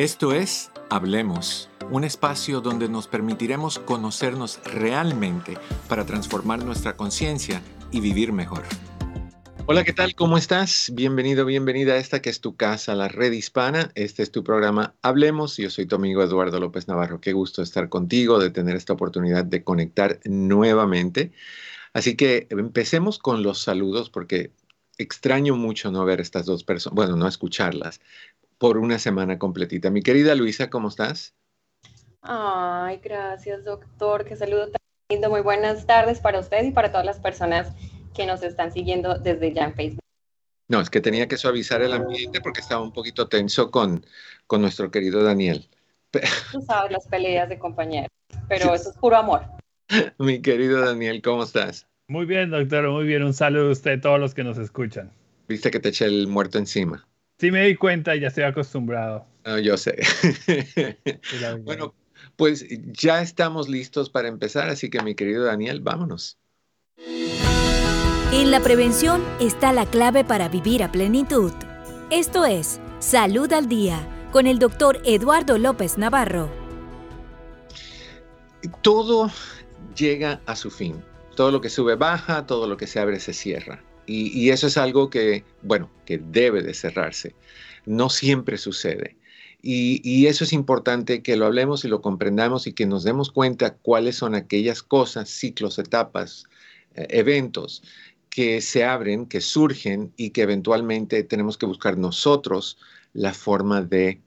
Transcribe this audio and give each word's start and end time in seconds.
Esto 0.00 0.32
es 0.32 0.70
Hablemos, 0.88 1.68
un 1.90 2.04
espacio 2.04 2.62
donde 2.62 2.88
nos 2.88 3.06
permitiremos 3.06 3.78
conocernos 3.78 4.58
realmente 4.64 5.58
para 5.90 6.06
transformar 6.06 6.64
nuestra 6.64 6.96
conciencia 6.96 7.60
y 7.90 8.00
vivir 8.00 8.32
mejor. 8.32 8.62
Hola, 9.66 9.84
¿qué 9.84 9.92
tal? 9.92 10.14
¿Cómo 10.14 10.38
estás? 10.38 10.90
Bienvenido, 10.94 11.44
bienvenida 11.44 11.92
a 11.92 11.96
esta 11.98 12.22
que 12.22 12.30
es 12.30 12.40
tu 12.40 12.56
casa, 12.56 12.94
la 12.94 13.08
red 13.08 13.32
hispana. 13.32 13.90
Este 13.94 14.22
es 14.22 14.30
tu 14.32 14.42
programa 14.42 14.94
Hablemos. 15.02 15.58
Yo 15.58 15.68
soy 15.68 15.84
tu 15.84 15.96
amigo 15.96 16.22
Eduardo 16.22 16.58
López 16.58 16.88
Navarro. 16.88 17.20
Qué 17.20 17.34
gusto 17.34 17.60
estar 17.60 17.90
contigo, 17.90 18.38
de 18.38 18.48
tener 18.48 18.76
esta 18.76 18.94
oportunidad 18.94 19.44
de 19.44 19.62
conectar 19.64 20.18
nuevamente. 20.24 21.32
Así 21.92 22.16
que 22.16 22.46
empecemos 22.48 23.18
con 23.18 23.42
los 23.42 23.60
saludos 23.60 24.08
porque 24.08 24.50
extraño 24.96 25.56
mucho 25.56 25.90
no 25.90 26.06
ver 26.06 26.22
estas 26.22 26.46
dos 26.46 26.64
personas, 26.64 26.94
bueno, 26.94 27.16
no 27.16 27.26
escucharlas 27.26 28.00
por 28.60 28.76
una 28.76 28.98
semana 28.98 29.38
completita. 29.38 29.90
Mi 29.90 30.02
querida 30.02 30.34
Luisa, 30.34 30.68
¿cómo 30.68 30.88
estás? 30.88 31.34
Ay, 32.20 33.00
gracias, 33.02 33.64
doctor. 33.64 34.26
Qué 34.26 34.36
saludo 34.36 34.68
tan 34.68 34.82
lindo. 35.08 35.30
Muy 35.30 35.40
buenas 35.40 35.86
tardes 35.86 36.20
para 36.20 36.38
usted 36.38 36.64
y 36.64 36.70
para 36.70 36.90
todas 36.90 37.06
las 37.06 37.18
personas 37.18 37.74
que 38.14 38.26
nos 38.26 38.42
están 38.42 38.70
siguiendo 38.70 39.18
desde 39.18 39.54
ya 39.54 39.64
en 39.64 39.74
Facebook. 39.74 40.04
No, 40.68 40.78
es 40.78 40.90
que 40.90 41.00
tenía 41.00 41.26
que 41.26 41.38
suavizar 41.38 41.80
el 41.80 41.94
ambiente 41.94 42.42
porque 42.42 42.60
estaba 42.60 42.82
un 42.82 42.92
poquito 42.92 43.28
tenso 43.28 43.70
con, 43.70 44.04
con 44.46 44.60
nuestro 44.60 44.90
querido 44.90 45.22
Daniel. 45.24 45.66
Tú 46.52 46.60
sabes 46.60 46.92
las 46.92 47.08
peleas 47.08 47.48
de 47.48 47.58
compañeros, 47.58 48.10
pero 48.46 48.74
eso 48.74 48.90
es 48.90 48.96
puro 48.98 49.16
amor. 49.16 49.40
Mi 50.18 50.42
querido 50.42 50.84
Daniel, 50.84 51.22
¿cómo 51.22 51.44
estás? 51.44 51.86
Muy 52.08 52.26
bien, 52.26 52.50
doctor, 52.50 52.90
muy 52.90 53.06
bien. 53.06 53.22
Un 53.22 53.32
saludo 53.32 53.70
a 53.70 53.72
usted, 53.72 53.92
a 53.92 54.00
todos 54.02 54.20
los 54.20 54.34
que 54.34 54.44
nos 54.44 54.58
escuchan. 54.58 55.10
Viste 55.48 55.70
que 55.70 55.80
te 55.80 55.88
eché 55.88 56.04
el 56.04 56.26
muerto 56.26 56.58
encima. 56.58 57.06
Sí, 57.40 57.50
me 57.50 57.64
di 57.64 57.74
cuenta 57.74 58.14
y 58.14 58.20
ya 58.20 58.28
estoy 58.28 58.44
acostumbrado. 58.44 59.24
No, 59.46 59.58
yo 59.58 59.78
sé. 59.78 59.96
bueno, 61.62 61.94
pues 62.36 62.66
ya 62.92 63.22
estamos 63.22 63.66
listos 63.66 64.10
para 64.10 64.28
empezar, 64.28 64.68
así 64.68 64.90
que 64.90 65.00
mi 65.00 65.14
querido 65.14 65.44
Daniel, 65.44 65.80
vámonos. 65.80 66.38
En 66.98 68.50
la 68.50 68.60
prevención 68.60 69.24
está 69.40 69.72
la 69.72 69.86
clave 69.86 70.22
para 70.22 70.50
vivir 70.50 70.82
a 70.82 70.92
plenitud. 70.92 71.52
Esto 72.10 72.44
es 72.44 72.78
Salud 72.98 73.50
al 73.54 73.70
Día 73.70 74.06
con 74.32 74.46
el 74.46 74.58
doctor 74.58 75.00
Eduardo 75.06 75.56
López 75.56 75.96
Navarro. 75.96 76.50
Todo 78.82 79.30
llega 79.96 80.42
a 80.44 80.54
su 80.56 80.70
fin. 80.70 81.02
Todo 81.36 81.50
lo 81.50 81.62
que 81.62 81.70
sube 81.70 81.94
baja, 81.94 82.44
todo 82.44 82.68
lo 82.68 82.76
que 82.76 82.86
se 82.86 83.00
abre 83.00 83.18
se 83.18 83.32
cierra. 83.32 83.82
Y, 84.12 84.50
eso 84.50 84.66
es 84.66 84.76
algo 84.76 85.08
que, 85.08 85.44
bueno, 85.62 85.88
que 86.04 86.18
debe 86.18 86.62
de 86.62 86.74
cerrarse. 86.74 87.36
No 87.86 88.10
siempre 88.10 88.58
sucede. 88.58 89.16
Y, 89.62 90.26
eso 90.26 90.42
es 90.42 90.52
importante 90.52 91.22
que 91.22 91.36
lo 91.36 91.46
hablemos 91.46 91.84
y 91.84 91.88
lo 91.88 92.00
comprendamos 92.00 92.66
y 92.66 92.72
que 92.72 92.86
nos 92.86 93.04
demos 93.04 93.30
cuenta 93.30 93.74
cuáles 93.74 94.16
son 94.16 94.34
aquellas 94.34 94.82
cosas, 94.82 95.28
ciclos, 95.28 95.78
etapas, 95.78 96.46
eh, 96.96 97.06
eventos 97.10 97.84
que 98.30 98.60
se 98.60 98.84
abren, 98.84 99.26
que 99.26 99.40
surgen 99.40 100.12
y 100.16 100.30
que 100.30 100.42
eventualmente 100.42 101.22
tenemos 101.22 101.56
que 101.56 101.66
buscar 101.66 101.96
nosotros 101.96 102.78
la 103.12 103.32
forma 103.32 103.82
de 103.82 104.20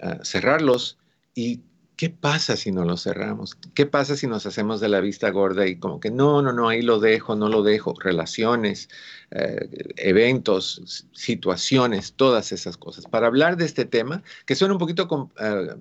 ah, 0.00 0.18
cerrarlos 0.22 0.98
y 1.34 1.60
¿qué 1.96 2.10
pasa 2.10 2.56
si 2.56 2.72
no 2.72 2.84
lo 2.84 2.96
cerramos? 2.96 3.56
¿Qué 3.74 3.86
pasa 3.86 4.16
si 4.16 4.26
nos 4.26 4.46
hacemos 4.46 4.80
de 4.80 4.88
la 4.88 5.00
vista 5.00 5.30
gorda 5.30 5.66
y 5.66 5.78
como 5.78 6.00
que 6.00 6.10
no, 6.10 6.42
no, 6.42 6.52
no, 6.52 6.68
ahí 6.68 6.82
lo 6.82 7.00
dejo, 7.00 7.36
no 7.36 7.48
lo 7.48 7.62
dejo? 7.62 7.94
Relaciones, 7.98 8.88
eh, 9.30 9.68
eventos, 9.96 11.06
situaciones, 11.12 12.14
todas 12.14 12.52
esas 12.52 12.76
cosas. 12.76 13.06
Para 13.06 13.26
hablar 13.28 13.56
de 13.56 13.64
este 13.64 13.84
tema, 13.84 14.22
que 14.46 14.54
suena 14.56 14.74
un 14.74 14.80
poquito 14.80 15.30
eh, 15.40 15.76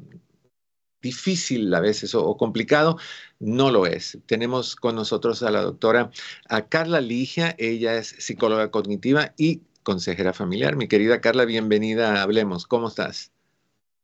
difícil 1.02 1.74
a 1.74 1.80
veces 1.82 2.16
o, 2.16 2.38
complicado, 2.38 2.98
no 3.40 3.72
lo 3.72 3.86
es. 3.86 4.18
Tenemos 4.26 4.76
con 4.76 4.96
nosotros 4.96 5.44
a 5.44 5.52
la 5.52 5.62
doctora 5.62 6.12
a 6.50 6.68
Carla 6.68 7.02
Ligia, 7.02 7.56
ella 7.60 7.96
es 7.98 8.16
psicóloga 8.20 8.72
cognitiva 8.72 9.34
y 9.38 9.62
consejera 9.84 10.34
familiar. 10.34 10.76
Mi 10.78 10.88
querida 10.88 11.22
Carla, 11.22 11.46
bienvenida 11.46 12.22
Hablemos. 12.22 12.68
¿Cómo 12.68 12.88
estás? 12.88 13.33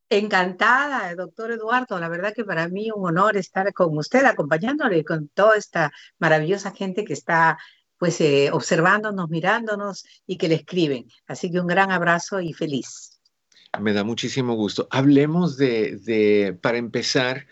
Encantada, 0.10 1.14
doctor 1.16 1.52
Eduardo. 1.52 2.00
La 2.00 2.10
verdad 2.10 2.34
que 2.34 2.44
para 2.44 2.68
mí 2.68 2.90
un 2.92 3.06
honor 3.06 3.38
estar 3.38 3.72
con 3.74 3.96
usted, 3.98 4.26
acompañándole 4.26 5.04
con 5.06 5.30
toda 5.30 5.56
esta 5.56 5.92
maravillosa 6.18 6.72
gente 6.72 7.06
que 7.06 7.14
está 7.14 7.60
pues 7.98 8.20
eh, 8.22 8.50
observándonos, 8.52 9.30
mirándonos 9.30 10.06
y 10.26 10.38
que 10.38 10.48
le 10.48 10.56
escriben. 10.56 11.06
Así 11.28 11.52
que 11.52 11.60
un 11.60 11.68
gran 11.68 11.92
abrazo 11.92 12.40
y 12.40 12.54
feliz. 12.54 13.20
Me 13.80 13.94
da 13.94 14.04
muchísimo 14.04 14.56
gusto. 14.56 14.88
Hablemos 14.90 15.58
de, 15.58 16.58
para 16.62 16.78
empezar, 16.78 17.46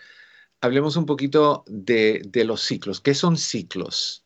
hablemos 0.62 0.96
un 0.96 1.06
poquito 1.06 1.64
de, 1.68 2.22
de 2.26 2.44
los 2.44 2.62
ciclos. 2.62 3.02
¿Qué 3.02 3.14
son 3.14 3.38
ciclos? 3.38 4.26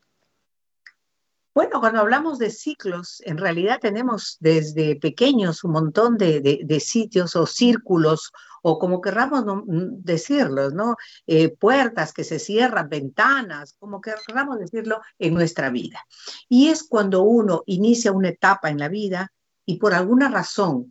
Bueno, 1.54 1.82
cuando 1.82 2.00
hablamos 2.00 2.40
de 2.40 2.50
ciclos, 2.50 3.22
en 3.26 3.38
realidad 3.38 3.80
tenemos 3.82 4.38
desde 4.40 4.96
pequeños 4.96 5.66
un 5.66 5.72
montón 5.74 6.18
de, 6.18 6.80
sitios 6.80 7.36
o 7.36 7.46
círculos 7.46 8.32
o 8.62 8.80
como 8.80 9.02
querramos 9.02 9.44
decirlos, 9.66 10.74
¿no? 10.74 10.96
Eh, 11.28 11.50
puertas 11.50 12.14
que 12.14 12.24
se 12.24 12.40
cierran, 12.40 12.88
ventanas, 12.88 13.76
como 13.80 14.00
querramos 14.00 14.60
decirlo, 14.60 15.02
en 15.20 15.34
nuestra 15.34 15.70
vida. 15.70 16.06
Y 16.48 16.70
es 16.70 16.84
cuando 16.84 17.24
uno 17.24 17.64
inicia 17.66 18.14
una 18.14 18.30
etapa 18.30 18.70
en 18.70 18.80
la 18.80 18.88
vida 18.88 19.34
y 19.66 19.78
por 19.78 19.94
alguna 19.94 20.30
razón 20.30 20.90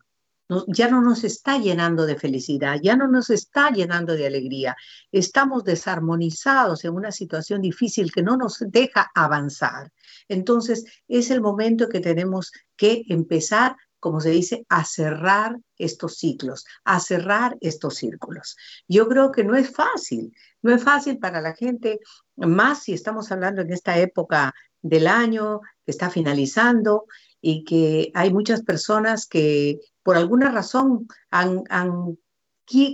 ya 0.66 0.90
no 0.90 1.00
nos 1.00 1.24
está 1.24 1.58
llenando 1.58 2.06
de 2.06 2.16
felicidad, 2.16 2.78
ya 2.82 2.96
no 2.96 3.06
nos 3.06 3.30
está 3.30 3.70
llenando 3.70 4.14
de 4.14 4.26
alegría. 4.26 4.76
Estamos 5.12 5.64
desarmonizados 5.64 6.84
en 6.84 6.94
una 6.94 7.12
situación 7.12 7.62
difícil 7.62 8.12
que 8.12 8.22
no 8.22 8.36
nos 8.36 8.58
deja 8.66 9.10
avanzar. 9.14 9.92
Entonces, 10.30 10.84
es 11.08 11.30
el 11.30 11.40
momento 11.40 11.88
que 11.88 12.00
tenemos 12.00 12.52
que 12.76 13.04
empezar 13.08 13.76
como 14.00 14.20
se 14.20 14.30
dice, 14.30 14.64
a 14.68 14.84
cerrar 14.84 15.58
estos 15.76 16.16
ciclos, 16.16 16.64
a 16.84 16.98
cerrar 17.00 17.56
estos 17.60 17.96
círculos. 17.96 18.56
Yo 18.88 19.06
creo 19.06 19.30
que 19.30 19.44
no 19.44 19.54
es 19.54 19.70
fácil, 19.70 20.34
no 20.62 20.74
es 20.74 20.82
fácil 20.82 21.18
para 21.18 21.40
la 21.40 21.54
gente, 21.54 22.00
más 22.36 22.82
si 22.82 22.94
estamos 22.94 23.30
hablando 23.30 23.60
en 23.60 23.72
esta 23.72 23.98
época 23.98 24.54
del 24.82 25.06
año 25.06 25.60
que 25.84 25.90
está 25.90 26.10
finalizando 26.10 27.04
y 27.40 27.64
que 27.64 28.10
hay 28.14 28.32
muchas 28.32 28.62
personas 28.62 29.26
que 29.26 29.78
por 30.02 30.16
alguna 30.16 30.50
razón 30.50 31.06
han, 31.30 31.62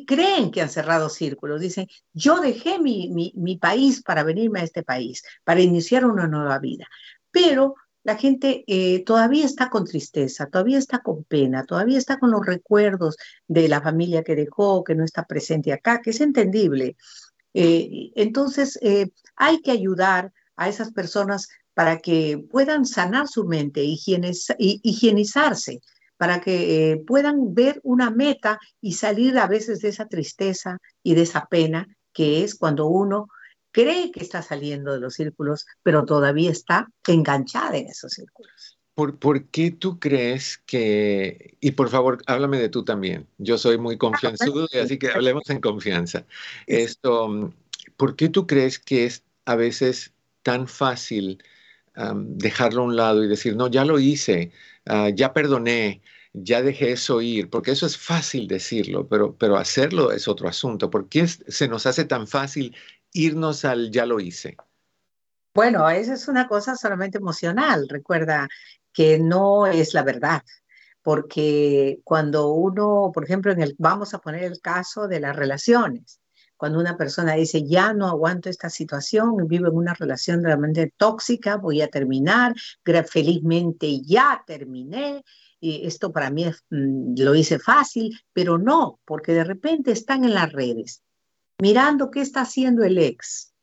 creen 0.07 0.51
que 0.51 0.63
han 0.63 0.71
cerrado 0.71 1.09
círculos. 1.09 1.61
Dicen, 1.61 1.87
yo 2.13 2.41
dejé 2.41 2.81
mi, 2.81 3.33
mi, 3.35 3.57
país 3.59 4.03
para 4.03 4.25
venirme 4.25 4.61
a 4.61 4.65
este 4.65 4.83
país, 4.83 5.23
para 5.45 5.61
iniciar 5.61 6.05
una 6.05 6.27
nueva 6.27 6.59
vida. 6.59 6.87
Pero 7.37 7.75
la 8.03 8.17
gente 8.17 8.65
eh, 8.67 9.05
todavía 9.05 9.45
está 9.45 9.69
con 9.69 9.85
tristeza, 9.85 10.47
todavía 10.47 10.79
está 10.79 11.01
con 11.01 11.23
pena, 11.25 11.65
todavía 11.65 11.99
está 11.99 12.19
con 12.19 12.31
los 12.31 12.47
recuerdos 12.47 13.19
de 13.47 13.69
la 13.69 13.83
familia 13.83 14.25
que 14.25 14.35
dejó, 14.35 14.83
que 14.83 14.95
no 14.95 15.05
está 15.05 15.27
presente 15.27 15.71
acá, 15.71 16.01
que 16.01 16.11
es 16.11 16.23
entendible. 16.23 16.97
Eh, 17.53 18.11
entonces, 18.15 18.79
eh, 18.81 19.11
hay 19.35 19.61
que 19.61 19.71
ayudar 19.71 20.33
a 20.57 20.71
esas 20.71 20.93
personas 20.93 21.51
para 21.75 21.99
que 21.99 22.43
puedan 22.51 22.87
sanar 22.87 23.29
su 23.29 23.45
mente, 23.45 23.85
higienizarse, 23.85 25.81
para 26.17 26.41
que 26.41 27.03
puedan 27.07 27.53
ver 27.53 27.81
una 27.83 28.11
meta 28.11 28.59
y 28.81 28.95
salir 28.95 29.37
a 29.37 29.47
veces 29.47 29.83
de 29.83 29.91
esa 29.91 30.07
tristeza 30.07 30.79
y 31.03 31.15
de 31.15 31.23
esa 31.23 31.45
pena 31.51 31.87
que 32.15 32.45
es 32.45 32.55
cuando 32.55 32.87
uno 32.87 33.29
cree 33.77 34.11
que 34.11 34.21
está 34.21 34.41
saliendo 34.41 34.95
de 34.95 35.01
los 35.01 35.13
círculos, 35.13 35.67
pero 35.83 36.07
todavía 36.07 36.51
está 36.51 36.89
enganchada 37.07 37.77
en 37.77 37.89
esos 37.89 38.11
círculos. 38.11 38.79
¿Por, 38.95 39.19
¿Por, 39.19 39.45
qué 39.49 39.71
tú 39.71 39.99
crees 39.99 40.57
que, 40.57 41.59
y 41.61 41.73
por 41.73 41.91
favor, 41.91 42.23
háblame 42.27 42.59
de 42.59 42.71
tú 42.71 42.87
también, 42.87 43.27
yo 43.37 43.59
soy 43.59 43.77
muy 43.77 43.99
confianzudo, 43.99 44.67
así 44.83 44.99
que 44.99 45.11
hablemos 45.11 45.51
en 45.51 45.61
confianza. 45.61 46.25
Esto, 46.67 47.53
¿por 47.99 48.17
qué 48.17 48.31
tú 48.31 48.47
crees 48.47 48.79
que 48.79 49.05
es 49.05 49.23
a 49.45 49.57
veces 49.57 50.15
tan 50.43 50.67
fácil 50.69 51.43
dejarlo 52.15 52.81
a 52.81 52.85
un 52.87 52.97
lado 52.97 53.23
y 53.23 53.29
decir, 53.29 53.57
no, 53.57 53.69
ya 53.69 53.85
lo 53.85 53.99
hice, 53.99 54.53
ah, 54.87 55.11
ya 55.11 55.35
perdoné, 55.35 56.01
ya 56.33 56.63
dejé 56.63 56.93
eso 56.93 57.23
ir, 57.23 57.49
porque 57.49 57.73
eso 57.73 57.87
es 57.87 57.97
fácil 57.97 58.47
decirlo, 58.47 59.07
pero, 59.09 59.35
pero 59.37 59.57
hacerlo 59.57 60.13
es 60.13 60.29
otro 60.29 60.49
asunto. 60.49 60.91
¿Por 60.91 61.09
qué 61.09 61.27
se 61.27 61.69
nos 61.69 61.87
hace 61.87 62.05
tan 62.05 62.27
fácil 62.27 62.75
irnos 63.17 63.65
al 63.65 63.91
ya 63.91 64.07
lo 64.07 64.21
hice? 64.21 64.57
Bueno, 65.55 65.89
eso 65.89 66.13
es 66.13 66.29
una 66.29 66.47
cosa 66.47 66.77
solamente 66.77 67.19
emocional. 67.19 67.89
Recuerda 67.89 68.47
que 68.93 69.19
no 69.19 69.67
es 69.67 69.95
la 69.95 70.03
verdad, 70.03 70.43
porque 71.03 72.01
cuando 72.05 72.51
uno, 72.51 73.11
por 73.13 73.25
ejemplo, 73.25 73.53
en 73.53 73.63
el, 73.63 73.75
vamos 73.79 74.13
a 74.13 74.19
poner 74.19 74.45
el 74.45 74.61
caso 74.61 75.09
de 75.09 75.21
las 75.21 75.35
relaciones, 75.35 76.21
cuando 76.59 76.79
una 76.79 76.97
persona 76.97 77.35
dice, 77.35 77.67
ya 77.67 77.93
no 77.93 78.07
aguanto 78.07 78.49
esta 78.51 78.71
situación, 78.71 79.47
vivo 79.47 79.69
en 79.69 79.77
una 79.77 79.95
relación 79.95 80.43
realmente 80.43 80.93
tóxica, 80.97 81.57
voy 81.57 81.83
a 81.83 81.89
terminar, 81.89 82.55
felizmente 83.11 84.01
ya 84.03 84.43
terminé, 84.47 85.23
y 85.59 85.87
esto 85.87 86.13
para 86.13 86.31
mí 86.31 86.47
mm, 86.71 87.15
lo 87.19 87.35
hice 87.35 87.59
fácil, 87.59 88.19
pero 88.33 88.59
no, 88.59 89.01
porque 89.05 89.33
de 89.33 89.45
repente 89.45 89.93
están 89.93 90.25
en 90.25 90.35
las 90.35 90.53
redes 90.53 91.03
mirando 91.61 92.11
qué 92.11 92.21
está 92.21 92.43
haciendo 92.43 92.85
el 92.85 92.99
ex, 92.99 93.53
¿Qué 93.53 93.56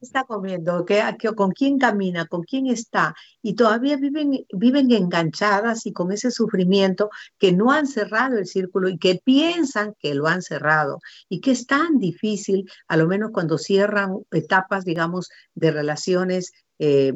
está 0.00 0.24
comiendo? 0.24 0.84
¿Qué, 0.84 1.02
con 1.36 1.52
quién 1.52 1.78
camina? 1.78 2.26
¿Con 2.26 2.42
quién 2.42 2.66
está? 2.66 3.14
Y 3.42 3.54
todavía 3.54 3.96
viven, 3.96 4.44
viven 4.52 4.90
enganchadas 4.92 5.86
y 5.86 5.92
con 5.92 6.12
ese 6.12 6.30
sufrimiento 6.30 7.10
que 7.38 7.52
no 7.52 7.70
han 7.70 7.86
cerrado 7.86 8.38
el 8.38 8.46
círculo 8.46 8.88
y 8.88 8.98
que 8.98 9.20
piensan 9.24 9.94
que 9.98 10.14
lo 10.14 10.26
han 10.26 10.42
cerrado 10.42 11.00
y 11.28 11.40
que 11.40 11.52
es 11.52 11.66
tan 11.66 11.98
difícil, 11.98 12.70
a 12.88 12.96
lo 12.96 13.06
menos 13.06 13.30
cuando 13.32 13.58
cierran 13.58 14.18
etapas, 14.30 14.84
digamos, 14.84 15.28
de 15.54 15.70
relaciones 15.70 16.52
eh, 16.80 17.12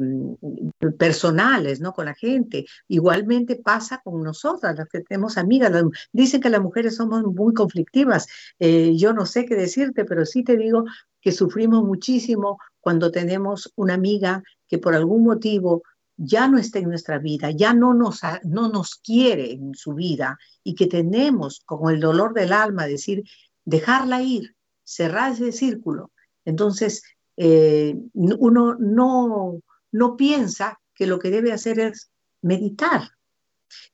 personales, 0.97 1.79
¿no? 1.79 1.93
Con 1.93 2.05
la 2.05 2.13
gente. 2.13 2.65
Igualmente 2.89 3.55
pasa 3.55 4.01
con 4.03 4.21
nosotras, 4.21 4.75
las 4.77 4.89
que 4.89 4.99
tenemos 5.01 5.37
amigas. 5.37 5.71
Dicen 6.11 6.41
que 6.41 6.49
las 6.49 6.61
mujeres 6.61 6.97
somos 6.97 7.23
muy 7.23 7.53
conflictivas. 7.53 8.27
Eh, 8.59 8.93
yo 8.97 9.13
no 9.13 9.25
sé 9.25 9.45
qué 9.45 9.55
decirte, 9.55 10.03
pero 10.03 10.25
sí 10.25 10.43
te 10.43 10.57
digo 10.57 10.83
que 11.23 11.31
sufrimos 11.31 11.83
muchísimo 11.85 12.59
cuando 12.81 13.09
tenemos 13.09 13.71
una 13.77 13.93
amiga 13.93 14.43
que 14.67 14.77
por 14.77 14.93
algún 14.93 15.23
motivo 15.23 15.83
ya 16.17 16.49
no 16.49 16.57
está 16.57 16.79
en 16.79 16.89
nuestra 16.89 17.17
vida, 17.17 17.49
ya 17.49 17.73
no 17.73 17.93
nos, 17.93 18.19
no 18.43 18.67
nos 18.67 18.95
quiere 18.95 19.53
en 19.53 19.73
su 19.73 19.93
vida 19.93 20.37
y 20.63 20.75
que 20.75 20.87
tenemos 20.87 21.61
como 21.65 21.89
el 21.89 22.01
dolor 22.01 22.33
del 22.33 22.51
alma 22.51 22.85
decir, 22.85 23.23
dejarla 23.63 24.21
ir, 24.21 24.55
cerrar 24.83 25.31
ese 25.31 25.53
círculo. 25.53 26.11
Entonces, 26.43 27.03
eh, 27.37 27.95
uno 28.13 28.75
no, 28.77 29.61
no 29.91 30.17
piensa 30.17 30.79
que 30.93 31.07
lo 31.07 31.19
que 31.19 31.31
debe 31.31 31.53
hacer 31.53 31.79
es 31.79 32.11
meditar 32.41 33.09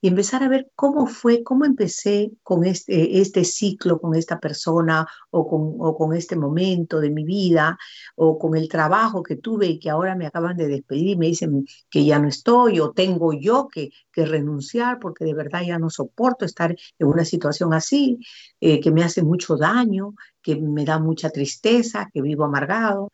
y 0.02 0.08
empezar 0.08 0.44
a 0.44 0.50
ver 0.50 0.72
cómo 0.76 1.08
fue, 1.08 1.44
cómo 1.44 1.66
empecé 1.66 2.31
con 2.44 2.66
este, 2.66 3.20
este 3.20 3.44
ciclo, 3.44 4.00
con 4.00 4.16
esta 4.16 4.40
persona 4.40 5.08
o 5.30 5.48
con, 5.48 5.76
o 5.80 5.98
con 5.98 6.16
este 6.16 6.36
momento 6.36 7.00
de 7.00 7.10
mi 7.10 7.24
vida 7.24 7.78
o 8.16 8.38
con 8.38 8.56
el 8.56 8.68
trabajo 8.70 9.24
que 9.24 9.36
tuve 9.36 9.68
y 9.68 9.80
que 9.80 9.90
ahora 9.90 10.16
me 10.16 10.28
acaban 10.28 10.58
de 10.58 10.68
despedir 10.68 11.08
y 11.10 11.18
me 11.18 11.28
dicen 11.28 11.66
que 11.90 12.06
ya 12.06 12.20
no 12.20 12.28
estoy 12.28 12.80
o 12.80 12.92
tengo 12.92 13.34
yo 13.34 13.68
que, 13.68 13.92
que 14.12 14.26
renunciar 14.26 15.00
porque 15.00 15.26
de 15.26 15.34
verdad 15.34 15.62
ya 15.66 15.80
no 15.80 15.90
soporto 15.90 16.46
estar 16.46 16.76
en 16.98 17.08
una 17.08 17.26
situación 17.26 17.74
así, 17.74 18.20
eh, 18.60 18.80
que 18.80 18.92
me 18.92 19.04
hace 19.04 19.24
mucho 19.24 19.58
daño, 19.58 20.14
que 20.42 20.56
me 20.56 20.86
da 20.86 21.00
mucha 21.00 21.30
tristeza, 21.30 22.10
que 22.14 22.22
vivo 22.22 22.46
amargado. 22.46 23.12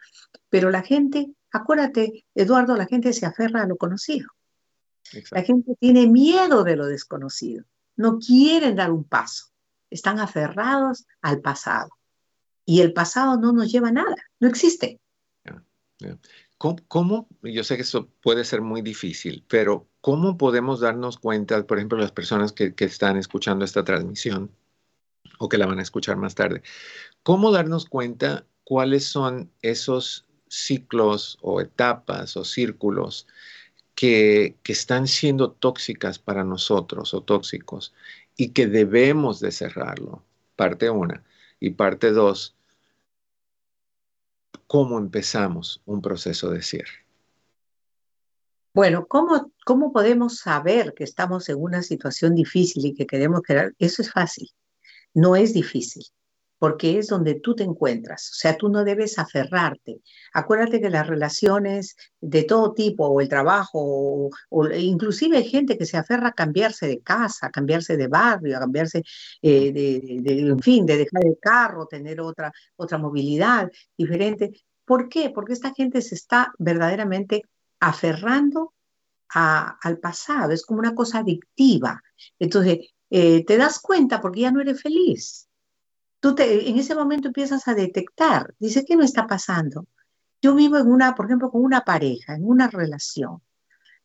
Pero 0.49 0.69
la 0.69 0.81
gente, 0.81 1.27
acuérdate, 1.51 2.25
Eduardo, 2.33 2.75
la 2.75 2.85
gente 2.85 3.13
se 3.13 3.25
aferra 3.25 3.63
a 3.63 3.67
lo 3.67 3.77
conocido. 3.77 4.27
La 5.31 5.43
gente 5.43 5.75
tiene 5.79 6.07
miedo 6.07 6.63
de 6.63 6.75
lo 6.75 6.87
desconocido, 6.87 7.65
no 7.95 8.19
quieren 8.19 8.75
dar 8.75 8.91
un 8.91 9.03
paso, 9.03 9.47
están 9.89 10.19
aferrados 10.19 11.05
al 11.21 11.41
pasado. 11.41 11.89
Y 12.65 12.81
el 12.81 12.93
pasado 12.93 13.37
no 13.37 13.53
nos 13.53 13.71
lleva 13.71 13.89
a 13.89 13.91
nada, 13.91 14.15
no 14.39 14.47
existe. 14.47 14.99
¿Cómo, 16.57 17.27
Yo 17.43 17.63
sé 17.63 17.75
que 17.75 17.83
eso 17.83 18.09
puede 18.21 18.43
ser 18.43 18.61
muy 18.61 18.81
difícil, 18.81 19.45
pero 19.47 19.87
¿cómo 20.01 20.37
podemos 20.37 20.79
darnos 20.79 21.17
cuenta, 21.17 21.65
por 21.65 21.77
ejemplo, 21.77 21.97
las 21.97 22.11
personas 22.11 22.53
que, 22.53 22.73
que 22.73 22.85
están 22.85 23.17
escuchando 23.17 23.65
esta 23.65 23.83
transmisión 23.83 24.51
o 25.37 25.49
que 25.49 25.57
la 25.57 25.65
van 25.65 25.79
a 25.79 25.83
escuchar 25.83 26.17
más 26.17 26.33
tarde, 26.33 26.63
cómo 27.23 27.51
darnos 27.51 27.85
cuenta 27.85 28.45
cuáles 28.63 29.05
son 29.05 29.51
esos 29.61 30.25
ciclos 30.47 31.37
o 31.41 31.61
etapas 31.61 32.37
o 32.37 32.45
círculos 32.45 33.27
que, 33.95 34.57
están 34.65 35.07
siendo 35.07 35.51
tóxicas 35.51 36.19
para 36.19 36.43
nosotros 36.43 37.13
o 37.13 37.21
tóxicos 37.21 37.93
y 38.35 38.49
que 38.49 38.67
debemos 38.67 39.39
de 39.39 39.51
cerrarlo. 39.51 40.23
Parte 40.55 40.89
una. 40.89 41.23
Y 41.59 41.71
parte 41.71 42.11
dos, 42.11 42.55
¿cómo 44.67 44.99
empezamos 44.99 45.81
un 45.85 46.01
proceso 46.01 46.49
de 46.49 46.61
cierre? 46.61 47.05
Bueno, 48.73 49.07
¿cómo, 49.07 49.53
¿cómo 49.65 49.93
podemos 49.93 50.39
saber 50.39 50.93
que 50.93 51.05
estamos 51.05 51.47
en 51.47 51.61
una 51.61 51.81
situación 51.81 52.35
difícil 52.35 52.85
y 52.85 52.93
que 52.93 53.07
queremos 53.07 53.41
crear? 53.41 53.73
Eso 53.79 54.01
es 54.01 54.11
fácil, 54.11 54.49
no 55.13 55.37
es 55.37 55.53
difícil 55.53 56.05
porque 56.65 56.97
es 56.97 57.09
donde 57.09 57.35
tú 57.35 57.53
te 57.53 57.61
encuentras. 57.63 58.31
O 58.31 58.33
sea, 58.33 58.57
tú 58.57 58.69
no 58.69 58.83
debes 58.83 59.19
aferrarte. 59.19 60.01
Acuérdate 60.33 60.81
que 60.81 60.89
las 60.89 61.05
relaciones 61.05 61.95
de 62.19 62.43
todo 62.43 62.73
tipo, 62.73 63.05
o 63.05 63.21
el 63.21 63.29
trabajo, 63.29 64.31
o, 64.49 64.69
inclusive 64.75 65.37
hay 65.37 65.47
gente 65.47 65.77
que 65.77 65.85
se 65.85 65.97
aferra 65.97 66.29
a 66.29 66.31
cambiarse 66.31 66.87
de 66.87 67.01
casa, 67.01 67.45
a 67.45 67.51
cambiarse 67.51 67.97
de 67.97 68.07
barrio, 68.07 68.57
a 68.57 68.61
cambiarse 68.61 69.03
eh, 69.43 69.71
de, 69.71 70.39
en 70.39 70.59
fin, 70.59 70.87
de 70.87 70.97
dejar 70.97 71.23
el 71.23 71.37
carro, 71.39 71.85
tener 71.85 72.19
otra, 72.19 72.51
otra 72.77 72.97
movilidad 72.97 73.71
diferente. 73.95 74.51
¿Por 74.85 75.07
qué? 75.07 75.29
Porque 75.29 75.53
esta 75.53 75.71
gente 75.71 76.01
se 76.01 76.15
está 76.15 76.51
verdaderamente 76.57 77.43
aferrando 77.79 78.73
al 79.29 79.99
pasado, 79.99 80.51
es 80.51 80.65
como 80.65 80.79
una 80.79 80.95
cosa 80.95 81.19
adictiva. 81.19 82.01
Entonces, 82.39 82.79
eh, 83.11 83.45
te 83.45 83.55
das 83.55 83.77
cuenta 83.79 84.19
porque 84.19 84.41
ya 84.41 84.51
no 84.51 84.61
eres 84.61 84.81
feliz 84.81 85.47
en 86.37 86.77
ese 86.77 86.95
momento 86.95 87.27
empiezas 87.27 87.67
a 87.67 87.75
detectar, 87.75 88.53
dice, 88.59 88.85
¿qué 88.85 88.97
me 88.97 89.05
está 89.05 89.27
pasando? 89.27 89.87
Yo 90.41 90.55
vivo 90.55 90.77
en 90.77 90.87
una, 90.87 91.15
por 91.15 91.25
ejemplo, 91.25 91.51
con 91.51 91.63
una 91.63 91.81
pareja, 91.81 92.35
en 92.35 92.45
una 92.45 92.67
relación, 92.67 93.41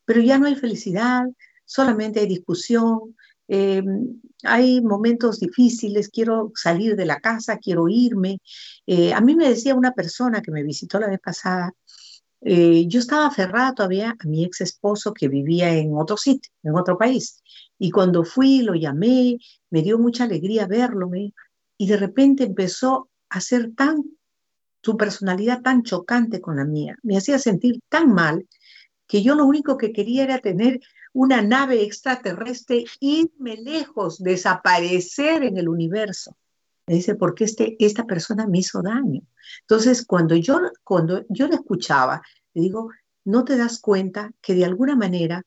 pero 0.04 0.20
ya 0.20 0.38
no 0.38 0.46
hay 0.46 0.56
felicidad, 0.56 1.24
solamente 1.64 2.20
hay 2.20 2.26
discusión, 2.26 3.16
em, 3.48 4.20
hay 4.44 4.80
momentos 4.80 5.40
difíciles, 5.40 6.08
quiero 6.08 6.52
salir 6.54 6.96
de 6.96 7.06
la 7.06 7.20
casa, 7.20 7.58
quiero 7.58 7.88
irme. 7.88 8.40
Eh, 8.86 9.12
a 9.12 9.20
mí 9.20 9.34
me 9.34 9.48
decía 9.48 9.74
una 9.74 9.92
persona 9.92 10.40
que 10.42 10.50
me 10.50 10.62
visitó 10.62 10.98
la 10.98 11.08
vez 11.08 11.20
pasada, 11.20 11.72
eh, 12.42 12.86
yo 12.88 13.00
estaba 13.00 13.26
aferrada 13.26 13.74
todavía 13.74 14.16
a 14.18 14.26
mi 14.26 14.44
ex 14.44 14.62
esposo 14.62 15.12
que 15.12 15.28
vivía 15.28 15.74
en 15.74 15.94
otro 15.94 16.16
sitio, 16.16 16.50
en 16.62 16.74
otro 16.76 16.96
país. 16.96 17.42
Y 17.78 17.90
cuando 17.90 18.24
fui, 18.24 18.62
lo 18.62 18.74
llamé, 18.74 19.38
me 19.70 19.82
dio 19.82 19.98
mucha 19.98 20.24
alegría 20.24 20.66
verlo, 20.66 21.08
me, 21.08 21.34
y 21.80 21.86
de 21.86 21.96
repente 21.96 22.44
empezó 22.44 23.08
a 23.30 23.40
ser 23.40 23.74
tan, 23.74 24.04
su 24.82 24.98
personalidad 24.98 25.62
tan 25.62 25.82
chocante 25.82 26.38
con 26.38 26.56
la 26.56 26.66
mía, 26.66 26.94
me 27.02 27.16
hacía 27.16 27.38
sentir 27.38 27.80
tan 27.88 28.12
mal 28.12 28.46
que 29.06 29.22
yo 29.22 29.34
lo 29.34 29.46
único 29.46 29.78
que 29.78 29.90
quería 29.90 30.24
era 30.24 30.40
tener 30.40 30.78
una 31.14 31.40
nave 31.40 31.82
extraterrestre, 31.82 32.84
irme 33.00 33.56
lejos, 33.56 34.18
desaparecer 34.18 35.42
en 35.42 35.56
el 35.56 35.70
universo. 35.70 36.36
Me 36.86 36.96
dice, 36.96 37.14
porque 37.14 37.44
este, 37.44 37.76
esta 37.78 38.04
persona 38.04 38.46
me 38.46 38.58
hizo 38.58 38.82
daño. 38.82 39.22
Entonces, 39.62 40.04
cuando 40.04 40.36
yo, 40.36 40.60
cuando 40.84 41.24
yo 41.30 41.48
le 41.48 41.54
escuchaba, 41.54 42.20
le 42.52 42.60
digo, 42.60 42.90
no 43.24 43.42
te 43.44 43.56
das 43.56 43.80
cuenta 43.80 44.32
que 44.42 44.54
de 44.54 44.66
alguna 44.66 44.96
manera 44.96 45.44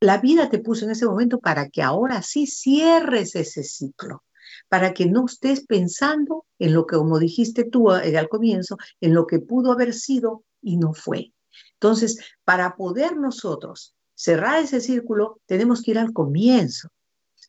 la 0.00 0.16
vida 0.16 0.48
te 0.48 0.60
puso 0.60 0.86
en 0.86 0.92
ese 0.92 1.04
momento 1.04 1.40
para 1.40 1.68
que 1.68 1.82
ahora 1.82 2.22
sí 2.22 2.46
cierres 2.46 3.36
ese 3.36 3.64
ciclo 3.64 4.22
para 4.68 4.94
que 4.94 5.06
no 5.06 5.26
estés 5.26 5.64
pensando 5.66 6.46
en 6.58 6.74
lo 6.74 6.86
que, 6.86 6.96
como 6.96 7.18
dijiste 7.18 7.64
tú 7.64 7.92
eh, 7.92 8.16
al 8.16 8.28
comienzo, 8.28 8.76
en 9.00 9.14
lo 9.14 9.26
que 9.26 9.38
pudo 9.38 9.72
haber 9.72 9.94
sido 9.94 10.44
y 10.62 10.76
no 10.76 10.94
fue. 10.94 11.32
Entonces, 11.74 12.18
para 12.44 12.76
poder 12.76 13.16
nosotros 13.16 13.94
cerrar 14.14 14.62
ese 14.62 14.80
círculo, 14.80 15.40
tenemos 15.46 15.82
que 15.82 15.92
ir 15.92 15.98
al 15.98 16.12
comienzo, 16.12 16.88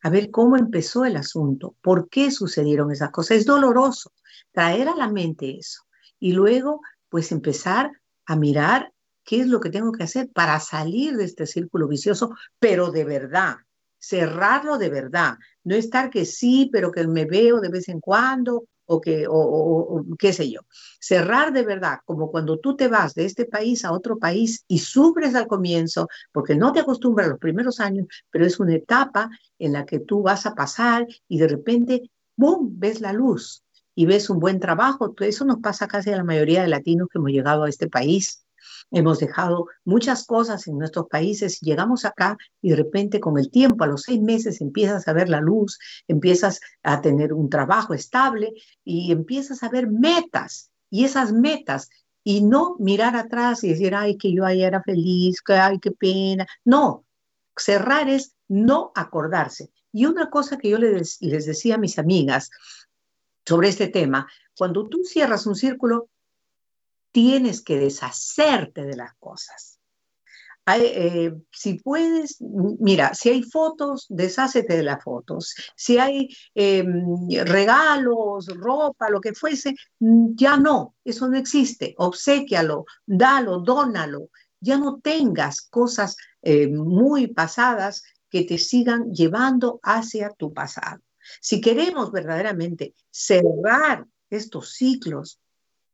a 0.04 0.10
ver 0.10 0.30
cómo 0.30 0.56
empezó 0.56 1.04
el 1.06 1.18
asunto, 1.18 1.76
por 1.82 2.10
qué 2.10 2.32
sucedieron 2.32 2.92
esas 2.92 3.12
cosas. 3.12 3.38
Es 3.38 3.46
doloroso 3.46 4.14
traer 4.52 4.88
a 4.88 4.96
la 4.96 5.10
mente 5.10 5.58
eso 5.58 5.84
y 6.20 6.34
luego, 6.34 6.82
pues, 7.10 7.32
empezar 7.32 7.92
a 8.26 8.36
mirar 8.36 8.94
qué 9.24 9.42
es 9.42 9.48
lo 9.48 9.60
que 9.60 9.70
tengo 9.70 9.92
que 9.92 10.04
hacer 10.04 10.30
para 10.32 10.60
salir 10.60 11.16
de 11.16 11.26
este 11.26 11.46
círculo 11.46 11.88
vicioso, 11.88 12.36
pero 12.60 12.92
de 12.92 13.06
verdad, 13.06 13.58
cerrarlo 14.00 14.78
de 14.78 14.90
verdad, 14.90 15.36
no 15.64 15.76
estar 15.76 16.10
que 16.10 16.26
sí, 16.26 16.70
pero 16.72 16.92
que 16.92 17.06
me 17.08 17.26
veo 17.26 17.60
de 17.60 17.70
vez 17.70 17.90
en 17.90 18.00
cuando 18.00 18.66
o 18.92 19.00
que, 19.00 19.28
o, 19.30 20.04
qué 20.18 20.34
sé 20.34 20.50
yo. 20.50 20.62
Cerrar 21.00 21.54
de 21.54 21.64
verdad, 21.64 22.00
como 22.06 22.32
cuando 22.32 22.58
tú 22.58 22.76
te 22.76 22.88
vas 22.88 23.14
de 23.14 23.26
este 23.26 23.46
país 23.46 23.86
a 23.86 23.92
otro 23.92 24.18
país 24.18 24.66
y 24.68 24.80
sufres 24.80 25.36
al 25.36 25.46
comienzo, 25.46 26.08
porque 26.32 26.56
no 26.56 26.74
te 26.74 26.80
acostumbras 26.80 27.28
los 27.28 27.38
primeros 27.38 27.80
años, 27.80 28.08
pero 28.32 28.46
es 28.48 28.60
una 28.60 28.76
etapa 28.76 29.30
en 29.60 29.74
la 29.74 29.86
que 29.86 30.00
tú 30.00 30.24
vas 30.24 30.48
a 30.48 30.56
pasar 30.56 31.06
y 31.28 31.38
de 31.38 31.48
repente, 31.48 32.10
¡boom!, 32.36 32.80
ves 32.80 33.00
la 33.00 33.14
luz 33.14 33.64
y 33.94 34.08
ves 34.08 34.30
un 34.32 34.40
buen 34.40 34.60
trabajo. 34.60 35.14
Eso 35.20 35.46
nos 35.46 35.60
pasa 35.60 35.88
casi 35.88 36.10
a 36.10 36.18
la 36.18 36.24
mayoría 36.24 36.64
de 36.64 36.70
latinos 36.70 37.10
que 37.12 37.20
hemos 37.20 37.32
llegado 37.32 37.66
a 37.66 37.70
este 37.70 37.90
país 37.90 38.44
Hemos 38.92 39.20
dejado 39.20 39.68
muchas 39.86 40.26
cosas 40.26 40.68
en 40.68 40.78
nuestros 40.78 41.08
países 41.08 41.60
llegamos 41.62 42.06
acá 42.06 42.38
y 42.62 42.70
de 42.70 42.76
repente 42.76 43.20
con 43.20 43.38
el 43.38 43.50
tiempo, 43.50 43.84
a 43.84 43.88
los 43.88 44.04
seis 44.04 44.22
meses, 44.22 44.62
empiezas 44.62 45.08
a 45.08 45.14
ver 45.14 45.30
la 45.30 45.42
luz, 45.42 45.78
empiezas 46.08 46.60
a 46.84 47.02
tener 47.02 47.34
un 47.34 47.50
trabajo 47.50 47.94
estable 47.94 48.54
y 48.84 49.12
empiezas 49.12 49.64
a 49.64 49.70
ver 49.70 49.88
metas. 49.88 50.72
Y 50.90 51.06
esas 51.06 51.32
metas 51.32 51.90
y 52.24 52.42
no 52.42 52.76
mirar 52.80 53.16
atrás 53.16 53.64
y 53.64 53.70
decir, 53.70 53.96
ay, 53.96 54.18
que 54.18 54.34
yo 54.34 54.46
ahí 54.46 54.64
era 54.64 54.82
feliz, 54.84 55.42
que 55.42 55.54
ay, 55.54 55.80
qué 55.80 55.92
pena. 55.92 56.48
No, 56.66 57.06
cerrar 57.56 58.10
es 58.10 58.36
no 58.48 58.92
acordarse. 58.96 59.72
Y 59.92 60.06
una 60.06 60.30
cosa 60.30 60.58
que 60.58 60.70
yo 60.70 60.78
les, 60.78 61.22
les 61.22 61.46
decía 61.46 61.76
a 61.76 61.80
mis 61.80 61.98
amigas 61.98 62.50
sobre 63.46 63.70
este 63.70 63.88
tema, 63.88 64.28
cuando 64.58 64.88
tú 64.88 65.04
cierras 65.04 65.48
un 65.48 65.56
círculo, 65.56 66.10
tienes 67.12 67.62
que 67.62 67.78
deshacerte 67.78 68.84
de 68.84 68.96
las 68.96 69.14
cosas. 69.16 69.80
Eh, 70.78 71.34
si 71.52 71.76
puedes, 71.80 72.38
mira, 72.40 73.14
si 73.16 73.30
hay 73.30 73.44
fotos, 73.44 74.06
deshácete 74.10 74.78
de 74.78 74.84
las 74.84 75.04
fotos. 75.04 75.56
Si 75.76 75.98
hay 75.98 76.30
em, 76.54 77.28
regalos, 77.46 78.48
ropa, 78.48 79.10
lo 79.10 79.20
que 79.20 79.34
fuese, 79.34 79.76
ya 80.00 80.58
no, 80.58 80.96
eso 81.04 81.28
no 81.28 81.38
existe. 81.38 81.96
Obsequialo, 81.98 82.86
dalo, 83.06 83.60
dónalo. 83.60 84.30
Ya 84.60 84.78
no 84.78 85.00
tengas 85.02 85.62
cosas 85.62 86.18
eh, 86.42 86.68
muy 86.68 87.28
pasadas 87.28 88.04
que 88.30 88.44
te 88.44 88.58
sigan 88.58 89.12
llevando 89.12 89.80
hacia 89.82 90.30
tu 90.32 90.54
pasado. 90.54 91.02
Si 91.42 91.62
queremos 91.62 92.12
verdaderamente 92.12 92.94
cerrar 93.10 94.06
estos 94.30 94.74
ciclos 94.74 95.40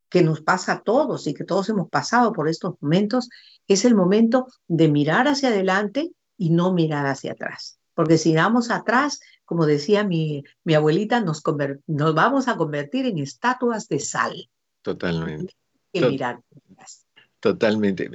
que 0.09 0.23
nos 0.23 0.41
pasa 0.41 0.73
a 0.73 0.81
todos 0.81 1.27
y 1.27 1.33
que 1.33 1.43
todos 1.43 1.69
hemos 1.69 1.89
pasado 1.89 2.33
por 2.33 2.47
estos 2.47 2.75
momentos, 2.81 3.29
es 3.67 3.85
el 3.85 3.95
momento 3.95 4.47
de 4.67 4.87
mirar 4.87 5.27
hacia 5.27 5.49
adelante 5.49 6.11
y 6.37 6.51
no 6.51 6.73
mirar 6.73 7.05
hacia 7.05 7.33
atrás. 7.33 7.79
Porque 7.93 8.17
si 8.17 8.35
vamos 8.35 8.71
atrás, 8.71 9.19
como 9.45 9.65
decía 9.65 10.03
mi, 10.03 10.43
mi 10.63 10.73
abuelita, 10.73 11.21
nos, 11.21 11.41
nos 11.87 12.13
vamos 12.13 12.47
a 12.47 12.57
convertir 12.57 13.05
en 13.05 13.19
estatuas 13.19 13.87
de 13.87 13.99
sal. 13.99 14.49
Totalmente. 14.81 15.55
Y 15.91 16.01
mirar 16.01 16.41
atrás. 16.71 17.05
Totalmente. 17.39 18.09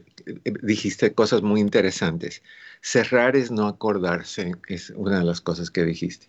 Dijiste 0.63 1.15
cosas 1.15 1.43
muy 1.43 1.61
interesantes. 1.61 2.43
Cerrar 2.83 3.37
es 3.37 3.51
no 3.51 3.67
acordarse, 3.67 4.53
es 4.69 4.91
una 4.91 5.21
de 5.21 5.25
las 5.25 5.41
cosas 5.41 5.71
que 5.71 5.85
dijiste. 5.85 6.29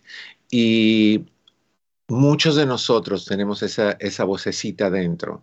Y 0.50 1.26
muchos 2.08 2.56
de 2.56 2.64
nosotros 2.64 3.24
tenemos 3.24 3.62
esa, 3.62 3.92
esa 3.92 4.24
vocecita 4.24 4.88
dentro 4.88 5.42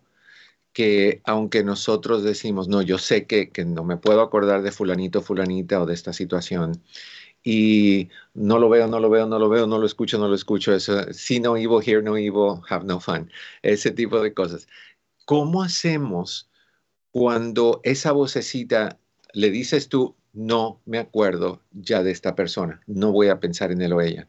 que 0.74 1.22
aunque 1.26 1.64
nosotros 1.64 2.24
decimos, 2.24 2.68
no, 2.68 2.82
yo 2.82 2.98
sé 2.98 3.26
que, 3.26 3.50
que 3.50 3.66
no 3.66 3.84
me 3.84 3.98
puedo 3.98 4.22
acordar 4.22 4.62
de 4.62 4.72
fulanito, 4.72 5.22
fulanita 5.22 5.82
o 5.82 5.86
de 5.86 5.94
esta 5.94 6.14
situación, 6.14 6.82
y 7.44 8.10
no 8.34 8.60
lo 8.60 8.70
veo, 8.70 8.88
no 8.88 9.00
lo 9.00 9.10
veo, 9.10 9.26
no 9.28 9.40
lo 9.40 9.50
veo, 9.50 9.66
no 9.68 9.78
lo 9.80 9.86
escucho, 9.86 10.18
no 10.18 10.28
lo 10.28 10.36
escucho, 10.36 10.74
eso, 10.74 11.12
see 11.14 11.40
no 11.40 11.56
evil, 11.58 11.82
hear 11.86 12.04
no 12.04 12.18
evil, 12.18 12.62
have 12.70 12.86
no 12.86 13.00
fun, 13.00 13.32
ese 13.62 13.92
tipo 13.92 14.22
de 14.22 14.34
cosas. 14.34 14.68
¿Cómo 15.26 15.64
hacemos 15.64 16.50
cuando 17.12 17.82
esa 17.84 18.12
vocecita 18.12 19.00
le 19.34 19.52
dices 19.52 19.90
tú, 19.90 20.16
no 20.34 20.82
me 20.86 21.00
acuerdo 21.00 21.62
ya 21.72 22.04
de 22.04 22.12
esta 22.12 22.36
persona, 22.36 22.82
no 22.88 23.12
voy 23.12 23.30
a 23.30 23.40
pensar 23.40 23.72
en 23.72 23.82
él 23.82 23.94
o 23.94 24.02
ella? 24.02 24.28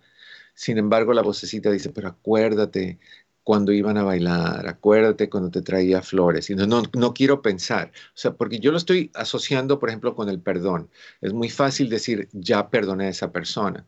Sin 0.54 0.78
embargo, 0.78 1.12
la 1.14 1.22
vocecita 1.22 1.70
dice, 1.70 1.90
pero 1.90 2.08
acuérdate 2.08 2.98
cuando 3.44 3.72
iban 3.72 3.96
a 3.96 4.02
bailar, 4.02 4.66
acuérdate 4.68 5.30
cuando 5.30 5.50
te 5.50 5.62
traía 5.62 6.02
flores. 6.02 6.50
Y 6.50 6.54
no, 6.54 6.66
no, 6.66 6.82
no, 6.96 7.14
quiero 7.14 7.42
pensar, 7.42 7.90
o 8.14 8.18
sea, 8.18 8.34
porque 8.34 8.60
yo 8.60 8.70
lo 8.72 8.78
estoy 8.78 9.10
asociando, 9.14 9.78
por 9.78 9.88
ejemplo, 9.88 10.14
con 10.14 10.28
el 10.28 10.40
perdón. 10.40 10.90
Es 11.20 11.32
muy 11.32 11.48
fácil 11.50 11.88
decir, 11.88 12.28
ya 12.32 12.70
perdoné 12.70 13.06
a 13.06 13.10
esa 13.10 13.32
persona. 13.32 13.86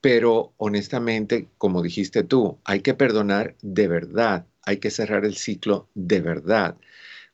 Pero 0.00 0.52
honestamente, 0.56 1.48
como 1.58 1.80
dijiste 1.82 2.24
tú, 2.24 2.58
hay 2.64 2.80
que 2.80 2.94
perdonar 2.94 3.56
de 3.62 3.88
verdad, 3.88 4.46
hay 4.62 4.78
que 4.78 4.90
cerrar 4.90 5.24
el 5.24 5.36
ciclo 5.36 5.88
de 5.94 6.20
verdad. 6.20 6.76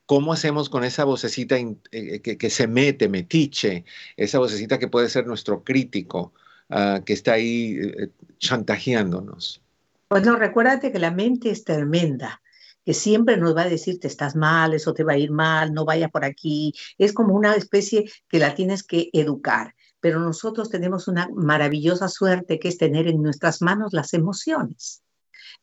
¿Cómo 0.06 0.32
hacemos 0.32 0.70
con 0.70 0.84
esa 0.84 1.04
vocecita 1.04 1.56
eh, 1.92 2.20
que, 2.20 2.50
se 2.50 2.66
mete, 2.66 3.08
metiche, 3.08 3.84
esa 4.16 4.38
vocecita 4.38 4.78
que 4.78 4.88
puede 4.88 5.08
ser 5.10 5.26
nuestro 5.26 5.64
crítico, 5.64 6.32
ah, 6.70 7.02
que 7.04 7.12
está 7.14 7.34
ahí 7.34 7.78
eh, 7.80 8.10
chantajeándonos? 8.38 9.62
Bueno, 10.10 10.36
recuérdate 10.36 10.90
que 10.90 10.98
la 10.98 11.10
mente 11.10 11.50
es 11.50 11.64
tremenda, 11.64 12.40
que 12.84 12.94
siempre 12.94 13.36
nos 13.36 13.54
va 13.54 13.62
a 13.62 13.68
decir, 13.68 14.00
te 14.00 14.06
estás 14.08 14.34
mal, 14.36 14.72
eso 14.72 14.94
te 14.94 15.04
va 15.04 15.12
a 15.12 15.18
ir 15.18 15.30
mal, 15.30 15.74
no 15.74 15.84
vaya 15.84 16.08
por 16.08 16.24
aquí. 16.24 16.72
Es 16.96 17.12
como 17.12 17.34
una 17.34 17.54
especie 17.54 18.10
que 18.26 18.38
la 18.38 18.54
tienes 18.54 18.82
que 18.82 19.10
educar. 19.12 19.74
Pero 20.00 20.20
nosotros 20.20 20.70
tenemos 20.70 21.08
una 21.08 21.28
maravillosa 21.34 22.08
suerte 22.08 22.58
que 22.58 22.68
es 22.68 22.78
tener 22.78 23.06
en 23.06 23.22
nuestras 23.22 23.60
manos 23.60 23.92
las 23.92 24.14
emociones. 24.14 25.02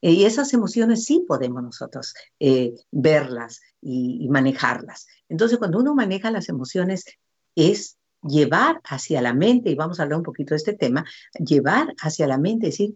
Y 0.02 0.25
esas 0.25 0.54
emociones 0.54 1.06
sí 1.06 1.25
podemos 1.28 1.64
nosotros 1.64 2.14
eh, 2.40 2.75
verlas 2.92 3.62
y, 3.82 4.24
y 4.24 4.30
manejarlas. 4.30 5.08
Entonces, 5.28 5.58
cuando 5.58 5.80
uno 5.80 5.96
maneja 5.96 6.30
las 6.30 6.50
emociones, 6.50 7.06
es 7.56 7.98
llevar 8.22 8.82
hacia 8.84 9.22
la 9.22 9.34
mente, 9.34 9.72
y 9.72 9.75
vamos 9.75 10.00
a 10.00 10.04
hablar 10.04 10.20
un 10.20 10.25
poquito 10.25 10.54
de 10.54 10.58
este 10.58 10.74
tema, 10.74 11.06
llevar 11.40 11.96
hacia 12.02 12.28
la 12.28 12.38
mente, 12.38 12.68
decir, 12.68 12.96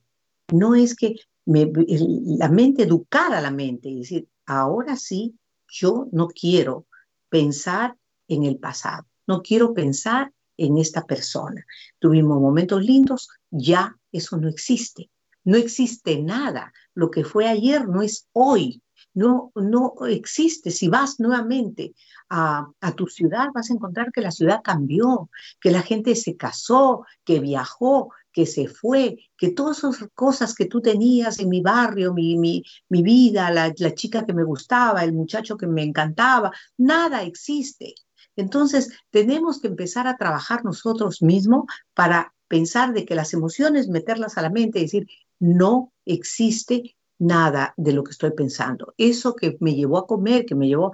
no 0.52 0.76
es 0.76 0.96
que 0.96 1.16
la 1.50 2.50
mente, 2.50 2.84
educar 2.84 3.34
a 3.34 3.42
la 3.42 3.52
mente 3.52 3.90
y 3.90 4.00
decir, 4.00 4.28
ahora 4.46 4.96
sí, 4.96 5.36
yo 5.68 6.08
no 6.12 6.28
quiero 6.28 6.86
pensar 7.30 7.96
en 8.28 8.44
el 8.44 8.58
pasado, 8.58 9.06
no 9.26 9.42
quiero 9.42 9.74
pensar 9.74 10.32
en 10.58 10.78
esta 10.78 11.06
persona. 11.06 11.66
Tuvimos 12.00 12.40
momentos 12.40 12.84
lindos, 12.84 13.30
ya 13.50 13.98
eso 14.12 14.38
no 14.38 14.48
existe. 14.48 15.10
No 15.44 15.58
existe 15.58 16.22
nada. 16.22 16.74
Lo 16.94 17.10
que 17.10 17.24
fue 17.24 17.48
ayer 17.48 17.88
no 17.88 18.02
es 18.02 18.28
hoy. 18.34 18.84
No, 19.14 19.52
no 19.56 19.94
existe. 20.08 20.70
Si 20.70 20.90
vas 20.90 21.20
nuevamente 21.20 21.96
a, 22.30 22.68
a, 22.82 22.92
tu 22.92 23.08
ciudad, 23.08 23.48
vas 23.54 23.70
a 23.70 23.74
encontrar 23.74 24.12
que 24.12 24.22
la 24.22 24.32
ciudad 24.32 24.62
cambió, 24.64 25.30
que 25.60 25.72
la 25.72 25.82
gente 25.82 26.16
se 26.16 26.36
casó, 26.36 27.06
que 27.24 27.40
viajó, 27.40 28.12
que 28.32 28.46
se 28.46 28.68
fue, 28.68 29.18
que 29.38 29.52
todas 29.52 29.80
esas 29.80 30.08
cosas 30.14 30.54
que 30.56 30.66
tú 30.66 30.82
tenías 30.82 31.40
en 31.40 31.50
mi 31.50 31.62
barrio, 31.62 32.14
mi, 32.14 32.38
mi, 32.38 32.64
mi 32.90 33.04
vida, 33.04 33.52
la, 33.52 33.74
la 33.78 33.96
chica 33.96 34.26
que 34.26 34.34
me 34.34 34.44
gustaba, 34.44 35.04
el 35.04 35.14
muchacho 35.14 35.58
que 35.58 35.68
me 35.68 35.84
encantaba, 35.84 36.52
nada 36.78 37.24
existe. 37.24 37.96
Entonces, 38.36 38.92
tenemos 39.10 39.60
que 39.60 39.68
empezar 39.68 40.08
a 40.08 40.18
trabajar 40.18 40.64
nosotros 40.64 41.22
mismos 41.22 41.66
para 41.94 42.34
pensar 42.48 42.94
de 42.94 43.06
que 43.06 43.16
las 43.16 43.34
emociones, 43.34 43.88
meterlas 43.90 44.38
a 44.38 44.42
la 44.42 44.50
mente 44.50 44.80
y 44.80 44.84
decir, 44.84 45.08
no 45.40 45.94
existe 46.06 46.96
nada 47.18 47.74
de 47.78 47.94
lo 47.94 48.04
que 48.04 48.12
estoy 48.12 48.32
pensando. 48.32 48.94
Eso 48.98 49.36
que 49.36 49.58
me 49.60 49.76
llevó 49.76 49.98
a 49.98 50.08
comer, 50.08 50.46
que 50.46 50.56
me 50.56 50.68
llevó, 50.68 50.94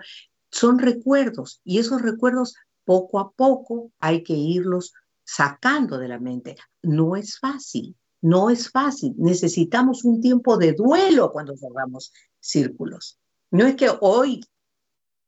son 0.51 0.79
recuerdos 0.79 1.61
y 1.63 1.79
esos 1.79 2.01
recuerdos 2.01 2.55
poco 2.83 3.19
a 3.19 3.31
poco 3.31 3.91
hay 3.99 4.23
que 4.23 4.33
irlos 4.33 4.93
sacando 5.25 5.97
de 5.97 6.07
la 6.07 6.19
mente. 6.19 6.55
No 6.81 7.15
es 7.15 7.39
fácil, 7.39 7.95
no 8.21 8.49
es 8.49 8.69
fácil. 8.69 9.13
Necesitamos 9.17 10.05
un 10.05 10.21
tiempo 10.21 10.57
de 10.57 10.73
duelo 10.73 11.31
cuando 11.31 11.57
cerramos 11.57 12.13
círculos. 12.39 13.19
No 13.51 13.65
es 13.65 13.75
que 13.75 13.89
hoy 13.99 14.41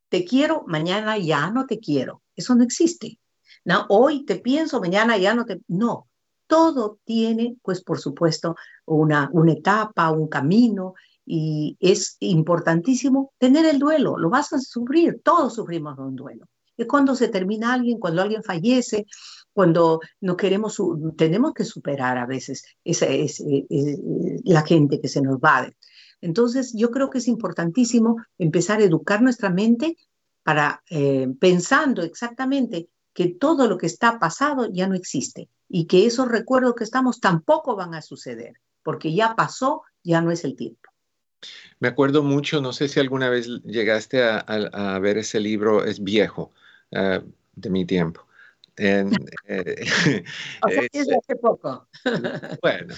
te 0.10 0.24
quiero, 0.24 0.64
mañana 0.68 1.18
ya 1.18 1.52
no 1.52 1.66
te 1.66 1.80
quiero. 1.80 2.22
Eso 2.36 2.56
no 2.56 2.64
existe. 2.64 3.20
No, 3.66 3.86
hoy 3.90 4.24
te 4.24 4.38
pienso, 4.38 4.80
mañana 4.80 5.18
ya 5.18 5.36
no 5.36 5.46
te... 5.46 5.62
No, 5.68 6.08
todo 6.48 7.00
tiene, 7.04 7.58
pues 7.62 7.84
por 7.84 8.00
supuesto, 8.00 8.56
una, 8.86 9.30
una 9.34 9.52
etapa, 9.52 10.12
un 10.12 10.30
camino, 10.30 10.94
y 11.26 11.76
es 11.82 12.16
importantísimo 12.22 13.34
tener 13.38 13.66
el 13.66 13.80
duelo. 13.80 14.18
Lo 14.18 14.30
vas 14.30 14.54
a 14.54 14.60
sufrir, 14.60 15.20
todos 15.24 15.56
sufrimos 15.56 16.00
un 16.00 16.16
duelo. 16.16 16.48
Es 16.78 16.88
cuando 16.88 17.16
se 17.16 17.28
termina 17.28 17.74
alguien, 17.74 18.00
cuando 18.00 18.22
alguien 18.22 18.44
fallece, 18.44 19.06
cuando 19.52 20.00
no 20.22 20.38
queremos, 20.38 20.82
tenemos 21.18 21.54
que 21.54 21.66
superar 21.66 22.18
a 22.18 22.26
veces 22.26 22.64
esa, 22.84 23.08
es, 23.08 23.40
eh, 23.42 23.66
eh, 23.70 23.98
la 24.44 24.62
gente 24.62 25.02
que 25.02 25.08
se 25.08 25.22
nos 25.22 25.40
va. 25.40 25.70
Entonces, 26.22 26.74
yo 26.76 26.92
creo 26.92 27.10
que 27.10 27.18
es 27.18 27.28
importantísimo 27.28 28.18
empezar 28.38 28.80
a 28.80 28.84
educar 28.84 29.22
nuestra 29.22 29.50
mente 29.50 29.98
para 30.44 30.84
eh, 30.90 31.28
pensando 31.40 32.04
exactamente 32.04 32.90
que 33.14 33.28
todo 33.28 33.68
lo 33.68 33.78
que 33.78 33.88
está 33.88 34.20
pasado 34.20 34.70
ya 34.72 34.88
no 34.88 34.96
existe 34.96 35.50
y 35.68 35.88
que 35.88 36.06
esos 36.06 36.28
recuerdos 36.28 36.76
que 36.76 36.84
estamos 36.84 37.20
tampoco 37.20 37.76
van 37.76 37.96
a 37.96 38.02
suceder, 38.02 38.54
porque 38.84 39.14
ya 39.14 39.36
pasó, 39.36 39.82
ya 40.04 40.22
no 40.22 40.32
es 40.32 40.44
el 40.44 40.56
tiempo. 40.56 40.90
Me 41.80 41.88
acuerdo 41.88 42.24
mucho, 42.24 42.62
no 42.62 42.74
sé 42.74 42.88
si 42.88 43.00
alguna 43.00 43.30
vez 43.30 43.48
llegaste 43.64 44.24
a, 44.24 45.00
ver 45.00 45.18
ese 45.18 45.40
libro, 45.40 45.84
es 45.84 46.04
viejo, 46.04 46.52
ah, 46.94 47.22
de 47.56 47.70
mi 47.70 47.86
tiempo, 47.86 48.28
en, 48.78 49.12
eh, 49.48 50.24
hace 50.62 51.36
poco. 51.42 51.88
bueno, 52.62 52.96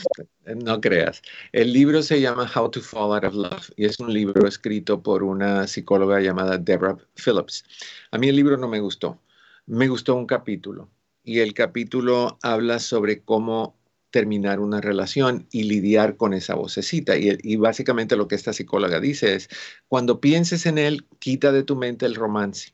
no 0.63 0.79
creas. 0.81 1.21
El 1.51 1.73
libro 1.73 2.03
se 2.03 2.21
llama 2.21 2.49
How 2.53 2.69
to 2.69 2.81
Fall 2.81 3.13
Out 3.13 3.23
of 3.23 3.33
Love 3.33 3.71
y 3.75 3.85
es 3.85 3.99
un 3.99 4.13
libro 4.13 4.47
escrito 4.47 5.01
por 5.01 5.23
una 5.23 5.67
psicóloga 5.67 6.19
llamada 6.19 6.57
Deborah 6.57 6.97
Phillips. 7.15 7.63
A 8.11 8.17
mí 8.17 8.27
el 8.27 8.35
libro 8.35 8.57
no 8.57 8.67
me 8.67 8.79
gustó. 8.79 9.19
Me 9.65 9.87
gustó 9.87 10.15
un 10.15 10.25
capítulo 10.25 10.89
y 11.23 11.39
el 11.39 11.53
capítulo 11.53 12.37
habla 12.41 12.79
sobre 12.79 13.21
cómo 13.21 13.77
terminar 14.11 14.59
una 14.59 14.81
relación 14.81 15.47
y 15.51 15.63
lidiar 15.63 16.17
con 16.17 16.33
esa 16.33 16.55
vocecita. 16.55 17.15
Y, 17.17 17.37
y, 17.43 17.57
básicamente 17.57 18.15
lo 18.15 18.27
que 18.27 18.33
esta 18.33 18.53
psicóloga 18.53 18.99
dice 18.99 19.35
es, 19.35 19.49
cuando 19.87 20.19
pienses 20.19 20.65
en 20.65 20.79
él, 20.79 21.05
quita 21.19 21.51
de 21.51 21.61
tu 21.61 21.75
mente 21.75 22.07
el 22.07 22.15
romance 22.15 22.73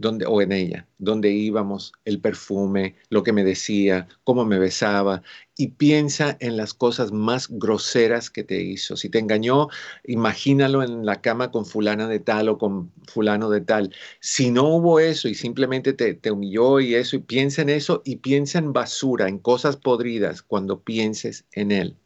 o 0.00 0.42
en 0.42 0.52
ella, 0.52 0.86
donde 0.98 1.30
íbamos, 1.32 1.92
el 2.04 2.20
perfume, 2.20 2.94
lo 3.10 3.24
que 3.24 3.32
me 3.32 3.42
decía, 3.42 4.06
cómo 4.22 4.44
me 4.44 4.58
besaba, 4.58 5.22
y 5.56 5.68
piensa 5.68 6.36
en 6.40 6.56
las 6.56 6.72
cosas 6.72 7.10
más 7.10 7.48
groseras 7.50 8.30
que 8.30 8.44
te 8.44 8.62
hizo. 8.62 8.96
Si 8.96 9.08
te 9.08 9.18
engañó, 9.18 9.68
imagínalo 10.04 10.84
en 10.84 11.04
la 11.04 11.20
cama 11.20 11.50
con 11.50 11.66
fulana 11.66 12.06
de 12.06 12.20
tal 12.20 12.48
o 12.48 12.58
con 12.58 12.92
fulano 13.08 13.50
de 13.50 13.60
tal. 13.60 13.92
Si 14.20 14.50
no 14.52 14.68
hubo 14.68 15.00
eso 15.00 15.28
y 15.28 15.34
simplemente 15.34 15.92
te, 15.92 16.14
te 16.14 16.30
humilló 16.30 16.78
y 16.78 16.94
eso, 16.94 17.16
y 17.16 17.20
piensa 17.20 17.62
en 17.62 17.70
eso 17.70 18.02
y 18.04 18.16
piensa 18.16 18.58
en 18.58 18.72
basura, 18.72 19.28
en 19.28 19.38
cosas 19.38 19.76
podridas 19.76 20.42
cuando 20.42 20.80
pienses 20.80 21.44
en 21.52 21.72
él. 21.72 21.96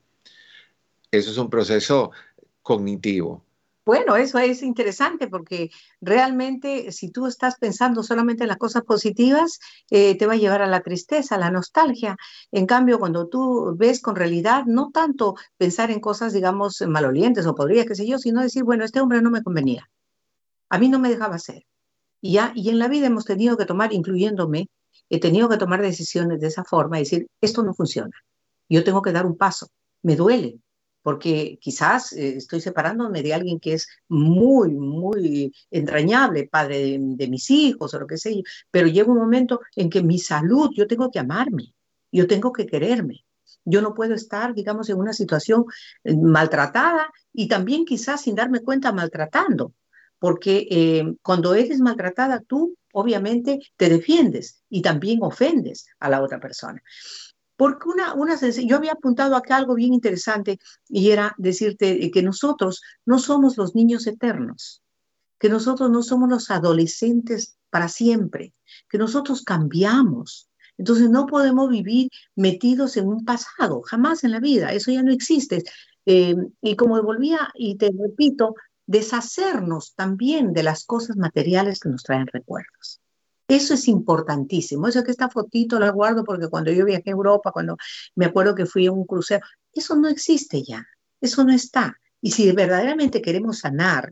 Eso 1.10 1.30
es 1.30 1.36
un 1.36 1.50
proceso 1.50 2.10
cognitivo 2.62 3.44
bueno, 3.84 4.16
eso 4.16 4.38
es 4.38 4.62
interesante 4.62 5.26
porque 5.28 5.70
realmente 6.00 6.92
si 6.92 7.10
tú 7.10 7.26
estás 7.26 7.56
pensando 7.58 8.02
solamente 8.02 8.44
en 8.44 8.48
las 8.48 8.58
cosas 8.58 8.82
positivas, 8.84 9.58
eh, 9.90 10.16
te 10.16 10.26
va 10.26 10.34
a 10.34 10.36
llevar 10.36 10.62
a 10.62 10.68
la 10.68 10.82
tristeza, 10.82 11.34
a 11.34 11.38
la 11.38 11.50
nostalgia. 11.50 12.16
En 12.52 12.66
cambio, 12.66 12.98
cuando 13.00 13.28
tú 13.28 13.74
ves 13.76 14.00
con 14.00 14.14
realidad, 14.14 14.64
no 14.66 14.90
tanto 14.92 15.34
pensar 15.56 15.90
en 15.90 16.00
cosas, 16.00 16.32
digamos, 16.32 16.80
malolientes 16.86 17.46
o 17.46 17.54
podría, 17.54 17.84
qué 17.84 17.96
sé 17.96 18.06
yo, 18.06 18.18
sino 18.18 18.40
decir, 18.40 18.62
bueno, 18.64 18.84
este 18.84 19.00
hombre 19.00 19.20
no 19.20 19.30
me 19.30 19.42
convenía, 19.42 19.90
a 20.68 20.78
mí 20.78 20.88
no 20.88 20.98
me 20.98 21.08
dejaba 21.08 21.36
hacer. 21.36 21.64
Y, 22.20 22.34
ya, 22.34 22.52
y 22.54 22.70
en 22.70 22.78
la 22.78 22.88
vida 22.88 23.08
hemos 23.08 23.24
tenido 23.24 23.56
que 23.56 23.66
tomar, 23.66 23.92
incluyéndome, 23.92 24.68
he 25.10 25.18
tenido 25.20 25.48
que 25.48 25.56
tomar 25.56 25.82
decisiones 25.82 26.40
de 26.40 26.46
esa 26.46 26.64
forma 26.64 26.98
decir, 26.98 27.26
esto 27.40 27.62
no 27.64 27.74
funciona. 27.74 28.16
Yo 28.68 28.84
tengo 28.84 29.02
que 29.02 29.12
dar 29.12 29.26
un 29.26 29.36
paso. 29.36 29.68
Me 30.02 30.16
duele, 30.16 30.60
porque 31.02 31.58
quizás 31.60 32.12
eh, 32.12 32.36
estoy 32.36 32.60
separándome 32.60 33.22
de 33.22 33.34
alguien 33.34 33.60
que 33.60 33.74
es 33.74 33.88
muy, 34.08 34.72
muy 34.72 35.52
entrañable, 35.70 36.48
padre 36.48 36.98
de, 36.98 37.28
mis 37.28 37.50
hijos 37.50 37.92
o 37.94 38.00
lo 38.00 38.06
que 38.06 38.16
sea, 38.16 38.32
pero 38.70 38.88
llega 38.88 39.10
un 39.10 39.18
momento 39.18 39.60
en 39.76 39.90
que 39.90 40.02
mi 40.02 40.18
salud, 40.18 40.70
yo 40.74 40.86
tengo 40.86 41.10
que 41.10 41.18
amarme, 41.18 41.74
yo 42.10 42.26
tengo 42.26 42.52
que 42.52 42.66
quererme. 42.66 43.24
Yo 43.64 43.80
no 43.80 43.94
puedo 43.94 44.14
estar, 44.14 44.54
digamos, 44.54 44.88
en 44.88 44.98
una 44.98 45.12
situación 45.12 45.64
eh, 46.04 46.16
maltratada 46.16 47.08
y 47.32 47.46
también 47.48 47.84
quizás 47.84 48.22
sin 48.22 48.34
darme 48.34 48.60
cuenta 48.60 48.92
maltratando, 48.92 49.72
porque 50.18 50.66
eh, 50.70 51.14
cuando 51.22 51.54
eres 51.54 51.80
maltratada 51.80 52.40
tú, 52.40 52.76
obviamente, 52.92 53.60
te 53.76 53.88
defiendes 53.88 54.62
y 54.68 54.82
también 54.82 55.18
ofendes 55.22 55.86
a 56.00 56.08
la 56.08 56.22
otra 56.22 56.40
persona. 56.40 56.82
Porque 57.62 57.88
una, 57.88 58.14
una, 58.14 58.36
yo 58.40 58.76
había 58.76 58.94
apuntado 58.94 59.36
acá 59.36 59.56
algo 59.56 59.76
bien 59.76 59.94
interesante 59.94 60.58
y 60.88 61.12
era 61.12 61.32
decirte 61.38 62.10
que 62.10 62.20
nosotros 62.20 62.82
no 63.06 63.20
somos 63.20 63.56
los 63.56 63.76
niños 63.76 64.08
eternos, 64.08 64.82
que 65.38 65.48
nosotros 65.48 65.88
no 65.88 66.02
somos 66.02 66.28
los 66.28 66.50
adolescentes 66.50 67.56
para 67.70 67.86
siempre, 67.86 68.52
que 68.88 68.98
nosotros 68.98 69.44
cambiamos. 69.44 70.50
Entonces 70.76 71.08
no 71.08 71.26
podemos 71.26 71.70
vivir 71.70 72.08
metidos 72.34 72.96
en 72.96 73.06
un 73.06 73.24
pasado, 73.24 73.80
jamás 73.82 74.24
en 74.24 74.32
la 74.32 74.40
vida, 74.40 74.72
eso 74.72 74.90
ya 74.90 75.04
no 75.04 75.12
existe. 75.12 75.62
Eh, 76.04 76.34
y 76.62 76.74
como 76.74 77.00
volvía, 77.00 77.52
y 77.54 77.76
te 77.76 77.92
repito, 77.96 78.56
deshacernos 78.86 79.94
también 79.94 80.52
de 80.52 80.64
las 80.64 80.84
cosas 80.84 81.16
materiales 81.16 81.78
que 81.78 81.90
nos 81.90 82.02
traen 82.02 82.26
recuerdos. 82.26 83.01
Eso 83.52 83.74
es 83.74 83.86
importantísimo. 83.86 84.88
Eso 84.88 85.04
que 85.04 85.10
esta 85.10 85.28
fotito 85.28 85.78
la 85.78 85.90
guardo 85.90 86.24
porque 86.24 86.48
cuando 86.48 86.72
yo 86.72 86.86
viajé 86.86 87.10
a 87.10 87.12
Europa, 87.12 87.52
cuando 87.52 87.76
me 88.14 88.24
acuerdo 88.24 88.54
que 88.54 88.64
fui 88.64 88.86
a 88.86 88.92
un 88.92 89.04
crucero, 89.04 89.44
eso 89.74 89.94
no 89.94 90.08
existe 90.08 90.62
ya. 90.62 90.86
Eso 91.20 91.44
no 91.44 91.52
está. 91.52 91.94
Y 92.22 92.30
si 92.30 92.50
verdaderamente 92.52 93.20
queremos 93.20 93.58
sanar 93.58 94.10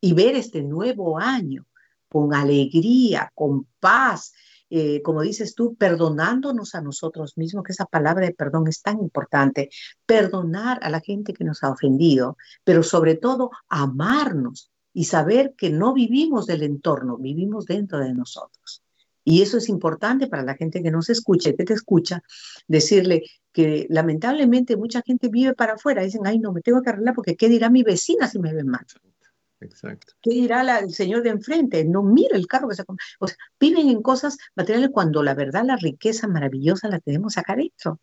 y 0.00 0.14
ver 0.14 0.34
este 0.34 0.64
nuevo 0.64 1.16
año 1.16 1.64
con 2.08 2.34
alegría, 2.34 3.30
con 3.36 3.68
paz, 3.78 4.32
eh, 4.68 5.00
como 5.02 5.22
dices 5.22 5.54
tú, 5.54 5.76
perdonándonos 5.76 6.74
a 6.74 6.80
nosotros 6.80 7.38
mismos, 7.38 7.62
que 7.62 7.72
esa 7.72 7.86
palabra 7.86 8.26
de 8.26 8.34
perdón 8.34 8.66
es 8.66 8.82
tan 8.82 8.98
importante, 8.98 9.70
perdonar 10.04 10.80
a 10.82 10.90
la 10.90 10.98
gente 10.98 11.32
que 11.34 11.44
nos 11.44 11.62
ha 11.62 11.70
ofendido, 11.70 12.36
pero 12.64 12.82
sobre 12.82 13.14
todo 13.14 13.52
amarnos, 13.68 14.72
y 14.92 15.04
saber 15.04 15.54
que 15.56 15.70
no 15.70 15.94
vivimos 15.94 16.46
del 16.46 16.62
entorno, 16.62 17.16
vivimos 17.16 17.66
dentro 17.66 17.98
de 17.98 18.12
nosotros. 18.14 18.81
Y 19.24 19.42
eso 19.42 19.58
es 19.58 19.68
importante 19.68 20.26
para 20.26 20.42
la 20.42 20.54
gente 20.54 20.82
que 20.82 20.90
nos 20.90 21.08
escucha, 21.10 21.52
que 21.52 21.64
te 21.64 21.74
escucha, 21.74 22.22
decirle 22.66 23.22
que 23.52 23.86
lamentablemente 23.90 24.76
mucha 24.76 25.02
gente 25.02 25.28
vive 25.28 25.54
para 25.54 25.74
afuera. 25.74 26.02
Dicen, 26.02 26.22
ay, 26.24 26.38
no, 26.38 26.52
me 26.52 26.60
tengo 26.60 26.82
que 26.82 26.90
arreglar 26.90 27.14
porque 27.14 27.36
¿qué 27.36 27.48
dirá 27.48 27.70
mi 27.70 27.82
vecina 27.82 28.28
si 28.28 28.38
me 28.38 28.52
ve 28.52 28.64
mal? 28.64 28.84
Exacto. 29.60 30.14
¿Qué 30.20 30.30
dirá 30.30 30.80
el 30.80 30.92
señor 30.92 31.22
de 31.22 31.30
enfrente? 31.30 31.84
No 31.84 32.02
mira 32.02 32.36
el 32.36 32.46
carro 32.46 32.68
que 32.68 32.74
se 32.74 32.84
O 33.20 33.28
sea, 33.28 33.36
viven 33.60 33.88
en 33.88 34.02
cosas 34.02 34.36
materiales 34.56 34.90
cuando 34.92 35.22
la 35.22 35.34
verdad, 35.34 35.64
la 35.64 35.76
riqueza 35.76 36.26
maravillosa 36.26 36.88
la 36.88 36.98
tenemos 36.98 37.38
acá 37.38 37.52
adentro. 37.52 38.00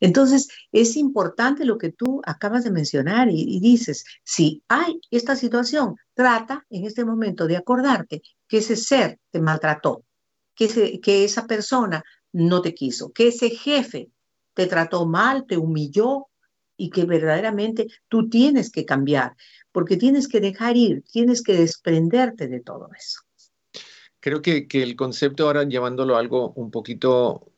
Entonces, 0.00 0.48
es 0.72 0.96
importante 0.96 1.64
lo 1.64 1.78
que 1.78 1.92
tú 1.92 2.20
acabas 2.24 2.64
de 2.64 2.70
mencionar 2.70 3.28
y, 3.30 3.60
dices, 3.60 4.04
si 4.24 4.62
hay 4.68 5.00
esta 5.10 5.36
situación, 5.36 5.96
trata 6.14 6.64
en 6.70 6.84
este 6.84 7.04
momento 7.04 7.46
de 7.46 7.56
acordarte 7.56 8.22
que 8.46 8.58
ese 8.58 8.76
ser 8.76 9.18
te 9.30 9.40
maltrató, 9.40 10.04
que, 10.58 11.24
esa 11.24 11.46
persona 11.46 12.04
no 12.32 12.60
te 12.60 12.74
quiso, 12.74 13.12
que 13.12 13.28
ese 13.28 13.50
jefe 13.50 14.10
te 14.54 14.66
trató 14.66 15.06
mal, 15.06 15.46
te 15.46 15.56
humilló 15.56 16.26
y 16.76 16.90
que 16.90 17.04
verdaderamente 17.04 17.86
tú 18.08 18.28
tienes 18.28 18.70
que 18.70 18.84
cambiar, 18.84 19.36
porque 19.72 19.96
tienes 19.96 20.28
que 20.28 20.40
dejar 20.40 20.76
ir, 20.76 21.04
tienes 21.10 21.42
que 21.42 21.54
desprenderte 21.54 22.48
de 22.48 22.60
todo 22.60 22.90
eso. 22.96 23.20
Creo 24.20 24.42
que, 24.42 24.66
que 24.66 24.82
el 24.82 24.96
concepto 24.96 25.46
ahora 25.46 25.64
llevándolo 25.64 26.16
a 26.16 26.20
algo 26.20 26.52
un 26.54 26.70
poquito 26.70 27.52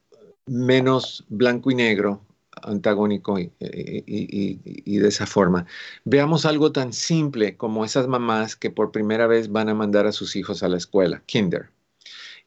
menos 0.47 1.25
blanco 1.29 1.71
y 1.71 1.75
negro, 1.75 2.27
antagónico 2.63 3.39
y, 3.39 3.51
de 3.59 5.09
esa 5.09 5.27
forma. 5.27 5.67
Veamos 6.05 6.45
algo 6.47 6.73
tan 6.73 6.93
simple 6.93 7.57
como 7.57 7.85
esas 7.85 8.09
mamás 8.09 8.57
que 8.57 8.71
por 8.71 8.93
primera 8.93 9.27
vez 9.27 9.51
van 9.51 9.69
a 9.69 9.75
mandar 9.75 10.07
a 10.07 10.13
sus 10.13 10.37
hijos 10.37 10.63
a 10.63 10.69
la 10.69 10.77
escuela, 10.77 11.23
kinder, 11.27 11.71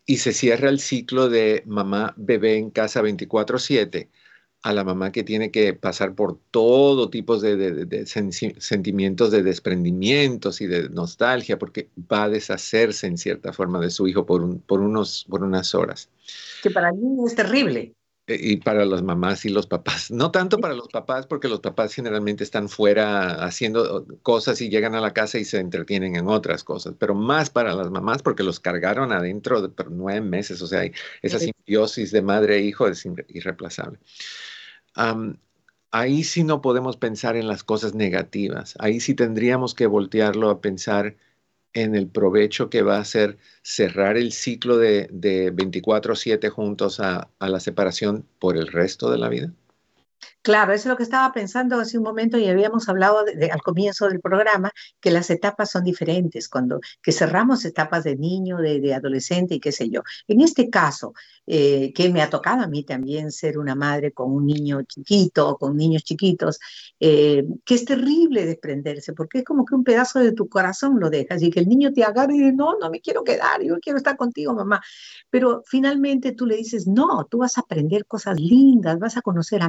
y 0.06 0.18
se 0.18 0.34
cierra 0.34 0.70
el 0.70 0.80
ciclo 0.80 1.30
de 1.30 1.63
mamá 1.66 2.13
bebé 2.18 2.58
en 2.58 2.70
casa 2.70 3.02
24/7 3.02 4.10
a 4.63 4.72
la 4.72 4.86
mamá 4.86 5.12
que 5.12 5.24
tiene 5.24 5.52
que 5.52 5.74
pasar 5.74 6.16
por 6.16 6.39
todo 6.50 7.10
tipo 7.10 7.38
de, 7.38 8.06
sentimientos 8.08 9.30
de 9.30 9.44
desprendimientos 9.44 10.62
y 10.62 10.68
de 10.68 10.89
nostalgia, 10.89 11.60
porque 11.60 11.89
va 12.12 12.24
a 12.24 12.30
deshacerse 12.30 13.08
en 13.08 13.18
cierta 13.18 13.52
forma 13.52 13.82
de 13.82 13.89
su 13.89 14.08
hijo 14.08 14.26
por, 14.26 14.42
unos, 14.42 15.26
por 15.30 15.44
unas 15.44 15.76
horas. 15.76 16.10
Que 16.62 16.72
para 16.72 16.94
mí 16.94 17.26
es 17.28 17.36
terrible. 17.36 17.94
Y 18.26 18.58
para 18.58 18.86
las 18.86 19.02
mamás 19.02 19.44
y 19.44 19.50
los 19.50 19.68
papás. 19.68 20.10
No 20.10 20.32
tanto 20.32 20.58
para 20.60 20.74
los 20.74 20.88
papás, 20.88 21.28
porque 21.28 21.50
los 21.50 21.60
papás 21.60 21.94
generalmente 21.94 22.44
están 22.44 22.70
fuera 22.70 23.44
haciendo 23.44 24.06
cosas 24.22 24.62
y 24.62 24.70
llegan 24.70 24.96
a 24.96 25.02
la 25.02 25.14
casa 25.14 25.40
y 25.40 25.46
se 25.46 25.60
entretienen 25.60 26.16
en 26.16 26.28
otras 26.28 26.64
cosas, 26.64 26.96
pero 26.98 27.16
más 27.16 27.50
para 27.50 27.74
las 27.74 27.92
mamás 27.92 28.22
porque 28.22 28.44
los 28.44 28.62
cargaron 28.62 29.12
adentro 29.12 29.62
de 29.62 29.70
por 29.70 29.92
nueve 29.92 30.22
meses. 30.22 30.62
O 30.62 30.68
sea, 30.68 30.90
esa 31.22 31.40
simbiosis 31.40 32.12
de 32.12 32.22
madre 32.22 32.58
e 32.58 32.62
hijo 32.62 32.88
es 32.88 33.06
irreemplazable 33.28 34.00
ahí 35.94 36.24
sí 36.24 36.44
no 36.44 36.62
podemos 36.62 36.98
pensar 36.98 37.38
en 37.38 37.48
las 37.48 37.64
cosas 37.64 37.94
negativas. 37.94 38.76
Ahí 38.80 39.00
sí 39.00 39.14
tendríamos 39.14 39.76
que 39.76 39.86
voltearlo 39.88 40.50
a 40.50 40.60
pensar 40.60 41.16
en 41.74 41.96
el 41.96 42.08
provecho 42.10 42.70
que 42.70 42.82
va 42.82 42.98
a 43.00 43.06
ser 43.06 43.38
cerrar 43.62 44.18
el 44.18 44.32
ciclo 44.32 44.78
de, 44.78 45.08
de 45.12 45.54
24-7 45.54 46.50
juntos 46.50 47.00
a 47.00 47.30
la 47.40 47.60
separación 47.60 48.28
por 48.40 48.58
el 48.58 48.68
resto 48.68 49.12
de 49.12 49.18
la 49.18 49.30
vida. 49.30 49.54
Claro, 50.42 50.74
eso 50.74 50.90
es 50.90 50.92
lo 50.92 50.98
que 50.98 51.04
estaba 51.04 51.32
pensando 51.32 51.80
hace 51.80 51.98
un 51.98 52.04
momento 52.04 52.38
y 52.38 52.48
habíamos 52.48 52.90
hablado 52.90 53.20
al 53.20 53.62
comienzo 53.62 54.10
del 54.10 54.20
programa, 54.20 54.72
que 55.00 55.10
las 55.12 55.30
etapas 55.30 55.72
son 55.72 55.84
diferentes, 55.86 56.50
cuando 56.50 56.82
que 57.02 57.12
cerramos 57.14 57.64
etapas 57.66 58.04
de 58.04 58.18
niño, 58.18 58.58
de, 58.58 58.94
adolescente 58.94 59.56
y 59.56 59.60
qué 59.60 59.72
sé 59.72 59.90
yo. 59.90 60.02
En 60.28 60.42
este 60.42 60.70
caso, 60.70 61.14
eh, 61.48 61.94
que 61.94 62.10
me 62.10 62.22
ha 62.22 62.30
tocado 62.30 62.64
a 62.64 62.68
mí 62.68 62.84
también 62.84 63.32
ser 63.32 63.58
una 63.58 63.76
madre 63.76 64.12
con 64.12 64.32
un 64.32 64.46
niño 64.46 64.82
chiquito, 64.84 65.58
con 65.58 65.78
niños 65.78 66.04
chiquitos, 66.04 66.60
eh, 67.00 67.46
que 67.66 67.76
es 67.76 67.86
terrible 67.86 68.46
desprenderse, 68.46 69.14
porque 69.14 69.40
es 69.40 69.44
como 69.46 69.66
que 69.66 69.76
un 69.76 69.84
pedazo 69.84 70.20
de 70.20 70.34
tu 70.34 70.50
corazón 70.50 71.00
lo 71.00 71.10
dejas 71.10 71.42
y 71.42 71.50
que 71.50 71.60
el 71.62 71.70
niño 71.70 71.94
te 71.94 72.04
agarre 72.04 72.36
y 72.36 72.40
dice, 72.40 72.54
no, 72.54 72.78
no 72.80 72.90
me 72.90 73.02
quiero 73.02 73.24
quedar, 73.24 73.62
yo 73.62 73.78
quiero 73.80 73.98
estar 73.98 74.18
contigo, 74.18 74.54
mamá. 74.54 74.82
Pero 75.30 75.64
finalmente 75.66 76.34
tú 76.34 76.46
le 76.46 76.58
dices, 76.58 76.88
no, 76.88 77.26
tú 77.30 77.40
vas 77.40 77.58
a 77.58 77.62
aprender 77.62 78.06
cosas 78.06 78.40
lindas, 78.40 79.00
vas 79.00 79.18
a 79.18 79.22
conocer 79.22 79.62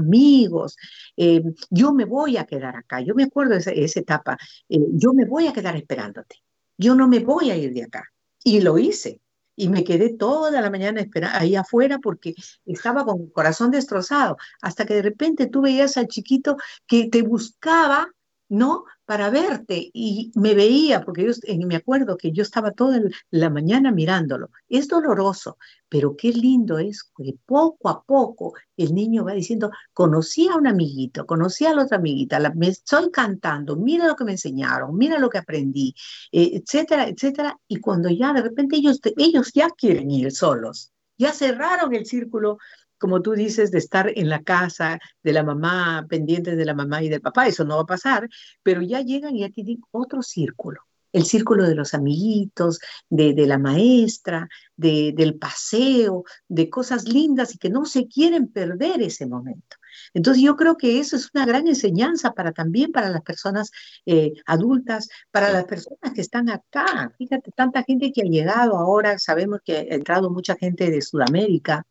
amigos 0.44 0.76
eh, 1.16 1.42
yo 1.70 1.92
me 1.92 2.04
voy 2.04 2.36
a 2.36 2.44
quedar 2.44 2.76
acá, 2.76 3.00
yo 3.00 3.14
me 3.14 3.24
acuerdo 3.24 3.54
de 3.54 3.84
esa, 3.84 4.00
etapa, 4.00 4.38
eh, 4.68 4.78
yo 4.92 5.12
me 5.12 5.24
voy 5.24 5.46
a 5.46 5.52
quedar 5.52 5.76
esperándote, 5.76 6.42
yo 6.76 6.94
no 6.94 7.08
me 7.08 7.20
voy 7.20 7.50
a 7.50 7.56
ir 7.56 7.72
de 7.72 7.84
acá. 7.84 8.10
Y 8.42 8.60
lo 8.60 8.78
hice. 8.78 9.20
Y 9.56 9.68
me 9.68 9.84
quedé 9.84 10.10
toda 10.10 10.60
la 10.60 10.68
mañana 10.68 11.00
esperando 11.00 11.38
ahí 11.38 11.54
afuera 11.54 11.98
porque 12.00 12.34
estaba 12.66 13.04
con 13.04 13.22
el 13.22 13.32
corazón 13.32 13.70
destrozado, 13.70 14.36
hasta 14.60 14.84
que 14.84 14.94
de 14.94 15.02
repente 15.02 15.46
tú 15.46 15.62
veías 15.62 15.96
al 15.96 16.08
chiquito 16.08 16.56
que 16.86 17.08
te 17.08 17.22
buscaba 17.22 18.08
¿no? 18.48 18.84
Para 19.06 19.30
verte 19.30 19.90
y 19.92 20.32
me 20.34 20.54
veía, 20.54 21.04
porque 21.04 21.24
yo 21.26 21.66
me 21.66 21.76
acuerdo 21.76 22.16
que 22.16 22.32
yo 22.32 22.42
estaba 22.42 22.72
toda 22.72 23.00
la 23.30 23.50
mañana 23.50 23.92
mirándolo. 23.92 24.50
Es 24.68 24.88
doloroso, 24.88 25.58
pero 25.88 26.16
qué 26.16 26.32
lindo 26.32 26.78
es 26.78 27.04
que 27.16 27.34
poco 27.44 27.88
a 27.88 28.02
poco 28.02 28.54
el 28.76 28.94
niño 28.94 29.24
va 29.24 29.32
diciendo, 29.32 29.70
conocí 29.92 30.48
a 30.48 30.56
un 30.56 30.66
amiguito, 30.66 31.26
conocí 31.26 31.66
a 31.66 31.74
la 31.74 31.84
otra 31.84 31.98
amiguita, 31.98 32.38
me 32.54 32.68
estoy 32.68 33.10
cantando, 33.10 33.76
mira 33.76 34.06
lo 34.06 34.16
que 34.16 34.24
me 34.24 34.32
enseñaron, 34.32 34.96
mira 34.96 35.18
lo 35.18 35.28
que 35.28 35.38
aprendí, 35.38 35.94
eh, 36.32 36.50
etcétera, 36.54 37.08
etcétera. 37.08 37.58
Y 37.68 37.80
cuando 37.80 38.08
ya 38.08 38.32
de 38.32 38.42
repente 38.42 38.76
ellos, 38.76 39.00
ellos 39.16 39.52
ya 39.52 39.68
quieren 39.70 40.10
ir 40.10 40.32
solos, 40.32 40.92
ya 41.18 41.32
cerraron 41.32 41.94
el 41.94 42.06
círculo 42.06 42.58
como 43.04 43.20
tú 43.20 43.32
dices, 43.32 43.70
de 43.70 43.76
estar 43.76 44.10
en 44.16 44.30
la 44.30 44.42
casa 44.42 44.98
de 45.22 45.34
la 45.34 45.42
mamá, 45.42 46.06
pendientes 46.08 46.56
de 46.56 46.64
la 46.64 46.72
mamá 46.72 47.02
y 47.02 47.10
del 47.10 47.20
papá, 47.20 47.46
eso 47.46 47.62
no 47.62 47.76
va 47.76 47.82
a 47.82 47.86
pasar, 47.86 48.30
pero 48.62 48.80
ya 48.80 49.02
llegan 49.02 49.36
y 49.36 49.40
ya 49.40 49.50
tienen 49.50 49.82
otro 49.90 50.22
círculo, 50.22 50.80
el 51.12 51.26
círculo 51.26 51.64
de 51.64 51.74
los 51.74 51.92
amiguitos, 51.92 52.78
de, 53.10 53.34
la 53.46 53.58
maestra, 53.58 54.48
de, 54.74 55.12
del 55.14 55.34
paseo, 55.34 56.24
de 56.48 56.70
cosas 56.70 57.06
lindas 57.06 57.54
y 57.54 57.58
que 57.58 57.68
no 57.68 57.84
se 57.84 58.08
quieren 58.08 58.48
perder 58.48 59.02
ese 59.02 59.26
momento. 59.26 59.76
Entonces 60.14 60.42
yo 60.42 60.56
creo 60.56 60.78
que 60.78 60.98
eso 60.98 61.16
es 61.16 61.28
una 61.34 61.44
gran 61.44 61.68
enseñanza 61.68 62.32
para 62.32 62.52
también 62.52 62.90
para 62.90 63.10
las 63.10 63.20
personas 63.20 63.70
eh, 64.06 64.32
adultas, 64.46 65.10
para 65.30 65.52
las 65.52 65.66
personas 65.66 66.14
que 66.14 66.22
están 66.22 66.48
acá. 66.48 67.12
Fíjate, 67.18 67.50
tanta 67.54 67.82
gente 67.82 68.12
que 68.12 68.22
ha 68.22 68.30
llegado 68.30 68.78
ahora, 68.78 69.18
sabemos 69.18 69.60
que 69.62 69.76
ha 69.76 69.94
entrado 69.94 70.30
mucha 70.30 70.56
gente 70.56 70.90
de 70.90 71.02
Sudamérica, 71.02 71.86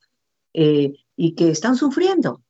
eh, 0.53 0.93
y 1.15 1.35
que 1.35 1.49
están 1.49 1.75
sufriendo. 1.75 2.41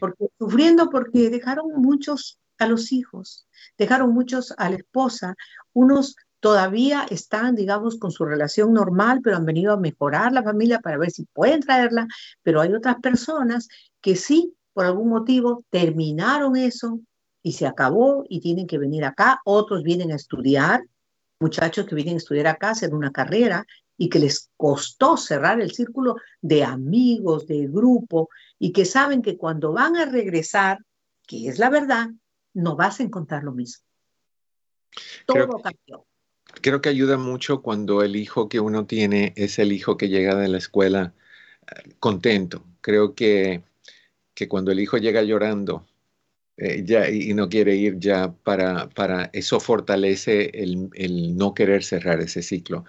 Porque, 0.00 0.28
sufriendo 0.38 0.88
porque 0.88 1.28
dejaron 1.28 1.70
muchos 1.76 2.38
a 2.58 2.66
los 2.66 2.92
hijos, 2.92 3.46
dejaron 3.76 4.14
muchos 4.14 4.54
a 4.56 4.70
la 4.70 4.76
esposa, 4.76 5.34
unos 5.74 6.16
todavía 6.40 7.06
están, 7.10 7.54
digamos, 7.54 7.98
con 7.98 8.10
su 8.10 8.24
relación 8.24 8.72
normal, 8.72 9.20
pero 9.22 9.36
han 9.36 9.44
venido 9.44 9.72
a 9.72 9.76
mejorar 9.78 10.32
la 10.32 10.42
familia 10.42 10.80
para 10.80 10.96
ver 10.96 11.10
si 11.10 11.24
pueden 11.24 11.60
traerla, 11.60 12.06
pero 12.42 12.60
hay 12.60 12.72
otras 12.72 12.96
personas 13.02 13.68
que 14.00 14.16
sí, 14.16 14.54
por 14.72 14.86
algún 14.86 15.08
motivo, 15.08 15.64
terminaron 15.70 16.56
eso 16.56 17.00
y 17.42 17.52
se 17.52 17.66
acabó 17.66 18.24
y 18.28 18.40
tienen 18.40 18.66
que 18.66 18.78
venir 18.78 19.04
acá, 19.04 19.40
otros 19.44 19.82
vienen 19.82 20.12
a 20.12 20.16
estudiar, 20.16 20.84
muchachos 21.38 21.86
que 21.86 21.94
vienen 21.94 22.14
a 22.14 22.18
estudiar 22.18 22.46
acá, 22.46 22.70
hacer 22.70 22.94
una 22.94 23.12
carrera 23.12 23.66
y 23.98 24.08
que 24.08 24.18
les 24.18 24.50
costó 24.56 25.16
cerrar 25.16 25.60
el 25.60 25.72
círculo 25.72 26.16
de 26.40 26.64
amigos, 26.64 27.46
de 27.46 27.66
grupo, 27.66 28.28
y 28.58 28.72
que 28.72 28.84
saben 28.84 29.22
que 29.22 29.36
cuando 29.36 29.72
van 29.72 29.96
a 29.96 30.04
regresar, 30.04 30.78
que 31.26 31.48
es 31.48 31.58
la 31.58 31.70
verdad, 31.70 32.10
no 32.54 32.76
vas 32.76 33.00
a 33.00 33.02
encontrar 33.02 33.42
lo 33.42 33.52
mismo. 33.52 33.84
Todo 35.26 35.34
creo, 35.34 35.62
cambió. 35.62 36.06
Creo 36.60 36.80
que 36.80 36.88
ayuda 36.88 37.16
mucho 37.16 37.62
cuando 37.62 38.02
el 38.02 38.16
hijo 38.16 38.48
que 38.48 38.60
uno 38.60 38.86
tiene 38.86 39.32
es 39.36 39.58
el 39.58 39.72
hijo 39.72 39.96
que 39.96 40.08
llega 40.08 40.34
de 40.36 40.48
la 40.48 40.58
escuela 40.58 41.14
eh, 41.66 41.94
contento. 41.98 42.64
Creo 42.80 43.14
que, 43.14 43.62
que 44.34 44.48
cuando 44.48 44.72
el 44.72 44.80
hijo 44.80 44.96
llega 44.96 45.22
llorando, 45.22 45.86
eh, 46.58 46.82
ya, 46.86 47.10
y, 47.10 47.34
no 47.34 47.50
quiere 47.50 47.76
ir 47.76 47.98
ya 47.98 48.32
para, 48.32 48.88
para 48.88 49.28
eso 49.34 49.60
fortalece 49.60 50.50
el, 50.54 50.88
el, 50.94 51.36
no 51.36 51.52
querer 51.52 51.84
cerrar 51.84 52.20
ese 52.20 52.42
ciclo 52.42 52.86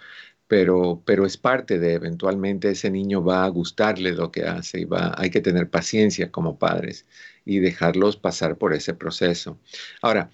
pero, 0.47 1.03
pero 1.05 1.25
es 1.25 1.37
parte 1.37 1.79
de 1.79 1.93
eventualmente 1.93 2.71
ese 2.71 2.89
niño 2.89 3.23
va 3.23 3.43
a 3.43 3.49
gustarle 3.49 4.13
lo 4.13 4.31
que 4.31 4.43
hace 4.45 4.81
y 4.81 4.85
va, 4.85 5.13
hay 5.17 5.29
que 5.29 5.41
tener 5.41 5.69
paciencia 5.69 6.31
como 6.31 6.57
padres 6.57 7.05
y 7.45 7.59
dejarlos 7.59 8.17
pasar 8.17 8.57
por 8.57 8.73
ese 8.73 8.93
proceso. 8.93 9.59
Ahora, 10.01 10.29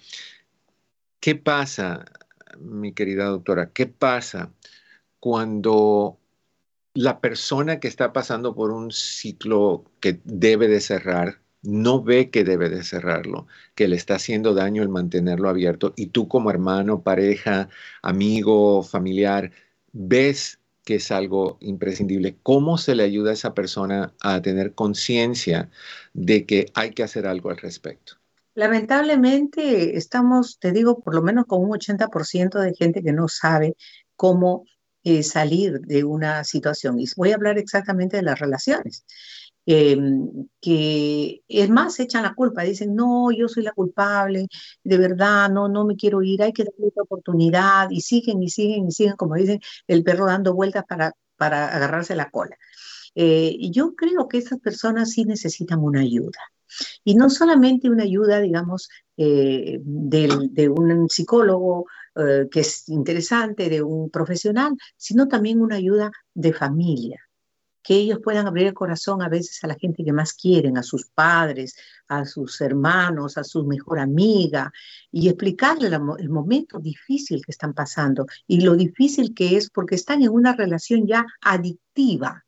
¿qué 1.20 1.34
pasa, 1.34 2.04
mi 2.58 2.92
querida 2.92 3.26
doctora? 3.26 3.70
¿Qué 3.72 3.86
pasa 3.86 4.52
cuando 5.20 6.18
la 6.94 7.20
persona 7.20 7.80
que 7.80 7.88
está 7.88 8.12
pasando 8.12 8.54
por 8.54 8.70
un 8.70 8.92
ciclo 8.92 9.84
que 10.00 10.20
debe 10.24 10.68
de 10.68 10.80
cerrar 10.80 11.40
no 11.64 12.02
ve 12.02 12.30
que 12.30 12.44
debe 12.44 12.68
de 12.68 12.84
cerrarlo, 12.84 13.46
que 13.74 13.88
le 13.88 13.96
está 13.96 14.16
haciendo 14.16 14.54
daño 14.54 14.82
el 14.82 14.90
mantenerlo 14.90 15.48
abierto 15.48 15.94
y 15.96 16.08
tú 16.08 16.28
como 16.28 16.50
hermano, 16.50 17.02
pareja, 17.02 17.70
amigo, 18.02 18.82
familiar, 18.82 19.50
ves 19.94 20.58
que 20.84 20.96
es 20.96 21.10
algo 21.10 21.56
imprescindible, 21.60 22.36
¿cómo 22.42 22.76
se 22.76 22.94
le 22.94 23.04
ayuda 23.04 23.30
a 23.30 23.34
esa 23.34 23.54
persona 23.54 24.12
a 24.20 24.42
tener 24.42 24.74
conciencia 24.74 25.70
de 26.12 26.44
que 26.44 26.66
hay 26.74 26.90
que 26.90 27.02
hacer 27.02 27.26
algo 27.26 27.48
al 27.48 27.56
respecto? 27.56 28.14
Lamentablemente 28.54 29.96
estamos, 29.96 30.58
te 30.58 30.72
digo, 30.72 31.00
por 31.00 31.14
lo 31.14 31.22
menos 31.22 31.46
con 31.46 31.62
un 31.62 31.70
80% 31.70 32.60
de 32.60 32.74
gente 32.74 33.02
que 33.02 33.12
no 33.12 33.28
sabe 33.28 33.76
cómo 34.14 34.64
eh, 35.02 35.22
salir 35.22 35.80
de 35.80 36.04
una 36.04 36.44
situación. 36.44 37.00
Y 37.00 37.06
voy 37.16 37.32
a 37.32 37.36
hablar 37.36 37.58
exactamente 37.58 38.18
de 38.18 38.22
las 38.22 38.38
relaciones. 38.38 39.04
Em, 39.66 40.46
que 40.60 41.42
es 41.48 41.70
más, 41.70 41.98
echan 41.98 42.22
la 42.22 42.34
culpa, 42.34 42.62
dicen, 42.62 42.94
no, 42.94 43.30
yo 43.32 43.48
soy 43.48 43.62
la 43.62 43.72
culpable, 43.72 44.48
de 44.82 44.98
verdad, 44.98 45.50
no, 45.50 45.68
no 45.68 45.86
me 45.86 45.96
quiero 45.96 46.22
ir, 46.22 46.42
hay 46.42 46.52
que 46.52 46.64
darle 46.64 46.88
otra 46.88 47.02
oportunidad, 47.04 47.88
y 47.90 48.02
siguen 48.02 48.42
y 48.42 48.50
siguen 48.50 48.88
y 48.88 48.92
siguen, 48.92 49.16
como 49.16 49.36
dicen, 49.36 49.60
el 49.86 50.04
perro 50.04 50.26
dando 50.26 50.54
vueltas 50.54 50.84
para, 50.86 51.12
para 51.36 51.68
agarrarse 51.74 52.14
la 52.14 52.30
cola. 52.30 52.56
Eh, 53.14 53.56
yo 53.70 53.94
creo 53.94 54.28
que 54.28 54.38
esas 54.38 54.60
personas 54.60 55.12
sí 55.12 55.24
necesitan 55.24 55.80
una 55.80 56.00
ayuda. 56.00 56.40
Y 57.04 57.14
no 57.14 57.30
solamente 57.30 57.88
una 57.90 58.04
ayuda, 58.04 58.40
digamos, 58.40 58.88
eh, 59.16 59.78
de 59.82 60.68
un 60.68 61.08
psicólogo 61.08 61.86
eh, 62.16 62.48
que 62.50 62.60
es 62.60 62.88
interesante, 62.88 63.68
de 63.68 63.82
un 63.82 64.10
profesional, 64.10 64.72
sino 64.96 65.28
también 65.28 65.60
una 65.60 65.76
ayuda 65.76 66.10
de 66.34 66.52
familia 66.52 67.20
que 67.84 67.94
ellos 67.94 68.18
puedan 68.24 68.46
abrir 68.46 68.66
el 68.66 68.74
corazón 68.74 69.22
a 69.22 69.28
veces 69.28 69.62
a 69.62 69.66
la 69.66 69.74
gente 69.74 70.02
que 70.02 70.12
más 70.12 70.32
quieren, 70.32 70.78
a 70.78 70.82
sus 70.82 71.06
padres, 71.06 71.76
a 72.08 72.24
sus 72.24 72.60
hermanos, 72.62 73.36
a 73.36 73.44
su 73.44 73.64
mejor 73.64 74.00
amiga, 74.00 74.72
y 75.12 75.28
explicarle 75.28 75.88
el 75.88 76.30
momento 76.30 76.78
difícil 76.78 77.44
que 77.44 77.52
están 77.52 77.74
pasando 77.74 78.26
y 78.46 78.62
lo 78.62 78.74
difícil 78.74 79.34
que 79.34 79.56
es 79.56 79.68
porque 79.68 79.96
están 79.96 80.22
en 80.22 80.30
una 80.30 80.54
relación 80.54 81.06
ya 81.06 81.26
adictiva. 81.42 82.44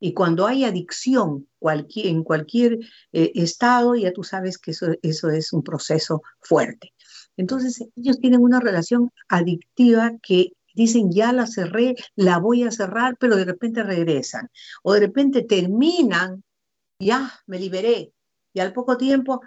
Y 0.00 0.14
cuando 0.14 0.46
hay 0.46 0.64
adicción 0.64 1.46
en 1.94 2.24
cualquier 2.24 2.78
eh, 3.12 3.32
estado, 3.34 3.94
ya 3.94 4.12
tú 4.12 4.24
sabes 4.24 4.58
que 4.58 4.70
eso, 4.70 4.88
eso 5.02 5.30
es 5.30 5.52
un 5.52 5.62
proceso 5.62 6.22
fuerte. 6.40 6.92
Entonces, 7.36 7.84
ellos 7.96 8.18
tienen 8.18 8.40
una 8.40 8.60
relación 8.60 9.10
adictiva 9.28 10.12
que 10.22 10.52
dicen 10.74 11.10
ya 11.12 11.32
la 11.32 11.46
cerré, 11.46 11.94
la 12.16 12.38
voy 12.38 12.64
a 12.64 12.70
cerrar, 12.70 13.16
pero 13.18 13.36
de 13.36 13.44
repente 13.44 13.82
regresan. 13.82 14.50
O 14.82 14.92
de 14.92 15.00
repente 15.00 15.42
terminan, 15.42 16.44
ya 16.98 17.32
me 17.46 17.58
liberé, 17.58 18.12
y 18.52 18.60
al 18.60 18.72
poco 18.72 18.96
tiempo 18.96 19.40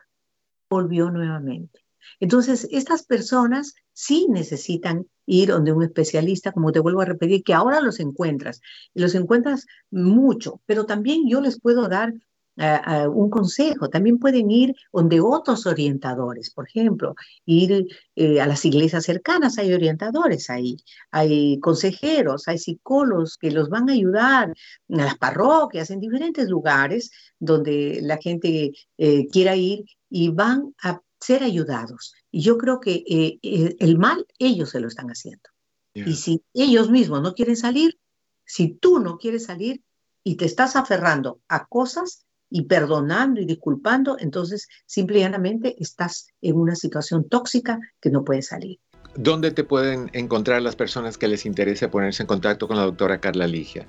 volvió 0.70 1.10
nuevamente. 1.12 1.82
Entonces, 2.20 2.68
estas 2.72 3.04
personas 3.04 3.76
sí 3.94 4.28
necesitan 4.30 5.06
ir 5.26 5.50
donde 5.50 5.74
un 5.74 5.84
especialista, 5.84 6.52
como 6.52 6.72
te 6.72 6.80
vuelvo 6.80 7.02
a 7.02 7.06
repetir, 7.06 7.44
que 7.44 7.54
ahora 7.54 7.82
los 7.82 8.00
encuentras, 8.00 8.62
y 8.94 9.02
los 9.02 9.14
encuentras 9.16 9.66
mucho, 9.92 10.62
pero 10.66 10.86
también 10.86 11.28
yo 11.30 11.42
les 11.42 11.60
puedo 11.60 11.88
dar 11.88 12.14
un 12.58 13.30
consejo. 13.30 13.90
También 13.90 14.18
pueden 14.18 14.50
ir 14.50 14.76
donde 14.92 15.20
otros 15.20 15.66
orientadores, 15.66 16.50
por 16.50 16.68
ejemplo, 16.68 17.16
ir 17.46 17.88
eh, 18.16 18.42
a 18.42 18.48
las 18.48 18.66
iglesias 18.66 19.06
cercanas, 19.06 19.58
hay 19.58 19.74
orientadores 19.74 20.50
ahí, 20.50 20.78
hay 21.12 21.60
consejeros, 21.60 22.48
hay 22.48 22.58
psicólogos 22.58 23.38
que 23.38 23.52
los 23.52 23.70
van 23.70 23.90
a 23.90 23.94
ayudar, 23.94 24.54
en 24.88 24.98
las 24.98 25.18
parroquias, 25.18 25.92
en 25.92 26.00
diferentes 26.00 26.50
lugares 26.50 27.12
donde 27.40 28.00
la 28.02 28.18
gente 28.18 28.74
eh, 28.98 29.28
quiera 29.28 29.56
ir 29.56 29.86
y 30.10 30.30
van 30.30 30.74
a 30.82 31.02
ser 31.20 31.44
ayudados. 31.44 32.14
Y 32.32 32.42
yo 32.42 32.58
creo 32.58 32.80
que 32.80 33.04
eh, 33.08 33.76
el 33.80 33.98
mal 33.98 34.26
ellos 34.40 34.72
se 34.72 34.80
lo 34.80 34.88
están 34.88 35.08
haciendo. 35.08 35.50
Y 35.94 36.14
si 36.14 36.44
ellos 36.54 36.92
mismos 36.92 37.24
no 37.24 37.34
quieren 37.34 37.58
salir, 37.58 37.98
si 38.46 38.70
tú 38.70 39.00
no 39.00 39.18
quieres 39.18 39.46
salir 39.46 39.82
y 40.24 40.36
te 40.36 40.46
estás 40.46 40.76
aferrando 40.76 41.42
a 41.48 41.66
cosas, 41.66 42.26
y 42.50 42.64
perdonando 42.64 43.42
y 43.42 43.46
disculpando, 43.46 44.18
entonces 44.20 44.68
simplemente 44.86 45.76
estás 45.80 46.28
en 46.42 46.58
una 46.58 46.76
situación 46.76 47.28
tóxica 47.28 47.80
que 48.00 48.10
no 48.10 48.24
puedes 48.24 48.48
salir. 48.48 48.80
¿Dónde 49.16 49.52
te 49.52 49.64
pueden 49.64 50.10
encontrar 50.14 50.62
las 50.62 50.76
personas 50.76 51.18
que 51.18 51.28
les 51.28 51.46
interese 51.46 51.88
ponerse 51.88 52.24
en 52.24 52.28
contacto 52.28 52.68
con 52.68 52.78
la 52.78 52.84
doctora 52.84 53.20
Carla 53.20 53.48
Ligia? 53.48 53.88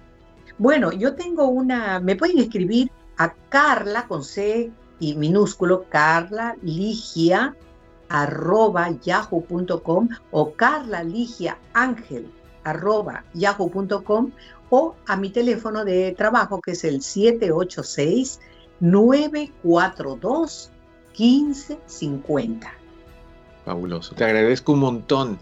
Bueno, 0.56 0.90
yo 0.92 1.14
tengo 1.14 1.48
una, 1.48 2.00
me 2.00 2.16
pueden 2.16 2.38
escribir 2.38 2.90
a 3.18 3.34
Carla 3.48 4.06
con 4.08 4.24
C 4.24 4.72
y 4.98 5.14
minúsculo, 5.14 5.84
Carla 5.88 6.56
Ligia 6.62 7.54
arroba 8.08 8.90
yahoo.com 8.90 10.08
o 10.30 10.52
Carla 10.54 11.02
Ligia 11.02 11.58
Ángel 11.74 12.32
arroba 12.64 13.24
yahoo.com 13.34 14.30
o 14.70 14.94
a 15.06 15.16
mi 15.16 15.30
teléfono 15.30 15.84
de 15.84 16.14
trabajo 16.16 16.60
que 16.60 16.72
es 16.72 16.84
el 16.84 17.02
786 17.02 18.40
942 18.80 20.70
1550. 21.18 22.72
Fabuloso. 23.64 24.14
Te 24.14 24.24
agradezco 24.24 24.72
un 24.72 24.80
montón 24.80 25.38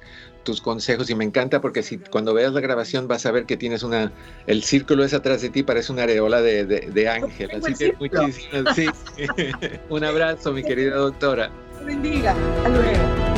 tus 0.47 0.61
consejos 0.61 1.11
y 1.11 1.15
me 1.15 1.25
encanta 1.25 1.61
porque 1.61 1.83
si 1.83 1.99
cuando 1.99 2.33
veas 2.33 2.53
la 2.53 2.61
grabación 2.61 3.09
vas 3.09 3.27
a 3.27 3.33
ver 3.33 3.47
que 3.47 3.57
tienes 3.57 3.83
una, 3.83 4.13
el 4.47 4.63
círculo 4.63 5.05
es 5.05 5.13
atrás 5.13 5.43
de 5.43 5.51
ti, 5.51 5.63
parece 5.65 5.93
una 5.93 6.05
areola 6.05 6.41
de, 6.41 6.65
de, 6.65 7.09
ángel. 7.09 7.51
Así 7.51 7.75
que 7.75 7.95
muchísimas, 7.99 8.75
sí. 8.75 8.87
un 9.91 10.05
abrazo, 10.05 10.53
mi 10.53 10.63
querida 10.63 10.97
doctora. 10.97 11.51
Bendiga. 11.85 12.31
Hasta 12.31 12.69
luego. 12.69 13.36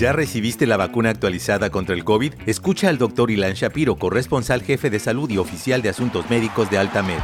¿Ya 0.00 0.14
recibiste 0.14 0.66
la 0.66 0.78
vacuna 0.78 1.10
actualizada 1.10 1.68
contra 1.68 1.94
el 1.94 2.04
COVID? 2.04 2.32
Escucha 2.46 2.88
al 2.88 2.96
doctor 2.96 3.30
Ilan 3.30 3.52
Shapiro, 3.52 3.96
corresponsal 3.96 4.62
jefe 4.62 4.88
de 4.88 4.98
salud 4.98 5.28
y 5.28 5.36
oficial 5.36 5.82
de 5.82 5.90
asuntos 5.90 6.30
médicos 6.30 6.70
de 6.70 6.78
Altamed. 6.78 7.18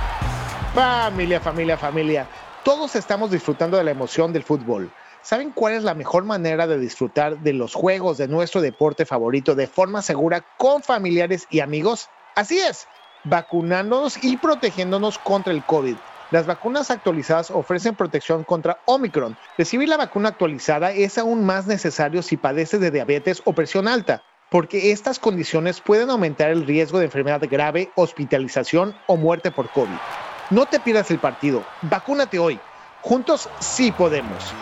Familia, 0.74 1.40
familia, 1.40 1.78
familia. 1.78 2.28
Todos 2.66 2.94
estamos 2.94 3.30
disfrutando 3.30 3.78
de 3.78 3.84
la 3.84 3.92
emoción 3.92 4.30
del 4.34 4.42
fútbol. 4.42 4.90
¿Saben 5.22 5.52
cuál 5.52 5.72
es 5.72 5.84
la 5.84 5.94
mejor 5.94 6.24
manera 6.24 6.66
de 6.66 6.78
disfrutar 6.78 7.38
de 7.38 7.54
los 7.54 7.72
juegos 7.72 8.18
de 8.18 8.28
nuestro 8.28 8.60
deporte 8.60 9.06
favorito 9.06 9.54
de 9.54 9.68
forma 9.68 10.02
segura 10.02 10.44
con 10.58 10.82
familiares 10.82 11.46
y 11.48 11.60
amigos? 11.60 12.10
Así 12.34 12.58
es, 12.58 12.88
vacunándonos 13.24 14.22
y 14.22 14.36
protegiéndonos 14.36 15.16
contra 15.16 15.54
el 15.54 15.64
COVID. 15.64 15.96
Las 16.32 16.46
vacunas 16.46 16.90
actualizadas 16.90 17.52
ofrecen 17.52 17.94
protección 17.94 18.42
contra 18.42 18.80
Omicron. 18.86 19.36
Recibir 19.56 19.88
la 19.88 19.96
vacuna 19.96 20.30
actualizada 20.30 20.90
es 20.90 21.18
aún 21.18 21.44
más 21.44 21.68
necesario 21.68 22.20
si 22.20 22.36
padeces 22.36 22.80
de 22.80 22.90
diabetes 22.90 23.42
o 23.44 23.52
presión 23.52 23.86
alta, 23.86 24.24
porque 24.50 24.90
estas 24.90 25.20
condiciones 25.20 25.80
pueden 25.80 26.10
aumentar 26.10 26.50
el 26.50 26.66
riesgo 26.66 26.98
de 26.98 27.04
enfermedad 27.04 27.42
grave, 27.48 27.92
hospitalización 27.94 28.96
o 29.06 29.16
muerte 29.16 29.52
por 29.52 29.70
COVID. 29.70 29.98
No 30.50 30.66
te 30.66 30.80
pierdas 30.80 31.12
el 31.12 31.20
partido. 31.20 31.62
Vacúnate 31.82 32.40
hoy. 32.40 32.58
Juntos 33.02 33.48
sí 33.60 33.92
podemos. 33.92 34.52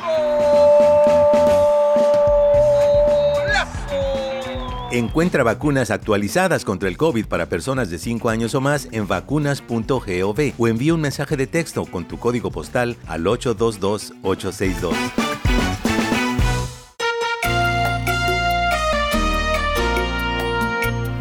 Encuentra 4.94 5.42
vacunas 5.42 5.90
actualizadas 5.90 6.64
contra 6.64 6.88
el 6.88 6.96
COVID 6.96 7.26
para 7.26 7.46
personas 7.46 7.90
de 7.90 7.98
5 7.98 8.28
años 8.28 8.54
o 8.54 8.60
más 8.60 8.86
en 8.92 9.08
vacunas.gov 9.08 10.52
o 10.56 10.68
envía 10.68 10.94
un 10.94 11.00
mensaje 11.00 11.36
de 11.36 11.48
texto 11.48 11.84
con 11.84 12.06
tu 12.06 12.16
código 12.16 12.52
postal 12.52 12.96
al 13.08 13.24
822-862. 13.24 14.92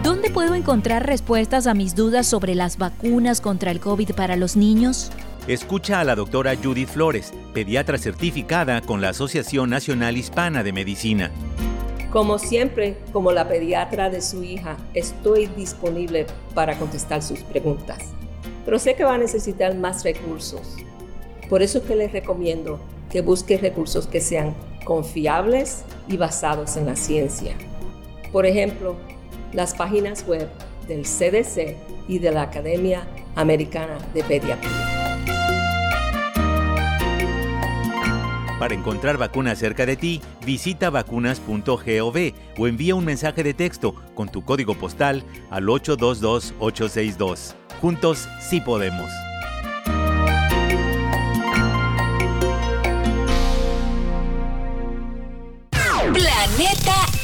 ¿Dónde 0.03 0.29
puedo 0.29 0.53
encontrar 0.53 1.07
respuestas 1.07 1.65
a 1.65 1.73
mis 1.73 1.95
dudas 1.95 2.27
sobre 2.27 2.53
las 2.53 2.77
vacunas 2.77 3.41
contra 3.41 3.71
el 3.71 3.79
COVID 3.79 4.11
para 4.11 4.35
los 4.35 4.55
niños? 4.55 5.09
Escucha 5.47 5.99
a 5.99 6.03
la 6.03 6.13
doctora 6.13 6.55
Judith 6.55 6.89
Flores, 6.89 7.33
pediatra 7.55 7.97
certificada 7.97 8.81
con 8.81 9.01
la 9.01 9.09
Asociación 9.09 9.71
Nacional 9.71 10.15
Hispana 10.15 10.61
de 10.61 10.73
Medicina. 10.73 11.31
Como 12.13 12.37
siempre, 12.37 12.95
como 13.11 13.31
la 13.31 13.47
pediatra 13.47 14.11
de 14.11 14.21
su 14.21 14.43
hija, 14.43 14.77
estoy 14.93 15.47
disponible 15.47 16.27
para 16.53 16.77
contestar 16.77 17.23
sus 17.23 17.39
preguntas. 17.39 18.11
Pero 18.65 18.77
sé 18.77 18.93
que 18.93 19.03
va 19.03 19.15
a 19.15 19.17
necesitar 19.17 19.73
más 19.73 20.03
recursos. 20.03 20.75
Por 21.49 21.63
eso 21.63 21.79
es 21.79 21.85
que 21.85 21.95
les 21.95 22.11
recomiendo 22.11 22.79
que 23.09 23.21
busque 23.21 23.57
recursos 23.57 24.05
que 24.05 24.21
sean 24.21 24.53
confiables 24.85 25.85
y 26.07 26.17
basados 26.17 26.77
en 26.77 26.85
la 26.85 26.95
ciencia. 26.95 27.55
Por 28.31 28.45
ejemplo, 28.45 28.95
las 29.51 29.73
páginas 29.73 30.23
web 30.27 30.47
del 30.87 31.05
CDC 31.05 31.77
y 32.07 32.19
de 32.19 32.29
la 32.29 32.43
Academia 32.43 33.07
Americana 33.35 33.97
de 34.13 34.23
Pediatría. 34.23 35.02
Para 38.59 38.73
encontrar 38.75 39.17
vacunas 39.17 39.59
cerca 39.59 39.85
de 39.85 39.95
ti, 39.95 40.21
visita 40.45 40.89
vacunas.gov 40.89 42.33
o 42.57 42.67
envía 42.67 42.95
un 42.95 43.05
mensaje 43.05 43.43
de 43.43 43.53
texto 43.53 43.95
con 44.15 44.29
tu 44.29 44.43
código 44.45 44.75
postal 44.75 45.23
al 45.49 45.65
822-862. 45.65 47.55
Juntos 47.81 48.27
sí 48.39 48.61
podemos. 48.61 49.09
Planeta 56.13 57.22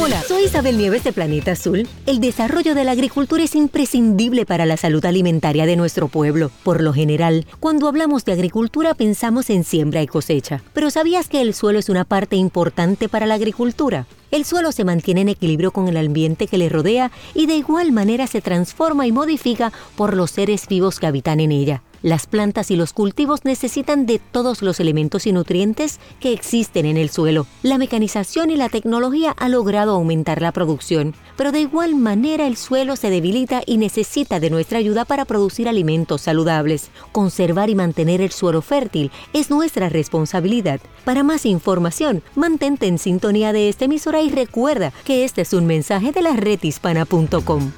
Hola, 0.00 0.22
soy 0.22 0.44
Isabel 0.44 0.78
Nieves 0.78 1.02
de 1.02 1.12
Planeta 1.12 1.50
Azul. 1.50 1.88
El 2.06 2.20
desarrollo 2.20 2.76
de 2.76 2.84
la 2.84 2.92
agricultura 2.92 3.42
es 3.42 3.56
imprescindible 3.56 4.46
para 4.46 4.66
la 4.66 4.76
salud 4.76 5.04
alimentaria 5.04 5.66
de 5.66 5.74
nuestro 5.74 6.06
pueblo. 6.06 6.52
Por 6.62 6.80
lo 6.80 6.92
general, 6.92 7.44
cuando 7.58 7.88
hablamos 7.88 8.24
de 8.24 8.34
agricultura 8.34 8.94
pensamos 8.94 9.50
en 9.50 9.64
siembra 9.64 10.00
y 10.00 10.06
cosecha. 10.06 10.62
Pero 10.74 10.90
¿sabías 10.90 11.28
que 11.28 11.40
el 11.40 11.54
suelo 11.54 11.80
es 11.80 11.88
una 11.88 12.04
parte 12.04 12.36
importante 12.36 13.08
para 13.08 13.26
la 13.26 13.34
agricultura? 13.34 14.06
El 14.30 14.44
suelo 14.44 14.70
se 14.70 14.84
mantiene 14.84 15.22
en 15.22 15.28
equilibrio 15.30 15.72
con 15.72 15.88
el 15.88 15.96
ambiente 15.96 16.46
que 16.46 16.58
le 16.58 16.68
rodea 16.68 17.10
y 17.34 17.46
de 17.46 17.56
igual 17.56 17.90
manera 17.90 18.28
se 18.28 18.40
transforma 18.40 19.08
y 19.08 19.12
modifica 19.12 19.72
por 19.96 20.14
los 20.14 20.30
seres 20.30 20.68
vivos 20.68 21.00
que 21.00 21.08
habitan 21.08 21.40
en 21.40 21.50
ella. 21.50 21.82
Las 22.02 22.26
plantas 22.26 22.70
y 22.70 22.76
los 22.76 22.92
cultivos 22.92 23.44
necesitan 23.44 24.06
de 24.06 24.20
todos 24.20 24.62
los 24.62 24.78
elementos 24.78 25.26
y 25.26 25.32
nutrientes 25.32 25.98
que 26.20 26.32
existen 26.32 26.86
en 26.86 26.96
el 26.96 27.10
suelo. 27.10 27.46
La 27.62 27.76
mecanización 27.76 28.50
y 28.50 28.56
la 28.56 28.68
tecnología 28.68 29.34
ha 29.36 29.48
logrado 29.48 29.94
aumentar 29.94 30.40
la 30.40 30.52
producción, 30.52 31.14
pero 31.36 31.50
de 31.50 31.60
igual 31.60 31.96
manera 31.96 32.46
el 32.46 32.56
suelo 32.56 32.94
se 32.94 33.10
debilita 33.10 33.62
y 33.66 33.78
necesita 33.78 34.38
de 34.38 34.50
nuestra 34.50 34.78
ayuda 34.78 35.04
para 35.04 35.24
producir 35.24 35.68
alimentos 35.68 36.22
saludables. 36.22 36.90
Conservar 37.10 37.68
y 37.68 37.74
mantener 37.74 38.20
el 38.20 38.30
suelo 38.30 38.62
fértil 38.62 39.10
es 39.32 39.50
nuestra 39.50 39.88
responsabilidad. 39.88 40.80
Para 41.04 41.24
más 41.24 41.46
información, 41.46 42.22
mantente 42.36 42.86
en 42.86 42.98
sintonía 42.98 43.52
de 43.52 43.68
esta 43.68 43.86
emisora 43.86 44.22
y 44.22 44.30
recuerda 44.30 44.92
que 45.04 45.24
este 45.24 45.42
es 45.42 45.52
un 45.52 45.66
mensaje 45.66 46.12
de 46.12 46.22
la 46.22 46.36
redhispana.com. 46.36 47.72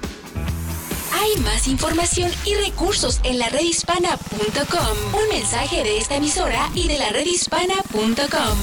Hay 1.20 1.42
más 1.42 1.68
información 1.68 2.30
y 2.46 2.54
recursos 2.54 3.20
en 3.24 3.38
la 3.38 3.50
redhispana.com. 3.50 5.20
Un 5.22 5.28
mensaje 5.28 5.82
de 5.82 5.98
esta 5.98 6.16
emisora 6.16 6.70
y 6.74 6.88
de 6.88 6.96
la 6.96 7.10
redhispana.com. 7.10 8.58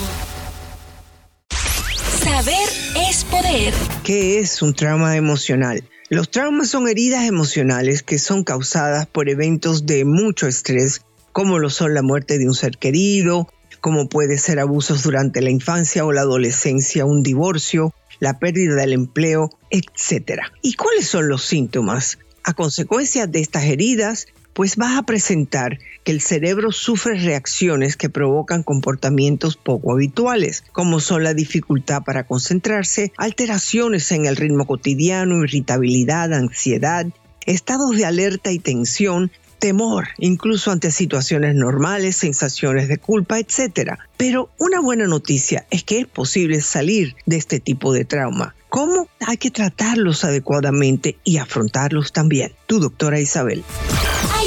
Saber 2.23 2.67
es 3.07 3.23
poder. 3.25 3.75
¿Qué 4.03 4.39
es 4.39 4.63
un 4.63 4.73
trauma 4.73 5.15
emocional? 5.17 5.83
Los 6.09 6.31
traumas 6.31 6.69
son 6.69 6.87
heridas 6.87 7.27
emocionales 7.27 8.01
que 8.01 8.17
son 8.17 8.43
causadas 8.43 9.05
por 9.05 9.29
eventos 9.29 9.85
de 9.85 10.03
mucho 10.03 10.47
estrés, 10.47 11.01
como 11.33 11.59
lo 11.59 11.69
son 11.69 11.93
la 11.93 12.01
muerte 12.01 12.39
de 12.39 12.47
un 12.47 12.55
ser 12.55 12.79
querido, 12.79 13.47
como 13.81 14.09
puede 14.09 14.39
ser 14.39 14.59
abusos 14.59 15.03
durante 15.03 15.41
la 15.41 15.51
infancia 15.51 16.05
o 16.05 16.11
la 16.11 16.21
adolescencia, 16.21 17.05
un 17.05 17.21
divorcio, 17.21 17.93
la 18.19 18.39
pérdida 18.39 18.73
del 18.77 18.93
empleo, 18.93 19.51
etc. 19.69 20.41
¿Y 20.63 20.73
cuáles 20.73 21.07
son 21.07 21.27
los 21.27 21.43
síntomas? 21.43 22.17
A 22.47 22.53
consecuencia 22.53 23.27
de 23.27 23.41
estas 23.41 23.65
heridas, 23.65 24.27
pues 24.53 24.77
vas 24.77 24.97
a 24.97 25.03
presentar 25.03 25.79
que 26.05 26.13
el 26.13 26.21
cerebro 26.21 26.71
sufre 26.71 27.19
reacciones 27.19 27.97
que 27.97 28.09
provocan 28.09 28.63
comportamientos 28.63 29.57
poco 29.57 29.91
habituales, 29.91 30.63
como 30.71 31.01
son 31.01 31.25
la 31.25 31.33
dificultad 31.33 32.03
para 32.03 32.25
concentrarse, 32.25 33.11
alteraciones 33.17 34.13
en 34.13 34.27
el 34.27 34.37
ritmo 34.37 34.65
cotidiano, 34.65 35.43
irritabilidad, 35.43 36.33
ansiedad, 36.33 37.07
estados 37.45 37.97
de 37.97 38.05
alerta 38.05 38.53
y 38.53 38.59
tensión, 38.59 39.29
temor, 39.59 40.09
incluso 40.17 40.71
ante 40.71 40.91
situaciones 40.91 41.55
normales, 41.55 42.15
sensaciones 42.15 42.87
de 42.87 42.97
culpa, 42.97 43.39
etc. 43.39 43.93
Pero 44.17 44.49
una 44.57 44.79
buena 44.79 45.07
noticia 45.07 45.65
es 45.69 45.83
que 45.83 45.99
es 45.99 46.07
posible 46.07 46.61
salir 46.61 47.15
de 47.25 47.37
este 47.37 47.59
tipo 47.59 47.93
de 47.93 48.05
trauma. 48.05 48.55
¿Cómo? 48.69 49.07
Hay 49.25 49.37
que 49.37 49.51
tratarlos 49.51 50.23
adecuadamente 50.23 51.17
y 51.23 51.37
afrontarlos 51.37 52.11
también. 52.11 52.53
Tu 52.65 52.79
doctora 52.79 53.19
Isabel. 53.19 53.63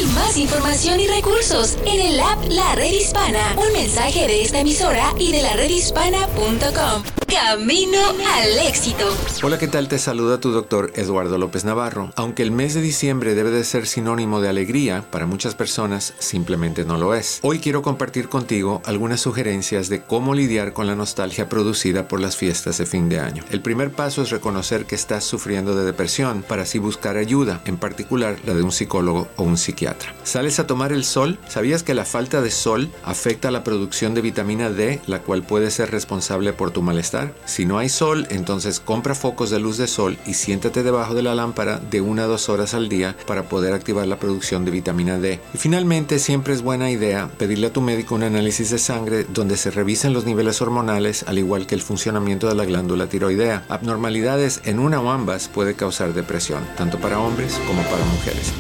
Más 0.09 0.39
información 0.39 0.99
y 0.99 1.07
recursos 1.07 1.77
en 1.85 2.01
el 2.01 2.21
app 2.21 2.43
La 2.49 2.75
Red 2.75 2.93
Hispana. 2.93 3.55
Un 3.57 3.71
mensaje 3.75 4.27
de 4.27 4.43
esta 4.43 4.61
emisora 4.61 5.13
y 5.19 5.31
de 5.31 5.43
la 5.43 5.53
redhispana.com. 5.53 7.03
Camino 7.29 7.99
al 8.09 8.67
éxito. 8.67 9.05
Hola, 9.43 9.59
¿qué 9.59 9.69
tal? 9.69 9.89
Te 9.89 9.99
saluda 9.99 10.41
tu 10.41 10.51
doctor 10.51 10.91
Eduardo 10.97 11.39
López 11.39 11.65
Navarro. 11.65 12.11
Aunque 12.17 12.43
el 12.43 12.51
mes 12.51 12.75
de 12.75 12.81
diciembre 12.81 13.35
debe 13.35 13.51
de 13.51 13.63
ser 13.63 13.87
sinónimo 13.87 14.41
de 14.41 14.49
alegría, 14.49 15.05
para 15.11 15.27
muchas 15.27 15.55
personas 15.55 16.13
simplemente 16.19 16.85
no 16.85 16.99
lo 16.99 17.15
es. 17.15 17.39
Hoy 17.43 17.61
quiero 17.61 17.83
compartir 17.83 18.29
contigo 18.29 18.83
algunas 18.85 19.21
sugerencias 19.21 19.89
de 19.89 20.03
cómo 20.03 20.35
lidiar 20.35 20.73
con 20.73 20.87
la 20.87 20.97
nostalgia 20.97 21.49
producida 21.49 22.09
por 22.09 22.21
las 22.21 22.37
fiestas 22.37 22.79
de 22.79 22.87
fin 22.87 23.09
de 23.09 23.21
año. 23.21 23.45
El 23.51 23.61
primer 23.61 23.93
paso 23.93 24.23
es 24.23 24.31
reconocer 24.31 24.87
que 24.87 24.97
estás 24.97 25.25
sufriendo 25.25 25.77
de 25.77 25.85
depresión 25.85 26.43
para 26.43 26.63
así 26.63 26.79
buscar 26.79 27.17
ayuda, 27.17 27.61
en 27.65 27.77
particular 27.77 28.39
la 28.45 28.55
de 28.55 28.63
un 28.63 28.73
psicólogo 28.73 29.29
o 29.37 29.45
un 29.45 29.57
psiquiatra. 29.57 29.90
¿Sales 30.23 30.59
a 30.59 30.67
tomar 30.67 30.93
el 30.93 31.05
sol? 31.05 31.39
¿Sabías 31.49 31.83
que 31.83 31.95
la 31.95 32.05
falta 32.05 32.41
de 32.41 32.51
sol 32.51 32.91
afecta 33.03 33.51
la 33.51 33.65
producción 33.65 34.15
de 34.15 34.21
vitamina 34.21 34.71
D, 34.71 35.01
la 35.07 35.21
cual 35.21 35.43
puede 35.43 35.71
ser 35.71 35.91
responsable 35.91 36.53
por 36.53 36.71
tu 36.71 36.83
malestar? 36.83 37.35
Si 37.47 37.67
no 37.67 37.79
hay 37.79 37.89
sol, 37.89 38.27
entonces 38.31 38.81
compra 38.81 39.15
focos 39.15 39.51
de 39.51 39.61
luz 39.61 39.77
de 39.77 39.87
sol 39.87 40.17
y 40.27 40.35
siéntate 40.35 40.83
debajo 40.83 41.15
de 41.15 41.23
la 41.23 41.35
lámpara 41.35 41.79
de 41.79 42.01
una 42.01 42.25
a 42.25 42.27
dos 42.27 42.49
horas 42.49 42.75
al 42.75 42.89
día 42.89 43.17
para 43.27 43.49
poder 43.49 43.73
activar 43.73 44.07
la 44.07 44.19
producción 44.19 44.65
de 44.65 44.71
vitamina 44.71 45.19
D. 45.19 45.41
Y 45.55 45.59
finalmente, 45.59 46.19
siempre 46.19 46.55
es 46.55 46.63
buena 46.63 46.91
idea 46.91 47.31
pedirle 47.39 47.69
a 47.69 47.73
tu 47.73 47.81
médico 47.81 48.15
un 48.15 48.23
análisis 48.23 48.71
de 48.71 48.79
sangre 48.79 49.25
donde 49.25 49.57
se 49.57 49.71
revisen 49.71 50.13
los 50.13 50.25
niveles 50.25 50.61
hormonales, 50.61 51.25
al 51.27 51.39
igual 51.39 51.67
que 51.67 51.75
el 51.75 51.83
funcionamiento 51.83 52.49
de 52.49 52.55
la 52.55 52.65
glándula 52.65 53.09
tiroidea. 53.09 53.65
Abnormalidades 53.69 54.61
en 54.65 54.79
una 54.79 55.01
o 55.01 55.11
ambas 55.11 55.49
puede 55.49 55.75
causar 55.75 56.15
depresión, 56.15 56.63
tanto 56.77 56.99
para 56.99 57.19
hombres 57.19 57.61
como 57.67 57.83
para 57.85 58.05
mujeres. 58.05 58.53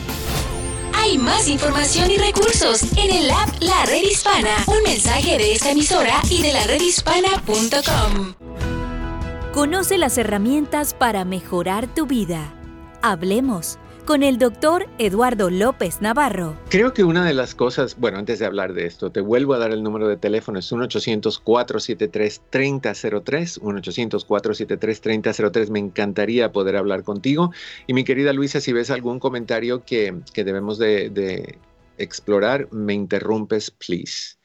Hay 1.11 1.19
más 1.19 1.49
información 1.49 2.09
y 2.09 2.19
recursos 2.19 2.85
en 2.97 3.11
el 3.11 3.29
app 3.33 3.49
La 3.59 3.85
Red 3.85 4.05
Hispana. 4.05 4.55
Un 4.69 4.81
mensaje 4.85 5.39
de 5.39 5.55
esta 5.55 5.73
emisora 5.73 6.23
y 6.31 6.41
de 6.41 6.53
la 6.53 6.63
redhispana.com. 6.63 8.35
Conoce 9.53 9.99
las 9.99 10.19
herramientas 10.19 10.95
para 10.95 11.25
mejorar 11.25 11.93
tu 11.93 12.07
vida. 12.07 12.55
Hablemos 13.03 13.81
con 14.11 14.25
el 14.25 14.39
doctor 14.39 14.89
Eduardo 14.99 15.51
López 15.51 16.03
Navarro. 16.03 16.57
Creo 16.69 16.93
que 16.93 17.05
una 17.05 17.25
de 17.25 17.33
las 17.33 17.55
cosas, 17.55 17.97
bueno, 17.97 18.19
antes 18.19 18.41
de 18.41 18.47
hablar 18.47 18.73
de 18.73 18.87
esto, 18.87 19.13
te 19.13 19.21
vuelvo 19.21 19.55
a 19.55 19.59
dar 19.59 19.71
el 19.71 19.85
número 19.85 20.09
de 20.09 20.17
teléfono, 20.17 20.59
es 20.59 20.73
1-800-473-3003, 20.73 23.61
1-800-473-3003, 23.61 25.71
me 25.71 25.79
encantaría 25.79 26.51
poder 26.51 26.77
hablar 26.77 27.05
contigo. 27.05 27.53
Y 27.87 27.95
mi 27.95 28.03
querida 28.03 28.33
Luisa, 28.33 28.61
si 28.61 28.73
ves 28.73 28.91
algún 28.91 29.21
comentario 29.21 29.85
que, 29.85 30.13
que 30.35 30.43
debemos 30.43 30.79
de, 30.79 31.09
de 31.11 31.61
explorar, 31.97 32.67
me 32.73 32.95
interrumpes, 32.95 33.71
please. 33.71 34.40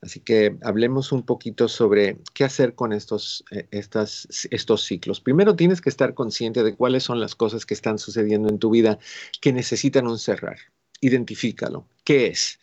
Así 0.00 0.20
que 0.20 0.56
hablemos 0.62 1.12
un 1.12 1.22
poquito 1.22 1.68
sobre 1.68 2.18
qué 2.34 2.44
hacer 2.44 2.74
con 2.74 2.92
estos, 2.92 3.44
eh, 3.50 3.68
estas, 3.70 4.26
estos 4.50 4.82
ciclos. 4.84 5.20
Primero 5.20 5.54
tienes 5.54 5.80
que 5.80 5.90
estar 5.90 6.14
consciente 6.14 6.62
de 6.62 6.74
cuáles 6.74 7.04
son 7.04 7.20
las 7.20 7.34
cosas 7.34 7.66
que 7.66 7.74
están 7.74 7.98
sucediendo 7.98 8.48
en 8.48 8.58
tu 8.58 8.70
vida 8.70 8.98
que 9.40 9.52
necesitan 9.52 10.06
un 10.08 10.18
cerrar. 10.18 10.58
Identifícalo. 11.00 11.86
¿Qué 12.04 12.28
es? 12.28 12.58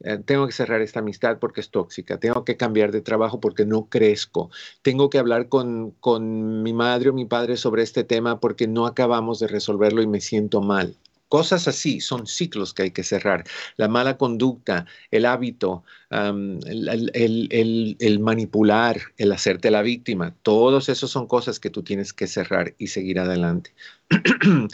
Eh, 0.00 0.18
tengo 0.18 0.46
que 0.46 0.52
cerrar 0.52 0.80
esta 0.82 1.00
amistad 1.00 1.38
porque 1.38 1.60
es 1.60 1.70
tóxica, 1.70 2.18
tengo 2.18 2.44
que 2.44 2.56
cambiar 2.56 2.90
de 2.92 3.00
trabajo 3.00 3.40
porque 3.40 3.64
no 3.64 3.88
crezco, 3.88 4.50
tengo 4.82 5.08
que 5.08 5.18
hablar 5.18 5.48
con, 5.48 5.92
con 5.92 6.62
mi 6.62 6.72
madre 6.72 7.10
o 7.10 7.12
mi 7.12 7.24
padre 7.24 7.56
sobre 7.56 7.82
este 7.82 8.04
tema 8.04 8.40
porque 8.40 8.66
no 8.66 8.86
acabamos 8.86 9.38
de 9.38 9.46
resolverlo 9.46 10.02
y 10.02 10.06
me 10.06 10.20
siento 10.20 10.60
mal. 10.60 10.96
Cosas 11.34 11.66
así 11.66 12.00
son 12.00 12.28
ciclos 12.28 12.72
que 12.72 12.84
hay 12.84 12.90
que 12.92 13.02
cerrar. 13.02 13.42
La 13.76 13.88
mala 13.88 14.16
conducta, 14.16 14.86
el 15.10 15.26
hábito, 15.26 15.82
el, 16.08 18.18
manipular, 18.20 19.00
el 19.16 19.32
hacerte 19.32 19.72
la 19.72 19.82
víctima, 19.82 20.36
todos 20.42 20.88
esos 20.88 21.10
son 21.10 21.26
cosas 21.26 21.58
que 21.58 21.70
tú 21.70 21.82
tienes 21.82 22.12
que 22.12 22.28
cerrar 22.28 22.76
y 22.78 22.86
seguir 22.86 23.18
adelante. 23.18 23.74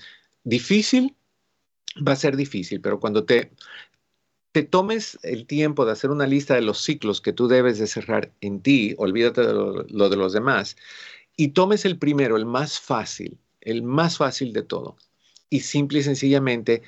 difícil, 0.45 1.17
va 2.07 2.13
a 2.13 2.17
ser 2.17 2.37
difícil, 2.37 2.83
pero 2.83 3.01
cuando 3.01 3.25
te, 3.25 3.53
te 4.53 4.63
tomes 4.63 5.19
el 5.23 5.47
tiempo 5.47 5.87
de 5.87 5.93
hacer 5.93 6.11
una 6.11 6.27
lista 6.27 6.57
de 6.57 6.61
los 6.61 6.85
ciclos 6.85 7.23
que 7.23 7.33
tú 7.33 7.49
debes 7.49 7.79
de 7.79 7.87
cerrar 7.87 8.35
en 8.43 8.61
ti, 8.61 8.95
olvídate 8.99 9.47
de 9.47 9.55
lo 9.55 10.11
de 10.11 10.17
los 10.17 10.35
demás, 10.35 10.77
y 11.37 11.49
tomes 11.49 11.87
el 11.87 11.97
primero, 11.97 12.37
el 12.37 12.45
más 12.45 12.79
fácil, 12.79 13.39
el 13.63 13.83
más 13.83 14.19
fácil 14.19 14.53
de 14.53 14.63
todo 14.63 14.99
y 15.51 15.61
simple 15.61 15.99
y 15.99 16.03
sencillamente 16.03 16.83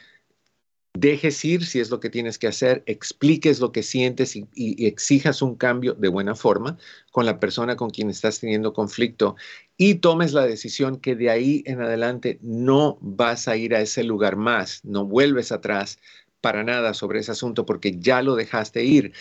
dejes 0.95 1.43
ir 1.45 1.65
si 1.65 1.81
es 1.81 1.91
lo 1.91 2.01
que 2.01 2.11
tienes 2.11 2.39
que 2.39 2.47
hacer, 2.47 2.83
expliques 2.87 3.61
lo 3.61 3.73
que 3.73 3.83
sientes 3.83 4.37
y, 4.37 4.47
exijas 4.87 5.43
un 5.43 5.57
cambio 5.57 5.95
de 5.95 6.09
buena 6.09 6.35
forma 6.35 6.79
con 7.11 7.27
la 7.27 7.41
persona 7.41 7.77
con 7.77 7.91
quien 7.91 8.11
estás 8.11 8.41
teniendo 8.41 8.73
conflicto 8.73 9.37
y 9.77 9.97
tomes 9.97 10.33
la 10.33 10.47
decisión 10.47 10.99
que 10.99 11.17
de 11.17 11.31
ahí 11.31 11.63
en 11.67 11.81
adelante 11.81 12.39
no 12.43 12.99
vas 13.01 13.49
a 13.49 13.57
ir 13.57 13.75
a 13.75 13.81
ese 13.81 14.05
lugar 14.05 14.37
más, 14.37 14.85
no 14.85 15.07
vuelves 15.07 15.51
atrás 15.51 15.99
para 16.41 16.63
nada 16.65 16.93
sobre 16.93 17.21
ese 17.21 17.33
asunto 17.33 17.65
porque 17.65 17.99
ya 17.99 18.21
lo 18.23 18.35
dejaste 18.37 18.85
ir. 18.85 19.13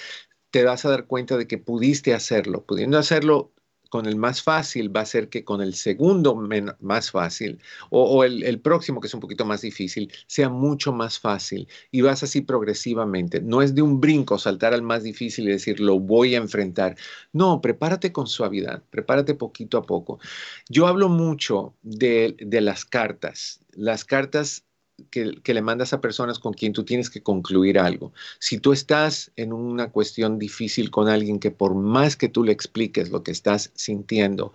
Te 0.49 0.65
vas 0.65 0.83
a 0.83 0.89
dar 0.89 1.05
cuenta 1.05 1.37
de 1.37 1.47
que 1.47 1.57
pudiste 1.57 2.13
hacerlo. 2.13 2.65
Pudiendo 2.65 2.97
hacerlo 2.97 3.53
con 3.91 4.05
el 4.05 4.15
más 4.15 4.41
fácil 4.41 4.95
va 4.95 5.01
a 5.01 5.05
ser 5.05 5.27
que 5.27 5.43
con 5.43 5.61
el 5.61 5.73
segundo 5.73 6.33
más 6.79 7.11
fácil 7.11 7.59
o, 7.89 8.23
el, 8.23 8.59
próximo 8.61 9.01
que 9.01 9.07
es 9.07 9.13
un 9.13 9.19
poquito 9.19 9.43
más 9.43 9.61
difícil 9.61 10.09
sea 10.27 10.47
mucho 10.47 10.93
más 10.93 11.19
fácil 11.19 11.67
y 11.91 11.99
vas 11.99 12.23
así 12.23 12.39
progresivamente. 12.39 13.41
No 13.41 13.61
es 13.61 13.75
de 13.75 13.81
un 13.81 13.99
brinco 13.99 14.39
saltar 14.39 14.73
al 14.73 14.81
más 14.81 15.03
difícil 15.03 15.49
y 15.49 15.51
decir 15.51 15.81
lo 15.81 15.99
voy 15.99 16.35
a 16.35 16.37
enfrentar. 16.37 16.95
No, 17.33 17.59
prepárate 17.59 18.13
con 18.13 18.27
suavidad, 18.27 18.81
prepárate 18.89 19.35
poquito 19.35 19.77
a 19.77 19.83
poco. 19.83 20.19
Yo 20.69 20.87
hablo 20.87 21.09
mucho 21.09 21.73
de, 21.83 22.37
de 22.39 22.61
las 22.61 22.85
cartas. 22.85 23.59
Las 23.73 24.05
cartas 24.05 24.63
que, 25.09 25.53
le 25.53 25.61
mandas 25.61 25.93
a 25.93 26.01
personas 26.01 26.39
con 26.39 26.53
quien 26.53 26.73
tú 26.73 26.83
tienes 26.83 27.09
que 27.09 27.23
concluir 27.23 27.79
algo. 27.79 28.13
Si 28.39 28.59
tú 28.59 28.73
estás 28.73 29.31
en 29.35 29.53
una 29.53 29.91
cuestión 29.91 30.39
difícil 30.39 30.91
con 30.91 31.09
alguien 31.09 31.39
que 31.39 31.51
por 31.51 31.75
más 31.75 32.15
que 32.15 32.29
tú 32.29 32.43
le 32.43 32.51
expliques 32.51 33.09
lo 33.09 33.23
que 33.23 33.31
estás 33.31 33.71
sintiendo, 33.75 34.53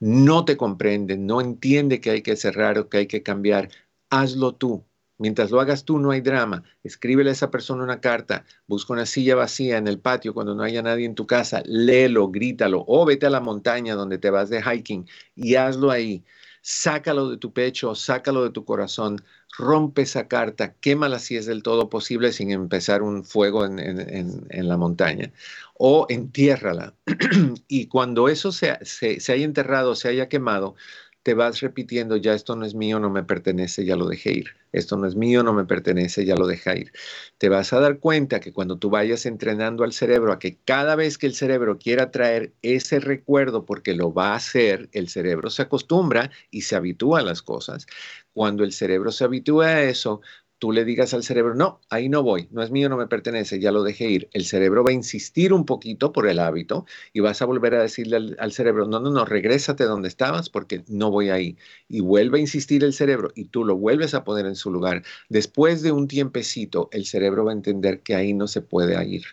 no 0.00 0.44
te 0.44 0.56
comprende, 0.56 1.16
no 1.16 1.40
entiende 1.40 2.00
que 2.00 2.10
hay 2.10 2.22
que 2.22 2.36
cerrar 2.36 2.78
o 2.78 2.88
que 2.88 2.98
hay 2.98 3.06
que 3.06 3.22
cambiar, 3.22 3.70
hazlo 4.10 4.54
tú. 4.54 4.84
Mientras 5.18 5.50
lo 5.50 5.60
hagas 5.60 5.84
tú, 5.84 5.98
no 5.98 6.12
hay 6.12 6.20
drama. 6.20 6.62
Escríbele 6.84 7.30
a 7.30 7.32
esa 7.32 7.50
persona 7.50 7.82
una 7.82 8.00
carta, 8.00 8.44
busca 8.68 8.92
una 8.92 9.04
silla 9.04 9.34
vacía 9.34 9.76
en 9.76 9.88
el 9.88 9.98
patio 9.98 10.32
cuando 10.32 10.54
no 10.54 10.62
haya 10.62 10.80
nadie 10.80 11.06
en 11.06 11.16
tu 11.16 11.26
casa, 11.26 11.62
léelo, 11.66 12.28
grítalo, 12.30 12.84
o 12.86 13.04
vete 13.04 13.26
a 13.26 13.30
la 13.30 13.40
montaña 13.40 13.96
donde 13.96 14.18
te 14.18 14.30
vas 14.30 14.48
de 14.48 14.62
hiking 14.62 15.08
y 15.34 15.56
hazlo 15.56 15.90
ahí. 15.90 16.24
Sácalo 16.70 17.30
de 17.30 17.38
tu 17.38 17.54
pecho, 17.54 17.94
sácalo 17.94 18.44
de 18.44 18.50
tu 18.50 18.66
corazón, 18.66 19.24
rompe 19.56 20.02
esa 20.02 20.28
carta, 20.28 20.74
quémala 20.74 21.18
si 21.18 21.34
es 21.34 21.46
del 21.46 21.62
todo 21.62 21.88
posible 21.88 22.30
sin 22.30 22.50
empezar 22.50 23.00
un 23.00 23.24
fuego 23.24 23.64
en, 23.64 24.68
la 24.68 24.76
montaña, 24.76 25.32
o 25.78 26.04
entiérrala. 26.10 26.94
y 27.68 27.86
cuando 27.86 28.28
eso 28.28 28.52
se, 28.52 28.84
se, 28.84 29.32
haya 29.32 29.46
enterrado, 29.46 29.94
se 29.94 30.08
haya 30.10 30.28
quemado, 30.28 30.74
te 31.22 31.34
vas 31.34 31.60
repitiendo, 31.60 32.16
ya 32.16 32.34
esto 32.34 32.56
no 32.56 32.64
es 32.64 32.74
mío, 32.74 33.00
no 33.00 33.10
me 33.10 33.22
pertenece, 33.22 33.84
ya 33.84 33.96
lo 33.96 34.06
dejé 34.08 34.32
ir. 34.32 34.46
Esto 34.72 34.96
no 34.96 35.06
es 35.06 35.14
mío, 35.16 35.42
no 35.42 35.52
me 35.52 35.64
pertenece, 35.64 36.24
ya 36.24 36.34
lo 36.36 36.46
dejé 36.46 36.80
ir. 36.80 36.92
Te 37.38 37.48
vas 37.48 37.72
a 37.72 37.80
dar 37.80 37.98
cuenta 37.98 38.40
que 38.40 38.52
cuando 38.52 38.78
tú 38.78 38.90
vayas 38.90 39.26
entrenando 39.26 39.84
al 39.84 39.92
cerebro 39.92 40.32
a 40.32 40.38
que 40.38 40.58
cada 40.64 40.94
vez 40.96 41.18
que 41.18 41.26
el 41.26 41.34
cerebro 41.34 41.78
quiera 41.78 42.10
traer 42.10 42.52
ese 42.62 43.00
recuerdo, 43.00 43.64
porque 43.64 43.94
lo 43.94 44.12
va 44.12 44.32
a 44.32 44.36
hacer, 44.36 44.88
el 44.92 45.08
cerebro 45.08 45.50
se 45.50 45.62
acostumbra 45.62 46.30
y 46.50 46.62
se 46.62 46.76
habitúa 46.76 47.20
a 47.20 47.24
las 47.24 47.42
cosas. 47.42 47.86
Cuando 48.32 48.64
el 48.64 48.72
cerebro 48.72 49.12
se 49.12 49.24
habitúa 49.24 49.66
a 49.66 49.82
eso, 49.82 50.20
tú 50.58 50.72
le 50.72 50.84
digas 50.84 51.14
al 51.14 51.22
cerebro, 51.22 51.54
no, 51.54 51.80
ahí 51.88 52.08
no 52.08 52.22
voy, 52.22 52.48
no 52.50 52.62
es 52.62 52.70
mío, 52.70 52.88
no 52.88 52.96
me 52.96 53.06
pertenece, 53.06 53.60
ya 53.60 53.72
lo 53.72 53.82
dejé 53.82 54.10
ir. 54.10 54.28
El 54.32 54.44
cerebro 54.44 54.84
va 54.84 54.90
a 54.90 54.94
insistir 54.94 55.52
un 55.52 55.64
poquito 55.64 56.12
por 56.12 56.28
el 56.28 56.38
hábito 56.38 56.84
y 57.12 57.20
vas 57.20 57.40
a 57.42 57.46
volver 57.46 57.74
a 57.74 57.82
decirle 57.82 58.36
al, 58.38 58.52
cerebro, 58.52 58.86
no, 58.86 59.00
no, 59.00 59.10
no, 59.10 59.24
regrésate 59.24 59.84
donde 59.84 60.08
estabas 60.08 60.50
porque 60.50 60.82
no 60.88 61.10
voy 61.10 61.30
ahí. 61.30 61.56
Y 61.88 62.00
vuelve 62.00 62.38
a 62.38 62.40
insistir 62.40 62.84
el 62.84 62.92
cerebro 62.92 63.30
y 63.34 63.44
tú 63.46 63.64
lo 63.64 63.76
vuelves 63.76 64.14
a 64.14 64.24
poner 64.24 64.46
en 64.46 64.56
su 64.56 64.70
lugar. 64.70 65.02
Después 65.28 65.82
de 65.82 65.92
un 65.92 66.08
tiempecito, 66.08 66.88
el 66.92 67.06
cerebro 67.06 67.44
va 67.44 67.52
a 67.52 67.54
entender 67.54 68.00
que 68.00 68.14
ahí 68.14 68.34
no 68.34 68.48
se 68.48 68.60
puede 68.60 69.04
ir. 69.06 69.24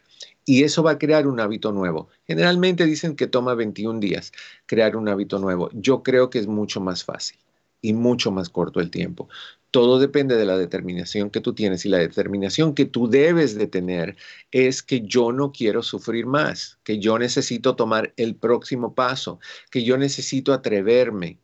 Y 0.46 0.64
eso 0.64 0.84
va 0.84 0.92
a 0.92 1.00
crear 1.00 1.26
un 1.26 1.40
hábito 1.40 1.72
nuevo. 1.72 2.10
Generalmente 2.28 2.86
dicen 2.86 3.16
que 3.16 3.26
toma 3.26 3.56
21 3.56 4.00
días 4.00 4.32
crear 4.68 4.96
un 4.96 5.10
hábito 5.10 5.40
nuevo. 5.40 5.70
Yo 5.74 6.04
creo 6.04 6.30
que 6.30 6.38
es 6.38 6.46
mucho 6.46 6.80
más 6.82 7.04
fácil 7.04 7.38
y 7.86 7.94
mucho 7.94 8.32
más 8.32 8.50
corto 8.50 8.80
el 8.80 8.90
tiempo. 8.90 9.30
Todo 9.70 10.00
depende 10.00 10.36
de 10.38 10.46
la 10.46 10.58
determinación 10.58 11.30
que 11.30 11.40
tú 11.40 11.54
tienes 11.54 11.86
y 11.86 11.90
la 11.90 12.00
determinación 12.00 12.74
que 12.74 12.86
tú 12.86 13.08
debes 13.08 13.56
de 13.56 13.68
tener 13.68 14.16
es 14.52 14.82
que 14.82 15.02
yo 15.02 15.32
no 15.32 15.52
quiero 15.52 15.84
sufrir 15.84 16.26
más, 16.26 16.80
que 16.84 16.98
yo 16.98 17.20
necesito 17.20 17.76
tomar 17.76 18.12
el 18.18 18.36
próximo 18.36 18.96
paso, 18.96 19.40
que 19.70 19.84
yo 19.84 19.98
necesito 19.98 20.52
atreverme. 20.52 21.38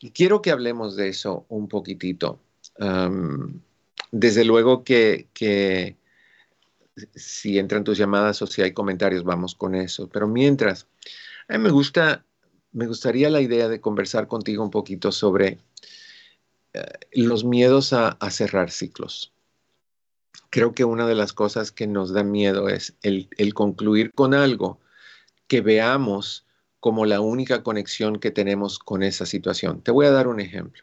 Y 0.00 0.12
quiero 0.12 0.40
que 0.40 0.50
hablemos 0.50 0.96
de 0.96 1.10
eso 1.10 1.44
un 1.50 1.68
poquitito. 1.68 2.40
desde 4.10 4.44
luego 4.44 4.82
que, 4.82 5.28
que 5.34 5.96
si 7.14 7.58
entran 7.58 7.84
tus 7.84 7.98
llamadas 7.98 8.40
o 8.40 8.46
si 8.46 8.62
hay 8.62 8.72
comentarios, 8.72 9.24
vamos 9.24 9.54
con 9.54 9.74
eso. 9.74 10.08
Pero 10.08 10.26
mientras, 10.26 10.86
a 11.48 11.58
mí 11.58 11.64
me 11.64 11.70
gusta, 11.70 12.24
me 12.72 12.86
gustaría 12.86 13.28
la 13.28 13.42
idea 13.42 13.68
de 13.68 13.80
conversar 13.82 14.26
contigo 14.26 14.64
un 14.64 14.70
poquito 14.70 15.12
sobre 15.12 15.58
los 17.12 17.44
miedos 17.44 17.92
a, 17.92 18.16
cerrar 18.30 18.70
ciclos. 18.70 19.32
Creo 20.50 20.74
que 20.74 20.84
una 20.84 21.06
de 21.06 21.14
las 21.14 21.32
cosas 21.32 21.72
que 21.72 21.86
nos 21.86 22.12
da 22.12 22.24
miedo 22.24 22.68
es 22.68 22.94
el, 23.02 23.28
concluir 23.54 24.12
con 24.12 24.34
algo 24.34 24.80
que 25.46 25.60
veamos 25.60 26.46
como 26.80 27.06
la 27.06 27.20
única 27.20 27.62
conexión 27.62 28.18
que 28.18 28.30
tenemos 28.30 28.78
con 28.78 29.02
esa 29.02 29.26
situación. 29.26 29.82
Te 29.82 29.92
voy 29.92 30.06
a 30.06 30.10
dar 30.10 30.28
un 30.28 30.40
ejemplo. 30.40 30.82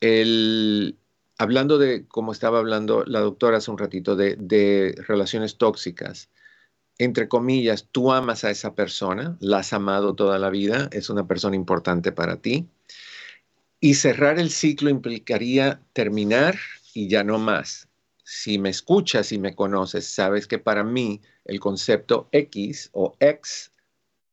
El, 0.00 0.96
hablando 1.36 1.78
de, 1.78 2.06
como 2.06 2.32
estaba 2.32 2.58
hablando 2.58 3.04
la 3.04 3.20
doctora 3.20 3.58
hace 3.58 3.70
un 3.70 3.78
ratito, 3.78 4.16
de, 4.16 4.36
de 4.36 4.94
relaciones 5.06 5.58
tóxicas, 5.58 6.30
entre 6.98 7.28
comillas, 7.28 7.88
tú 7.90 8.12
amas 8.12 8.44
a 8.44 8.50
esa 8.50 8.74
persona, 8.74 9.36
la 9.40 9.58
has 9.58 9.72
amado 9.72 10.14
toda 10.14 10.38
la 10.38 10.50
vida, 10.50 10.88
es 10.92 11.10
una 11.10 11.26
persona 11.26 11.54
importante 11.54 12.10
para 12.10 12.36
ti. 12.36 12.68
Y 13.80 13.94
cerrar 13.94 14.38
el 14.40 14.50
ciclo 14.50 14.90
implicaría 14.90 15.80
terminar 15.92 16.58
y 16.94 17.08
ya 17.08 17.22
no 17.22 17.38
más. 17.38 17.88
Si 18.24 18.58
me 18.58 18.70
escuchas 18.70 19.30
y 19.32 19.38
me 19.38 19.54
conoces, 19.54 20.06
sabes 20.06 20.46
que 20.46 20.58
para 20.58 20.82
mí 20.82 21.20
el 21.44 21.60
concepto 21.60 22.28
X 22.32 22.90
o 22.92 23.16
ex 23.20 23.72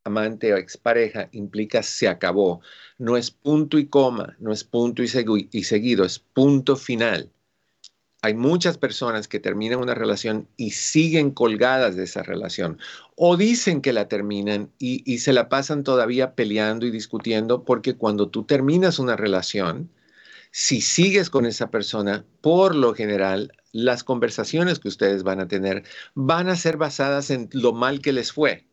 amante 0.03 0.53
o 0.53 0.57
expareja 0.57 1.29
implica 1.31 1.83
se 1.83 2.07
acabó. 2.07 2.61
No 2.97 3.17
es 3.17 3.29
punto 3.31 3.77
y 3.77 3.87
coma, 3.87 4.35
no 4.39 4.51
es 4.51 4.63
punto 4.63 5.03
y, 5.03 5.49
y 5.51 5.63
seguido, 5.63 6.05
es 6.05 6.19
punto 6.19 6.75
final 6.75 7.31
hay 8.25 8.33
muchas 8.33 8.79
personas 8.79 9.27
que 9.27 9.39
terminan 9.39 9.79
una 9.79 9.93
relación 9.93 10.47
y 10.57 10.71
siguen 10.71 11.29
colgadas 11.29 11.95
de 11.95 12.05
esa 12.05 12.23
relación 12.23 12.79
o 13.15 13.37
dicen 13.37 13.81
que 13.81 13.93
la 13.93 14.07
terminan 14.07 14.71
y, 14.79 15.19
se 15.19 15.31
la 15.31 15.47
pasan 15.47 15.83
todavía 15.83 16.33
peleando 16.33 16.87
y 16.87 16.91
discutiendo 16.91 17.63
porque 17.63 17.93
cuando 17.93 18.29
tú 18.29 18.43
terminas 18.43 18.97
una 18.97 19.15
relación, 19.15 19.91
si 20.49 20.81
sigues 20.81 21.29
con 21.29 21.45
esa 21.45 21.69
persona, 21.69 22.25
por 22.41 22.73
lo 22.73 22.95
general, 22.95 23.51
las 23.71 24.03
conversaciones 24.03 24.79
que 24.79 24.87
ustedes 24.87 25.21
van 25.21 25.39
a 25.39 25.47
tener 25.47 25.83
van 26.15 26.49
a 26.49 26.55
ser 26.55 26.77
basadas 26.77 27.29
en 27.29 27.47
lo 27.51 27.73
mal 27.73 28.01
que 28.01 28.11
les 28.11 28.31
fue. 28.31 28.65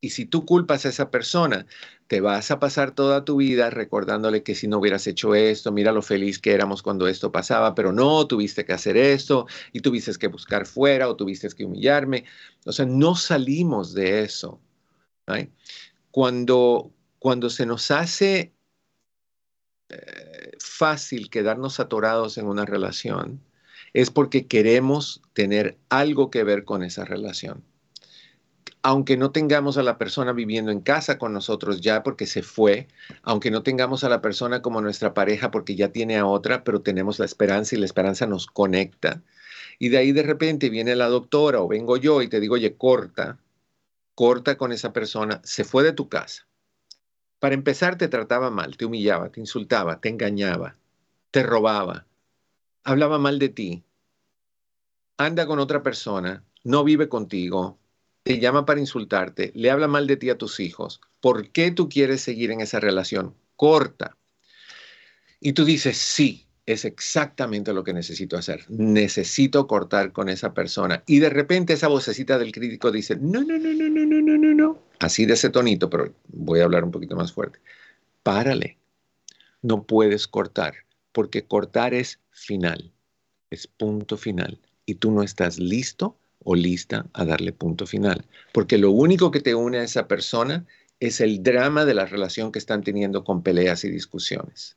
Y 0.00 0.10
si 0.10 0.26
tú 0.26 0.44
culpas 0.44 0.84
a 0.86 0.90
esa 0.90 1.10
persona, 1.10 1.66
te 2.06 2.20
vas 2.20 2.50
a 2.50 2.58
pasar 2.60 2.94
toda 2.94 3.24
tu 3.24 3.36
vida 3.36 3.70
recordándole 3.70 4.42
que 4.42 4.54
si 4.54 4.68
no 4.68 4.78
hubieras 4.78 5.06
hecho 5.06 5.34
esto, 5.34 5.72
mira 5.72 5.92
lo 5.92 6.02
feliz 6.02 6.38
que 6.38 6.52
éramos 6.52 6.82
cuando 6.82 7.08
esto 7.08 7.32
pasaba, 7.32 7.74
pero 7.74 7.92
no, 7.92 8.26
tuviste 8.26 8.64
que 8.64 8.72
hacer 8.72 8.96
esto 8.96 9.46
y 9.72 9.80
tuviste 9.80 10.12
que 10.14 10.28
buscar 10.28 10.66
fuera 10.66 11.08
o 11.08 11.16
tuviste 11.16 11.48
que 11.48 11.64
humillarme. 11.64 12.24
O 12.64 12.72
sea, 12.72 12.86
no 12.86 13.14
salimos 13.16 13.94
de 13.94 14.22
eso. 14.22 14.60
Cuando, 16.10 16.92
cuando 17.18 17.50
se 17.50 17.66
nos 17.66 17.90
hace 17.90 18.54
eh, 19.88 20.52
fácil 20.60 21.30
quedarnos 21.30 21.80
atorados 21.80 22.38
en 22.38 22.46
una 22.46 22.64
relación, 22.64 23.42
es 23.92 24.10
porque 24.10 24.46
queremos 24.46 25.22
tener 25.32 25.78
algo 25.88 26.30
que 26.30 26.44
ver 26.44 26.64
con 26.64 26.82
esa 26.82 27.04
relación 27.04 27.64
aunque 28.86 29.16
no 29.16 29.32
tengamos 29.32 29.78
a 29.78 29.82
la 29.82 29.98
persona 29.98 30.32
viviendo 30.32 30.70
en 30.70 30.80
casa 30.80 31.18
con 31.18 31.32
nosotros 31.32 31.80
ya 31.80 32.04
porque 32.04 32.24
se 32.24 32.44
fue, 32.44 32.86
aunque 33.24 33.50
no 33.50 33.64
tengamos 33.64 34.04
a 34.04 34.08
la 34.08 34.22
persona 34.22 34.62
como 34.62 34.80
nuestra 34.80 35.12
pareja 35.12 35.50
porque 35.50 35.74
ya 35.74 35.88
tiene 35.90 36.16
a 36.18 36.24
otra, 36.24 36.62
pero 36.62 36.82
tenemos 36.82 37.18
la 37.18 37.24
esperanza 37.24 37.74
y 37.74 37.80
la 37.80 37.86
esperanza 37.86 38.26
nos 38.26 38.46
conecta. 38.46 39.24
Y 39.80 39.88
de 39.88 39.98
ahí 39.98 40.12
de 40.12 40.22
repente 40.22 40.70
viene 40.70 40.94
la 40.94 41.08
doctora 41.08 41.60
o 41.62 41.66
vengo 41.66 41.96
yo 41.96 42.22
y 42.22 42.28
te 42.28 42.38
digo, 42.38 42.54
oye, 42.54 42.76
corta, 42.76 43.40
corta 44.14 44.56
con 44.56 44.70
esa 44.70 44.92
persona, 44.92 45.40
se 45.42 45.64
fue 45.64 45.82
de 45.82 45.92
tu 45.92 46.08
casa. 46.08 46.46
Para 47.40 47.56
empezar, 47.56 47.98
te 47.98 48.06
trataba 48.06 48.52
mal, 48.52 48.76
te 48.76 48.84
humillaba, 48.84 49.30
te 49.30 49.40
insultaba, 49.40 50.00
te 50.00 50.10
engañaba, 50.10 50.76
te 51.32 51.42
robaba, 51.42 52.06
hablaba 52.84 53.18
mal 53.18 53.40
de 53.40 53.48
ti, 53.48 53.84
anda 55.16 55.44
con 55.44 55.58
otra 55.58 55.82
persona, 55.82 56.44
no 56.62 56.84
vive 56.84 57.08
contigo, 57.08 57.80
te 58.26 58.40
llama 58.40 58.66
para 58.66 58.80
insultarte, 58.80 59.52
le 59.54 59.70
habla 59.70 59.86
mal 59.86 60.08
de 60.08 60.16
ti 60.16 60.30
a 60.30 60.36
tus 60.36 60.58
hijos, 60.58 61.00
¿por 61.20 61.50
qué 61.50 61.70
tú 61.70 61.88
quieres 61.88 62.22
seguir 62.22 62.50
en 62.50 62.60
esa 62.60 62.80
relación? 62.80 63.36
Corta. 63.54 64.16
Y 65.38 65.52
tú 65.52 65.64
dices, 65.64 65.96
sí, 65.96 66.48
es 66.66 66.84
exactamente 66.84 67.72
lo 67.72 67.84
que 67.84 67.92
necesito 67.92 68.36
hacer. 68.36 68.64
Necesito 68.68 69.68
cortar 69.68 70.10
con 70.10 70.28
esa 70.28 70.54
persona. 70.54 71.04
Y 71.06 71.20
de 71.20 71.30
repente 71.30 71.74
esa 71.74 71.86
vocecita 71.86 72.36
del 72.36 72.50
crítico 72.50 72.90
dice, 72.90 73.14
no, 73.14 73.44
no, 73.44 73.56
no, 73.58 73.72
no, 73.72 73.88
no, 73.88 74.04
no, 74.04 74.20
no, 74.20 74.38
no, 74.38 74.54
no. 74.54 74.82
Así 74.98 75.24
de 75.24 75.34
ese 75.34 75.50
tonito, 75.50 75.88
pero 75.88 76.12
voy 76.26 76.58
a 76.58 76.64
hablar 76.64 76.82
un 76.82 76.90
poquito 76.90 77.14
más 77.14 77.32
fuerte. 77.32 77.60
Párale. 78.24 78.76
No 79.62 79.84
puedes 79.84 80.26
cortar, 80.26 80.74
porque 81.12 81.44
cortar 81.44 81.94
es 81.94 82.18
final, 82.30 82.92
es 83.50 83.68
punto 83.68 84.16
final. 84.16 84.58
Y 84.84 84.96
tú 84.96 85.12
no 85.12 85.22
estás 85.22 85.60
listo 85.60 86.18
o 86.46 86.54
lista 86.54 87.06
a 87.12 87.24
darle 87.24 87.52
punto 87.52 87.86
final. 87.86 88.24
Porque 88.52 88.78
lo 88.78 88.92
único 88.92 89.32
que 89.32 89.40
te 89.40 89.54
une 89.54 89.78
a 89.78 89.82
esa 89.82 90.06
persona 90.06 90.64
es 91.00 91.20
el 91.20 91.42
drama 91.42 91.84
de 91.84 91.94
la 91.94 92.06
relación 92.06 92.52
que 92.52 92.60
están 92.60 92.84
teniendo 92.84 93.24
con 93.24 93.42
peleas 93.42 93.84
y 93.84 93.90
discusiones. 93.90 94.76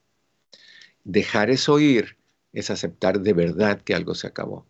Dejar 1.03 1.51
eso 1.51 1.79
ir 1.79 2.17
es 2.53 2.71
aceptar 2.71 3.21
de 3.21 3.33
verdad 3.33 3.79
que 3.81 3.93
algo 3.93 4.15
se 4.15 4.25
acabó. 4.25 4.65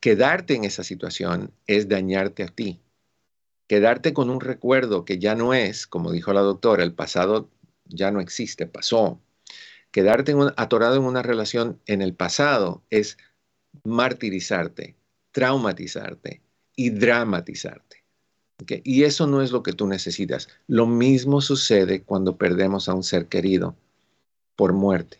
Quedarte 0.00 0.54
en 0.54 0.64
esa 0.64 0.84
situación 0.84 1.52
es 1.66 1.86
dañarte 1.88 2.42
a 2.42 2.48
ti. 2.48 2.80
Quedarte 3.68 4.14
con 4.14 4.30
un 4.30 4.40
recuerdo 4.40 5.04
que 5.04 5.18
ya 5.18 5.34
no 5.34 5.52
es, 5.52 5.86
como 5.86 6.12
dijo 6.12 6.32
la 6.32 6.40
doctora, 6.40 6.82
el 6.82 6.94
pasado 6.94 7.50
ya 7.84 8.10
no 8.10 8.20
existe, 8.20 8.66
pasó. 8.66 9.20
Quedarte 9.90 10.34
atorado 10.56 10.96
en 10.96 11.04
una 11.04 11.22
relación 11.22 11.78
en 11.86 12.00
el 12.00 12.14
pasado 12.14 12.82
es 12.88 13.18
martirizarte, 13.84 14.96
traumatizarte 15.34 16.40
y 16.76 16.90
dramatizarte. 16.90 18.04
Y 18.84 19.02
eso 19.02 19.26
no 19.26 19.42
es 19.42 19.50
lo 19.50 19.64
que 19.64 19.72
tú 19.72 19.86
necesitas. 19.88 20.48
Lo 20.68 20.86
mismo 20.86 21.40
sucede 21.40 22.02
cuando 22.02 22.38
perdemos 22.38 22.88
a 22.88 22.94
un 22.94 23.02
ser 23.02 23.26
querido 23.26 23.76
por 24.56 24.72
muerte. 24.72 25.18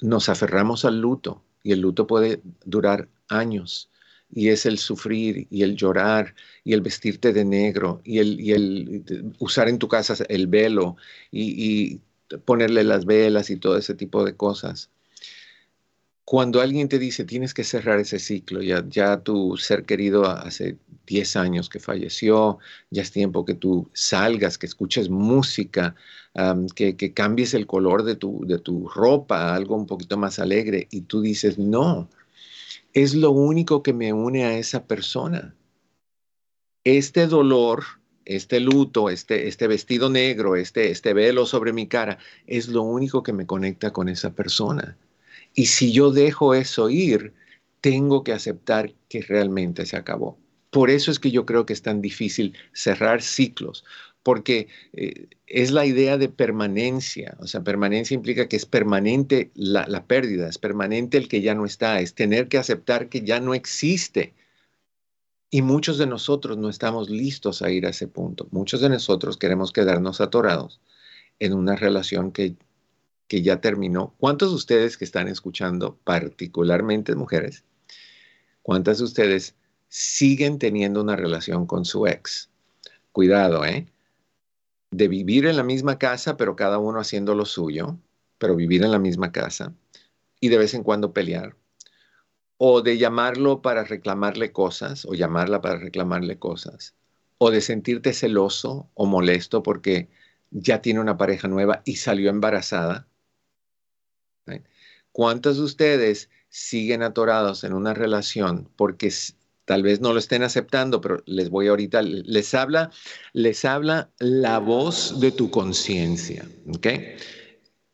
nos 0.00 0.28
aferramos 0.28 0.84
al 0.84 1.00
luto 1.00 1.42
y 1.62 1.72
el 1.72 1.80
luto 1.80 2.06
puede 2.06 2.40
durar 2.64 3.08
años 3.28 3.90
y 4.32 4.48
es 4.48 4.64
el 4.64 4.78
sufrir 4.78 5.46
y 5.50 5.62
el 5.62 5.76
llorar 5.76 6.34
y 6.64 6.72
el 6.72 6.80
vestirte 6.80 7.32
de 7.32 7.44
negro 7.44 8.00
y 8.04 8.18
el, 8.18 9.34
usar 9.38 9.68
en 9.68 9.78
tu 9.78 9.88
casa 9.88 10.16
el 10.28 10.46
velo 10.46 10.96
y, 11.30 12.00
ponerle 12.44 12.82
las 12.82 13.04
velas 13.04 13.50
y 13.50 13.56
todo 13.56 13.76
ese 13.76 13.94
tipo 13.94 14.24
de 14.24 14.34
cosas 14.34 14.90
cuando 16.26 16.60
alguien 16.60 16.88
te 16.88 16.98
dice 16.98 17.24
tienes 17.24 17.54
que 17.54 17.62
cerrar 17.62 18.00
ese 18.00 18.18
ciclo, 18.18 18.60
ya, 18.60 18.84
ya 18.88 19.20
tu 19.20 19.56
ser 19.56 19.84
querido 19.84 20.28
hace 20.28 20.76
10 21.06 21.36
años 21.36 21.70
que 21.70 21.78
falleció, 21.78 22.58
ya 22.90 23.02
es 23.02 23.12
tiempo 23.12 23.44
que 23.44 23.54
tú 23.54 23.88
salgas, 23.94 24.58
que 24.58 24.66
escuches 24.66 25.08
música, 25.08 25.94
que, 26.74 26.96
que, 26.96 27.12
cambies 27.14 27.54
el 27.54 27.68
color 27.68 28.02
de 28.02 28.16
tu, 28.16 28.44
de 28.44 28.58
tu 28.58 28.88
ropa 28.88 29.54
algo 29.54 29.76
un 29.76 29.86
poquito 29.86 30.18
más 30.18 30.40
alegre 30.40 30.88
y 30.90 31.02
tú 31.02 31.20
dices, 31.20 31.58
no, 31.58 32.10
es 32.92 33.14
lo 33.14 33.30
único 33.30 33.84
que 33.84 33.92
me 33.92 34.12
une 34.12 34.44
a 34.44 34.58
esa 34.58 34.84
persona. 34.84 35.54
Este 36.82 37.28
dolor, 37.28 37.84
este 38.24 38.58
luto, 38.58 39.10
este, 39.10 39.46
este 39.46 39.68
vestido 39.68 40.10
negro, 40.10 40.56
este, 40.56 40.90
este 40.90 41.14
velo 41.14 41.46
sobre 41.46 41.72
mi 41.72 41.86
cara, 41.86 42.18
es 42.48 42.66
lo 42.66 42.82
único 42.82 43.22
que 43.22 43.32
me 43.32 43.46
conecta 43.46 43.92
con 43.92 44.08
esa 44.08 44.34
persona 44.34 44.96
y 45.54 45.66
si 45.66 45.92
yo 45.92 46.10
dejo 46.10 46.54
eso 46.54 46.90
ir, 46.90 47.32
tengo 47.80 48.24
que 48.24 48.32
aceptar 48.32 48.94
que 49.08 49.22
realmente 49.22 49.86
se 49.86 49.96
acabó. 49.96 50.38
Por 50.70 50.90
eso 50.90 51.10
es 51.10 51.18
que 51.18 51.30
yo 51.30 51.46
creo 51.46 51.64
que 51.64 51.72
es 51.72 51.82
tan 51.82 52.02
difícil 52.02 52.54
cerrar 52.72 53.22
ciclos, 53.22 53.84
porque 54.22 54.68
eh, 54.92 55.28
es 55.46 55.70
la 55.70 55.86
idea 55.86 56.18
de 56.18 56.28
permanencia. 56.28 57.36
O 57.40 57.46
sea, 57.46 57.62
permanencia 57.62 58.14
implica 58.14 58.48
que 58.48 58.56
es 58.56 58.66
permanente 58.66 59.50
la, 59.54 59.86
la 59.86 60.04
pérdida, 60.06 60.48
es 60.48 60.58
permanente 60.58 61.16
el 61.16 61.28
que 61.28 61.40
ya 61.40 61.54
no 61.54 61.64
está, 61.64 62.00
es 62.00 62.14
tener 62.14 62.48
que 62.48 62.58
aceptar 62.58 63.08
que 63.08 63.22
ya 63.22 63.40
no 63.40 63.54
existe. 63.54 64.34
Y 65.50 65.62
muchos 65.62 65.96
de 65.96 66.06
nosotros 66.06 66.58
no 66.58 66.68
estamos 66.68 67.08
listos 67.08 67.62
a 67.62 67.70
ir 67.70 67.86
a 67.86 67.90
ese 67.90 68.08
punto. 68.08 68.48
Muchos 68.50 68.80
de 68.80 68.88
nosotros 68.88 69.38
queremos 69.38 69.72
quedarnos 69.72 70.20
atorados 70.20 70.80
en 71.38 71.54
una 71.54 71.76
relación 71.76 72.32
que 72.32 72.56
que 73.28 73.42
ya 73.42 73.60
terminó. 73.60 74.14
¿Cuántos 74.18 74.50
de 74.50 74.56
ustedes 74.56 74.96
que 74.96 75.04
están 75.04 75.28
escuchando, 75.28 75.98
particularmente 76.04 77.14
mujeres, 77.14 77.64
cuántas 78.62 78.98
de 78.98 79.04
ustedes 79.04 79.56
siguen 79.88 80.58
teniendo 80.58 81.00
una 81.00 81.16
relación 81.16 81.66
con 81.66 81.84
su 81.84 82.06
ex? 82.06 82.50
Cuidado, 83.12 83.64
¿eh? 83.64 83.86
De 84.90 85.08
vivir 85.08 85.46
en 85.46 85.56
la 85.56 85.64
misma 85.64 85.98
casa, 85.98 86.36
pero 86.36 86.56
cada 86.56 86.78
uno 86.78 87.00
haciendo 87.00 87.34
lo 87.34 87.44
suyo, 87.44 87.98
pero 88.38 88.54
vivir 88.54 88.82
en 88.84 88.92
la 88.92 88.98
misma 88.98 89.32
casa 89.32 89.74
y 90.40 90.48
de 90.48 90.58
vez 90.58 90.74
en 90.74 90.82
cuando 90.82 91.12
pelear. 91.12 91.56
O 92.58 92.82
de 92.82 92.96
llamarlo 92.96 93.60
para 93.60 93.84
reclamarle 93.84 94.52
cosas, 94.52 95.04
o 95.04 95.14
llamarla 95.14 95.60
para 95.60 95.78
reclamarle 95.78 96.38
cosas. 96.38 96.94
O 97.38 97.50
de 97.50 97.60
sentirte 97.60 98.14
celoso 98.14 98.88
o 98.94 99.04
molesto 99.06 99.62
porque 99.62 100.08
ya 100.50 100.80
tiene 100.80 101.00
una 101.00 101.18
pareja 101.18 101.48
nueva 101.48 101.82
y 101.84 101.96
salió 101.96 102.30
embarazada 102.30 103.08
¿Cuántos 105.16 105.56
de 105.56 105.62
ustedes 105.62 106.28
siguen 106.50 107.02
atorados 107.02 107.64
en 107.64 107.72
una 107.72 107.94
relación 107.94 108.68
porque 108.76 109.10
tal 109.64 109.82
vez 109.82 110.02
no 110.02 110.12
lo 110.12 110.18
estén 110.18 110.42
aceptando, 110.42 111.00
pero 111.00 111.22
les 111.24 111.48
voy 111.48 111.68
ahorita, 111.68 112.02
les 112.02 112.52
habla, 112.52 112.90
les 113.32 113.64
habla 113.64 114.10
la 114.18 114.58
voz 114.58 115.18
de 115.18 115.32
tu 115.32 115.50
conciencia, 115.50 116.46
¿ok? 116.68 116.88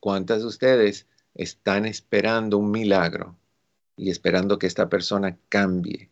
¿Cuántas 0.00 0.40
de 0.40 0.48
ustedes 0.48 1.06
están 1.36 1.86
esperando 1.86 2.58
un 2.58 2.72
milagro 2.72 3.36
y 3.96 4.10
esperando 4.10 4.58
que 4.58 4.66
esta 4.66 4.88
persona 4.88 5.38
cambie, 5.48 6.10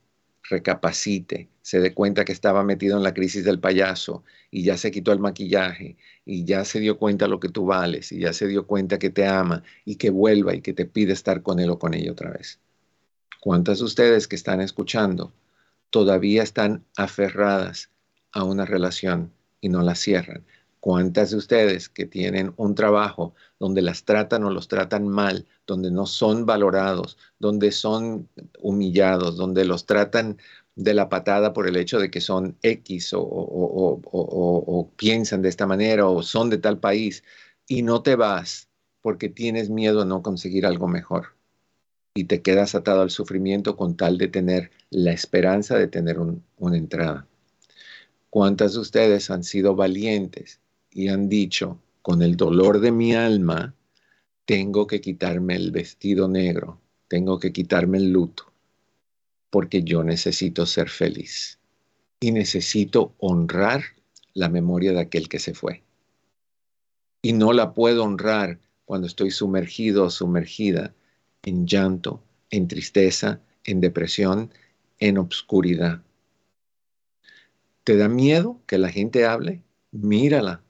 recapacite, 0.51 1.49
se 1.63 1.81
dé 1.81 1.95
cuenta 1.95 2.25
que 2.25 2.33
estaba 2.33 2.63
metido 2.65 2.97
en 2.97 3.03
la 3.03 3.15
crisis 3.15 3.45
del 3.45 3.61
payaso 3.61 4.25
y 4.51 4.65
ya 4.65 4.77
se 4.77 4.91
quitó 4.91 5.13
el 5.13 5.21
maquillaje 5.21 5.97
y 6.25 6.45
ya 6.45 6.65
se 6.65 6.81
dio 6.81 6.99
cuenta 6.99 7.29
lo 7.29 7.41
que 7.41 7.49
tú 7.49 7.65
vales 7.65 8.13
y 8.13 8.19
ya 8.19 8.33
se 8.33 8.49
dio 8.49 8.67
cuenta 8.67 8.99
que 8.99 9.11
te 9.11 9.27
ama 9.27 9.63
y 9.85 9.97
que 9.97 10.11
vuelva 10.11 10.55
y 10.55 10.61
que 10.61 10.73
te 10.73 10.85
pide 10.85 11.13
estar 11.13 11.43
con 11.43 11.61
él 11.61 11.71
o 11.71 11.79
con 11.79 11.95
ella 11.95 12.13
otra 12.13 12.31
vez. 12.31 12.59
¿Cuántas 13.41 13.79
de 13.79 13.85
ustedes 13.85 14.29
que 14.29 14.37
están 14.37 14.61
escuchando 14.61 15.33
todavía 15.91 16.43
están 16.43 16.85
aferradas 16.97 17.91
a 18.33 18.45
una 18.45 18.67
relación 18.67 19.33
y 19.61 19.69
no 19.69 19.83
la 19.83 19.95
cierran? 19.95 20.45
¿Cuántas 20.81 21.31
de 21.31 21.37
ustedes 21.37 21.91
que 21.91 22.07
tienen 22.07 22.55
un 22.57 22.75
trabajo 22.75 23.35
donde 23.59 23.83
las 23.83 24.05
tratan 24.05 24.45
o 24.45 24.51
los 24.51 24.67
tratan 24.67 25.09
mal, 25.09 25.47
donde 25.67 25.91
no 25.91 26.07
son 26.07 26.47
valorados, 26.47 27.19
donde 27.39 27.71
son 27.71 28.29
humillados, 28.59 29.37
donde 29.37 29.67
los 29.67 29.85
tratan 29.85 30.39
de 30.77 30.95
la 30.95 31.11
patada 31.11 31.53
por 31.53 31.69
el 31.69 31.77
hecho 31.77 31.99
de 31.99 32.11
que 32.11 32.23
son 32.23 32.57
X 32.63 33.11
o, 33.15 34.91
piensan 34.97 35.43
de 35.43 35.51
esta 35.51 35.67
manera 35.67 36.07
o 36.09 36.23
son 36.23 36.49
de 36.49 36.57
tal 36.57 36.79
país 36.79 37.25
y 37.69 37.83
no 37.83 38.03
te 38.03 38.17
vas 38.17 38.69
porque 39.03 39.29
tienes 39.29 39.69
miedo 39.69 40.03
a 40.03 40.07
no 40.07 40.23
conseguir 40.23 40.65
algo 40.65 40.89
mejor 40.89 41.35
y 42.15 42.25
te 42.25 42.41
quedas 42.41 42.75
atado 42.75 43.03
al 43.03 43.11
sufrimiento 43.11 43.77
con 43.77 43.97
tal 43.97 44.17
de 44.17 44.29
tener 44.29 44.71
la 44.89 45.13
esperanza 45.13 45.77
de 45.77 45.89
tener 45.89 46.19
una 46.19 46.77
entrada. 46.77 47.27
¿Cuántas 48.31 48.73
de 48.73 48.81
ustedes 48.81 49.31
han 49.31 49.45
sido 49.45 49.75
valientes 49.77 50.61
y 50.93 51.09
han 51.09 51.29
dicho, 51.29 51.81
con 52.03 52.23
el 52.23 52.37
dolor 52.37 52.81
de 52.81 52.93
mi 52.93 53.15
alma, 53.15 53.75
tengo 54.45 54.87
que 54.87 55.01
quitarme 55.01 55.55
el 55.57 55.71
vestido 55.71 56.29
negro, 56.29 56.81
tengo 57.09 57.39
que 57.39 57.53
quitarme 57.53 57.99
el 57.99 58.11
luto, 58.11 58.53
porque 59.51 59.83
yo 59.83 60.03
necesito 60.03 60.67
ser 60.67 60.89
feliz 60.89 61.59
y 62.21 62.33
necesito 62.33 63.15
honrar 63.19 63.83
la 64.35 64.49
memoria 64.49 64.93
de 64.93 65.01
aquel 65.01 65.29
que 65.29 65.39
se 65.39 65.55
fue. 65.55 65.83
Y 67.23 67.33
no 67.33 67.53
la 67.53 67.75
puedo 67.75 68.05
honrar 68.05 68.59
cuando 68.85 69.07
estoy 69.07 69.31
sumergido 69.31 70.05
o 70.05 70.11
sumergida 70.11 70.95
en 71.43 71.67
llanto, 71.67 72.23
en 72.51 72.69
tristeza, 72.69 73.41
en 73.65 73.81
depresión, 73.81 74.53
en 74.99 75.19
obscuridad. 75.19 76.03
¿Te 77.85 77.97
da 77.97 78.09
miedo 78.09 78.61
que 78.67 78.79
la 78.79 78.89
gente 78.89 79.27
hable? 79.27 79.63
Mírala. 79.91 80.63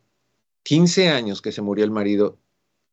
15 0.62 1.08
años 1.08 1.42
que 1.42 1.52
se 1.52 1.62
murió 1.62 1.84
el 1.84 1.90
marido 1.90 2.38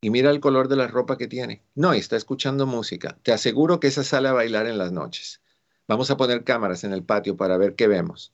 y 0.01 0.09
mira 0.09 0.29
el 0.29 0.39
color 0.39 0.67
de 0.67 0.75
la 0.75 0.87
ropa 0.87 1.17
que 1.17 1.27
tiene. 1.27 1.63
No, 1.75 1.93
está 1.93 2.15
escuchando 2.15 2.65
música. 2.65 3.17
Te 3.23 3.31
aseguro 3.31 3.79
que 3.79 3.87
esa 3.87 4.03
sale 4.03 4.29
a 4.29 4.33
bailar 4.33 4.67
en 4.67 4.77
las 4.77 4.91
noches. 4.91 5.41
Vamos 5.87 6.11
a 6.11 6.17
poner 6.17 6.43
cámaras 6.43 6.83
en 6.83 6.93
el 6.93 7.03
patio 7.03 7.37
para 7.37 7.57
ver 7.57 7.75
qué 7.75 7.87
vemos. 7.87 8.33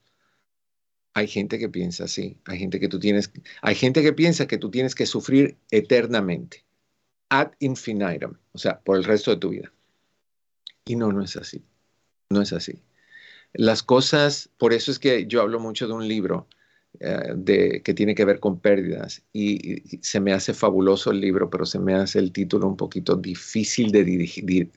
Hay 1.14 1.28
gente 1.28 1.60
que 1.60 1.70
piensa 1.70 2.06
así. 2.06 2.40
Hay 2.46 2.58
gente 2.58 2.80
que 2.80 2.90
tú 2.90 3.00
tienes, 3.00 3.32
hay 3.62 3.76
gente 3.76 4.02
que 4.02 4.14
piensa 4.14 4.48
que 4.48 4.58
tú 4.58 4.72
tienes 4.72 4.96
que 4.96 5.06
sufrir 5.06 5.58
eternamente, 5.70 6.66
ad 7.30 7.52
infinitum, 7.60 8.38
o 8.52 8.58
sea, 8.58 8.82
por 8.82 8.98
el 8.98 9.04
resto 9.04 9.32
de 9.32 9.38
tu 9.38 9.50
vida. 9.50 9.72
Y 10.86 10.96
no, 10.96 11.12
no 11.12 11.24
es 11.24 11.38
así. 11.38 11.64
No 12.30 12.42
es 12.42 12.52
así. 12.52 12.82
Las 13.54 13.84
cosas, 13.84 14.50
por 14.58 14.74
eso 14.74 14.92
es 14.92 14.98
que 14.98 15.28
yo 15.28 15.42
hablo 15.42 15.60
mucho 15.60 15.88
de 15.88 15.94
un 15.94 16.08
libro 16.08 16.48
eh, 17.00 17.34
de, 17.36 17.82
que 17.84 17.94
tiene 17.94 18.16
que 18.16 18.26
ver 18.26 18.40
con 18.40 18.60
pérdidas 18.60 19.24
y, 19.34 20.00
se 20.02 20.20
me 20.20 20.34
hace 20.34 20.54
fabuloso 20.54 21.12
el 21.12 21.20
libro, 21.22 21.50
pero 21.50 21.66
se 21.66 21.80
me 21.80 21.96
hace 21.96 22.20
el 22.20 22.32
título 22.32 22.68
un 22.68 22.78
poquito 22.78 23.16
difícil 23.16 23.92
de 23.92 24.04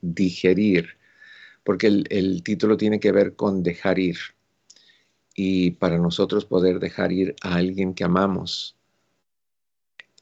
digerir 0.02 0.96
porque 1.66 1.88
el, 1.88 2.42
título 2.44 2.76
tiene 2.76 3.00
que 3.00 3.10
ver 3.10 3.34
con 3.34 3.64
dejar 3.64 3.98
ir. 3.98 4.16
Y 5.34 5.72
para 5.72 5.98
nosotros 5.98 6.44
poder 6.44 6.78
dejar 6.78 7.10
ir 7.10 7.34
a 7.42 7.56
alguien 7.56 7.92
que 7.92 8.04
amamos, 8.04 8.76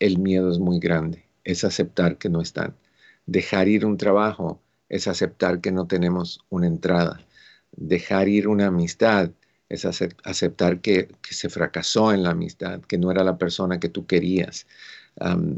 el 0.01 0.19
miedo 0.19 0.51
es 0.51 0.59
muy 0.59 0.81
grande, 0.81 1.27
es 1.45 1.63
aceptar 1.63 2.17
que 2.17 2.31
no 2.31 2.41
están. 2.41 2.75
Dejar 3.27 3.69
ir 3.69 3.85
un 3.85 3.99
trabajo 3.99 4.63
es 4.89 5.07
aceptar 5.07 5.61
que 5.61 5.71
no 5.71 5.87
tenemos 5.87 6.41
una 6.49 6.67
entrada. 6.67 7.21
Dejar 7.73 8.29
ir 8.29 8.49
una 8.49 8.69
amistad 8.69 9.31
es 9.75 9.85
aceptar 9.85 10.81
que, 10.81 11.09
se 11.29 11.49
fracasó 11.49 12.13
en 12.13 12.23
la 12.23 12.31
amistad, 12.31 12.81
que 12.83 12.99
no 12.99 13.11
era 13.11 13.25
la 13.25 13.39
persona 13.39 13.81
que 13.81 13.89
tú 13.89 14.07
querías. 14.07 14.67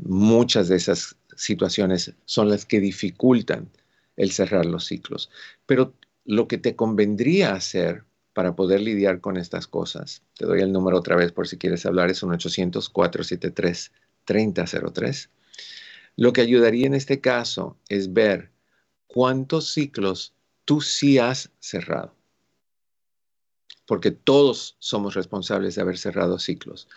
muchas 0.05 0.69
de 0.69 0.77
esas 0.77 1.17
situaciones 1.37 2.15
son 2.25 2.49
las 2.49 2.65
que 2.65 2.81
dificultan 2.81 3.69
el 4.17 4.33
cerrar 4.33 4.67
los 4.67 4.87
ciclos. 4.87 5.31
Pero 5.67 5.95
lo 6.25 6.49
que 6.49 6.59
te 6.59 6.75
convendría 6.77 7.55
hacer 7.55 8.05
para 8.33 8.57
poder 8.57 8.81
lidiar 8.81 9.21
con 9.21 9.37
estas 9.37 9.67
cosas, 9.67 10.23
te 10.37 10.45
doy 10.45 10.61
el 10.61 10.73
número 10.73 10.99
otra 10.99 11.17
vez 11.17 11.33
por 11.33 11.49
si 11.49 11.57
quieres 11.57 11.87
hablar, 11.87 12.11
es 12.11 12.23
un 12.23 12.33
800-473-3003. 12.33 15.29
Lo 16.17 16.33
que 16.33 16.43
ayudaría 16.43 16.87
en 16.87 16.95
este 16.95 17.21
caso 17.21 17.77
es 17.89 18.13
ver 18.13 18.51
cuántos 19.07 19.73
ciclos 19.73 20.35
tú 20.65 20.81
sí 20.81 21.19
has 21.19 21.51
cerrado. 21.61 22.15
Porque 23.87 24.11
todos 24.11 24.77
somos 24.79 25.15
responsables 25.15 25.75
de 25.75 25.83
haber 25.83 25.99
cerrado 25.99 26.39
ciclos. 26.39 26.89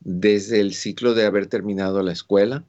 Desde 0.00 0.60
el 0.60 0.74
ciclo 0.74 1.14
de 1.14 1.26
haber 1.26 1.46
terminado 1.46 2.02
la 2.02 2.12
escuela, 2.12 2.64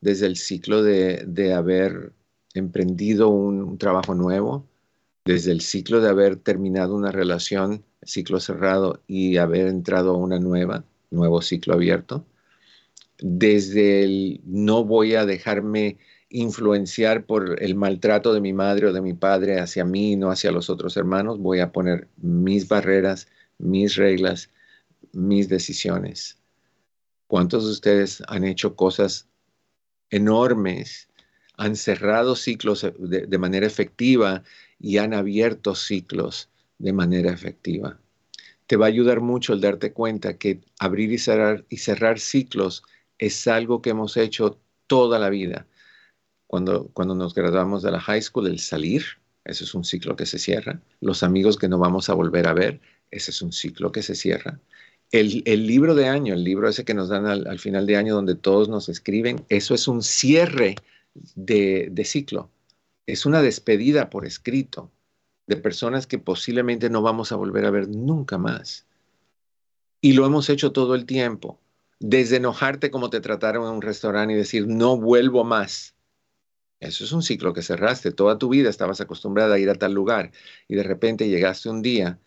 desde 0.00 0.26
el 0.26 0.36
ciclo 0.36 0.82
de, 0.82 1.24
de 1.26 1.52
haber 1.52 2.12
emprendido 2.54 3.28
un, 3.28 3.78
trabajo 3.78 4.14
nuevo, 4.14 4.66
desde 5.24 5.52
el 5.52 5.60
ciclo 5.60 6.00
de 6.00 6.08
haber 6.08 6.36
terminado 6.36 6.94
una 6.94 7.12
relación, 7.12 7.84
ciclo 8.02 8.40
cerrado, 8.40 9.02
y 9.06 9.36
haber 9.36 9.66
entrado 9.68 10.10
a 10.14 10.16
una 10.16 10.38
nueva, 10.38 10.84
nuevo 11.10 11.42
ciclo 11.42 11.74
abierto, 11.74 12.24
desde 13.18 14.02
el 14.04 14.40
no 14.46 14.84
voy 14.84 15.14
a 15.14 15.26
dejarme 15.26 15.98
influenciar 16.30 17.26
por 17.26 17.62
el 17.62 17.74
maltrato 17.74 18.32
de 18.32 18.40
mi 18.40 18.52
madre 18.52 18.86
o 18.86 18.92
de 18.92 19.02
mi 19.02 19.14
padre 19.14 19.60
hacia 19.60 19.84
mí, 19.84 20.16
no 20.16 20.30
hacia 20.30 20.52
los 20.52 20.70
otros 20.70 20.96
hermanos, 20.96 21.38
voy 21.38 21.60
a 21.60 21.72
poner 21.72 22.08
mis 22.16 22.68
barreras, 22.68 23.28
mis 23.58 23.96
reglas, 23.96 24.50
mis 25.12 25.48
decisiones. 25.48 26.38
¿Cuántos 27.26 27.64
de 27.66 27.72
ustedes 27.72 28.22
han 28.28 28.44
hecho 28.44 28.74
cosas 28.76 29.28
enormes 30.10 31.10
han 31.60 31.76
cerrado 31.76 32.36
ciclos 32.36 32.84
eh, 32.84 32.94
de, 32.98 33.38
manera 33.38 33.66
efectiva 33.66 34.42
y 34.78 34.96
han 34.96 35.12
abierto 35.12 35.74
ciclos 35.74 36.48
de 36.78 36.94
manera 36.94 37.30
efectiva. 37.30 38.00
Te 38.66 38.76
va 38.76 38.86
a 38.86 38.88
ayudar 38.88 39.20
mucho 39.20 39.52
el 39.52 39.60
darte 39.60 39.92
cuenta 39.92 40.38
que 40.38 40.62
abrir 40.78 41.12
y 41.12 41.18
cerrar, 41.18 41.66
y 41.68 41.76
cerrar 41.76 42.18
ciclos 42.18 42.82
es 43.18 43.46
algo 43.46 43.82
que 43.82 43.90
hemos 43.90 44.16
hecho 44.16 44.58
toda 44.86 45.18
la 45.18 45.28
vida. 45.28 45.66
Cuando, 46.50 46.88
cuando 46.94 47.14
nos 47.14 47.32
graduamos 47.32 47.84
de 47.84 47.92
la 47.92 48.00
high 48.00 48.20
school, 48.20 48.48
el 48.48 48.58
salir, 48.58 49.04
ese 49.44 49.62
es 49.62 49.72
un 49.72 49.84
ciclo 49.84 50.16
que 50.16 50.26
se 50.26 50.36
cierra. 50.36 50.82
Los 51.00 51.22
amigos 51.22 51.56
que 51.56 51.68
no 51.68 51.78
vamos 51.78 52.08
a 52.08 52.14
volver 52.14 52.48
a 52.48 52.54
ver, 52.54 52.80
ese 53.12 53.30
es 53.30 53.40
un 53.40 53.52
ciclo 53.52 53.92
que 53.92 54.02
se 54.02 54.16
cierra. 54.16 54.58
El, 55.12 55.44
libro 55.44 55.94
de 55.94 56.08
año, 56.08 56.34
el 56.34 56.42
libro 56.42 56.68
ese 56.68 56.84
que 56.84 56.92
nos 56.92 57.08
dan 57.08 57.26
al, 57.26 57.46
al, 57.46 57.60
final 57.60 57.86
de 57.86 57.96
año 57.96 58.16
donde 58.16 58.34
todos 58.34 58.68
nos 58.68 58.88
escriben, 58.88 59.44
eso 59.48 59.76
es 59.76 59.86
un 59.86 60.02
cierre 60.02 60.74
de, 61.36 62.02
ciclo. 62.04 62.50
Es 63.06 63.26
una 63.26 63.42
despedida 63.42 64.10
por 64.10 64.26
escrito 64.26 64.90
de 65.46 65.56
personas 65.56 66.08
que 66.08 66.18
posiblemente 66.18 66.90
no 66.90 67.00
vamos 67.00 67.30
a 67.30 67.36
volver 67.36 67.64
a 67.64 67.70
ver 67.70 67.86
nunca 67.86 68.38
más. 68.38 68.86
Y 70.00 70.14
lo 70.14 70.26
hemos 70.26 70.50
hecho 70.50 70.72
todo 70.72 70.96
el 70.96 71.06
tiempo. 71.06 71.60
Desde 72.00 72.38
enojarte 72.38 72.90
como 72.90 73.08
te 73.08 73.20
trataron 73.20 73.68
en 73.68 73.74
un 73.74 73.82
restaurante 73.82 74.34
y 74.34 74.36
decir, 74.36 74.66
no 74.66 74.96
vuelvo 74.96 75.44
más. 75.44 75.94
Eso 76.80 77.04
es 77.04 77.12
un 77.12 77.22
ciclo 77.22 77.52
que 77.52 77.62
cerraste. 77.62 78.10
Toda 78.12 78.38
tu 78.38 78.48
vida 78.48 78.70
estabas 78.70 79.00
acostumbrada 79.00 79.54
a 79.54 79.58
ir 79.58 79.70
a 79.70 79.74
tal 79.74 79.92
lugar 79.92 80.32
y 80.68 80.74
de 80.74 80.82
repente 80.82 81.28
llegaste 81.28 81.68
un 81.68 81.82
día 81.82 82.18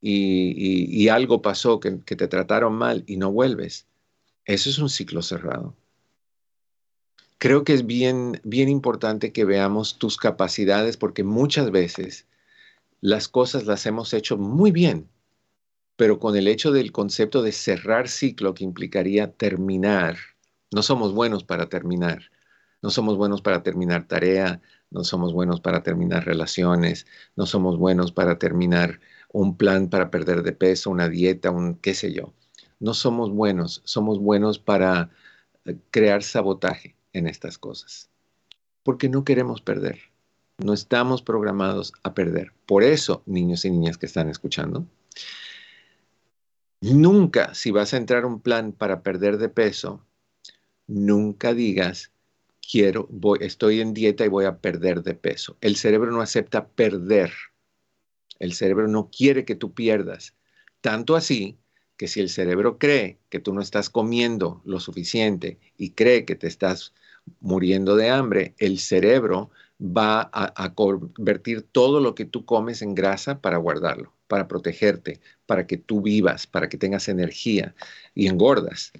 y, 0.00 1.08
algo 1.08 1.42
pasó 1.42 1.80
que, 1.80 2.00
que 2.04 2.16
te 2.16 2.28
trataron 2.28 2.74
mal 2.74 3.04
y 3.06 3.16
no 3.16 3.30
vuelves. 3.32 3.86
Eso 4.44 4.70
es 4.70 4.78
un 4.78 4.88
ciclo 4.88 5.22
cerrado 5.22 5.76
creo 7.40 7.64
que 7.64 7.72
es 7.72 7.86
bien, 7.86 8.38
bien 8.44 8.68
importante 8.68 9.32
que 9.32 9.46
veamos 9.46 9.98
tus 9.98 10.18
capacidades 10.18 10.98
porque 10.98 11.24
muchas 11.24 11.70
veces 11.70 12.26
las 13.00 13.28
cosas 13.28 13.64
las 13.64 13.86
hemos 13.86 14.12
hecho 14.12 14.36
muy 14.36 14.72
bien, 14.72 15.08
pero 15.96 16.18
con 16.18 16.36
el 16.36 16.46
hecho 16.46 16.70
del 16.70 16.92
concepto 16.92 17.40
de 17.40 17.52
cerrar 17.52 18.08
ciclo 18.08 18.52
que 18.52 18.62
implicaría 18.62 19.32
terminar, 19.32 20.18
no 20.70 20.82
somos 20.82 21.14
buenos 21.14 21.42
para 21.42 21.70
terminar, 21.70 22.30
no 22.82 22.90
somos 22.90 23.16
buenos 23.16 23.42
para 23.42 23.62
terminar 23.62 24.06
tarea, 24.08 24.60
no 24.90 25.04
somos 25.04 25.32
buenos 25.32 25.60
para 25.60 25.82
terminar 25.82 26.24
relaciones, 26.24 27.06
no 27.36 27.46
somos 27.46 27.78
buenos 27.78 28.12
para 28.12 28.38
terminar 28.38 29.00
un 29.32 29.56
plan 29.56 29.88
para 29.88 30.10
perder 30.10 30.42
de 30.42 30.52
peso, 30.52 30.90
una 30.90 31.08
dieta, 31.08 31.50
un 31.50 31.76
qué 31.76 31.94
sé 31.94 32.12
yo. 32.12 32.32
No 32.80 32.94
somos 32.94 33.30
buenos, 33.30 33.82
somos 33.84 34.18
buenos 34.18 34.58
para 34.58 35.10
eh, 35.64 35.76
crear 35.90 36.22
sabotaje 36.22 36.96
en 37.12 37.26
estas 37.26 37.58
cosas. 37.58 38.08
porque 38.82 39.08
no 39.08 39.24
queremos 39.24 39.60
perder. 39.60 39.98
No 40.58 40.72
estamos 40.72 41.22
programados 41.22 41.92
a 42.02 42.14
perder. 42.14 42.52
Por 42.66 42.82
eso, 42.82 43.22
niños 43.26 43.64
y 43.64 43.70
niñas 43.70 43.98
que 43.98 44.06
están 44.06 44.28
escuchando, 44.30 44.86
nunca 46.80 47.54
si 47.54 47.70
vas 47.70 47.94
a 47.94 47.98
entrar 47.98 48.24
un 48.24 48.40
plan 48.40 48.72
para 48.72 49.02
perder 49.02 49.38
de 49.38 49.48
peso, 49.48 50.04
nunca 50.86 51.54
digas, 51.54 52.12
quiero, 52.60 53.06
voy, 53.10 53.38
estoy 53.42 53.80
en 53.80 53.94
dieta 53.94 54.24
y 54.24 54.28
voy 54.28 54.44
a 54.44 54.58
perder 54.58 55.02
de 55.02 55.14
peso. 55.14 55.56
El 55.60 55.76
cerebro 55.76 56.10
no 56.10 56.20
acepta 56.20 56.68
perder. 56.68 57.32
El 58.38 58.52
cerebro 58.52 58.88
no 58.88 59.10
quiere 59.10 59.44
que 59.44 59.54
tú 59.54 59.74
pierdas. 59.74 60.34
Tanto 60.80 61.16
así 61.16 61.58
que 61.96 62.08
si 62.08 62.20
el 62.20 62.30
cerebro 62.30 62.78
cree 62.78 63.18
que 63.28 63.40
tú 63.40 63.52
no 63.52 63.60
estás 63.60 63.90
comiendo 63.90 64.62
lo 64.64 64.80
suficiente 64.80 65.58
y 65.76 65.90
cree 65.90 66.24
que 66.24 66.34
te 66.34 66.46
estás 66.46 66.94
muriendo 67.40 67.96
de 67.96 68.08
hambre, 68.08 68.54
el 68.58 68.78
cerebro 68.78 69.50
va 69.80 70.30
a, 70.32 70.74
convertir 70.74 71.62
todo 71.62 72.00
lo 72.00 72.14
que 72.14 72.24
tú 72.24 72.44
comes 72.44 72.82
en 72.82 72.94
grasa 72.94 73.40
para 73.40 73.56
guardarlo, 73.56 74.14
para 74.28 74.48
protegerte, 74.48 75.20
para 75.46 75.66
que 75.66 75.76
tú 75.76 76.02
vivas, 76.02 76.46
para 76.46 76.68
que 76.68 76.78
tengas 76.78 77.08
energía 77.08 77.74
y 78.14 78.28
engordas. 78.28 78.92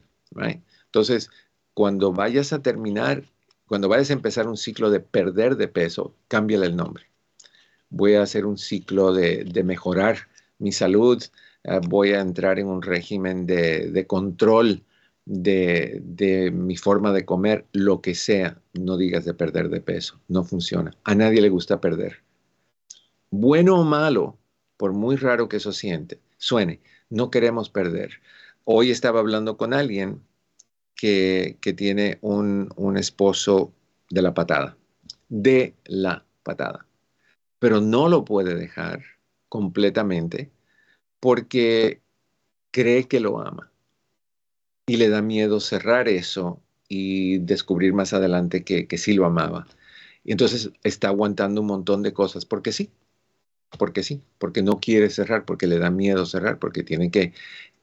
Entonces, 0.86 1.30
cuando 1.74 2.12
vayas 2.12 2.52
a 2.52 2.62
terminar, 2.62 3.24
cuando 3.70 3.88
vayas 3.88 4.10
a 4.10 4.14
empezar 4.14 4.48
un 4.48 4.58
ciclo 4.58 4.90
de 4.90 5.00
perder 5.00 5.56
de 5.56 5.68
peso, 5.68 6.14
cámbiale 6.28 6.66
el 6.66 6.76
nombre. 6.76 7.04
Voy 7.88 8.16
a 8.16 8.22
hacer 8.22 8.44
un 8.44 8.58
ciclo 8.58 9.14
de, 9.14 9.44
de 9.44 9.64
mejorar 9.64 10.28
mi 10.58 10.72
salud, 10.72 11.22
Ah, 11.64 11.80
voy 11.86 12.12
a 12.12 12.20
entrar 12.20 12.58
en 12.58 12.68
un 12.68 12.82
régimen 12.82 13.46
de, 13.46 14.04
control 14.06 14.82
de, 15.26 16.50
mi 16.54 16.76
forma 16.76 17.12
de 17.12 17.24
comer, 17.24 17.66
lo 17.72 18.00
que 18.00 18.14
sea, 18.14 18.60
no 18.72 18.96
digas 18.96 19.24
de 19.24 19.34
perder 19.34 19.68
de 19.68 19.80
peso, 19.80 20.20
no 20.28 20.44
funciona. 20.44 20.92
A 21.04 21.14
nadie 21.14 21.40
le 21.42 21.50
gusta 21.50 21.80
perder. 21.80 22.22
Bueno 23.30 23.78
o 23.78 23.84
malo, 23.84 24.38
por 24.76 24.92
muy 24.92 25.16
raro 25.16 25.48
que 25.48 25.58
eso 25.58 25.72
siente, 25.72 26.20
suene, 26.38 26.80
no 27.10 27.30
queremos 27.30 27.68
perder. 27.68 28.20
Hoy 28.64 28.90
estaba 28.90 29.20
hablando 29.20 29.56
con 29.56 29.74
alguien 29.74 30.22
que, 31.00 31.74
tiene 31.76 32.18
un, 32.20 32.68
un 32.76 32.98
esposo 32.98 33.72
de 34.10 34.20
la 34.20 34.34
patada, 34.34 34.76
de 35.28 35.74
la 35.84 36.26
patada, 36.42 36.86
pero 37.58 37.80
no 37.80 38.08
lo 38.08 38.24
puede 38.24 38.54
dejar 38.54 39.02
completamente 39.48 40.50
porque 41.20 42.02
cree 42.70 43.08
que 43.08 43.20
lo 43.20 43.40
ama 43.40 43.72
y 44.86 44.98
le 44.98 45.08
da 45.08 45.22
miedo 45.22 45.58
cerrar 45.60 46.06
eso 46.08 46.60
y 46.86 47.38
descubrir 47.38 47.94
más 47.94 48.12
adelante 48.12 48.62
que, 48.62 48.98
sí 48.98 49.14
lo 49.14 49.24
amaba. 49.24 49.66
Y 50.22 50.32
entonces 50.32 50.70
está 50.82 51.08
aguantando 51.08 51.62
un 51.62 51.68
montón 51.68 52.02
de 52.02 52.12
cosas 52.12 52.44
porque 52.44 52.72
sí, 52.72 52.90
porque 53.78 54.02
sí, 54.02 54.22
porque 54.38 54.62
no 54.62 54.80
quiere 54.80 55.10
cerrar, 55.10 55.44
porque 55.44 55.66
le 55.66 55.78
da 55.78 55.90
miedo 55.90 56.26
cerrar, 56.26 56.58
porque 56.58 56.82
tiene 56.82 57.10
que, 57.10 57.32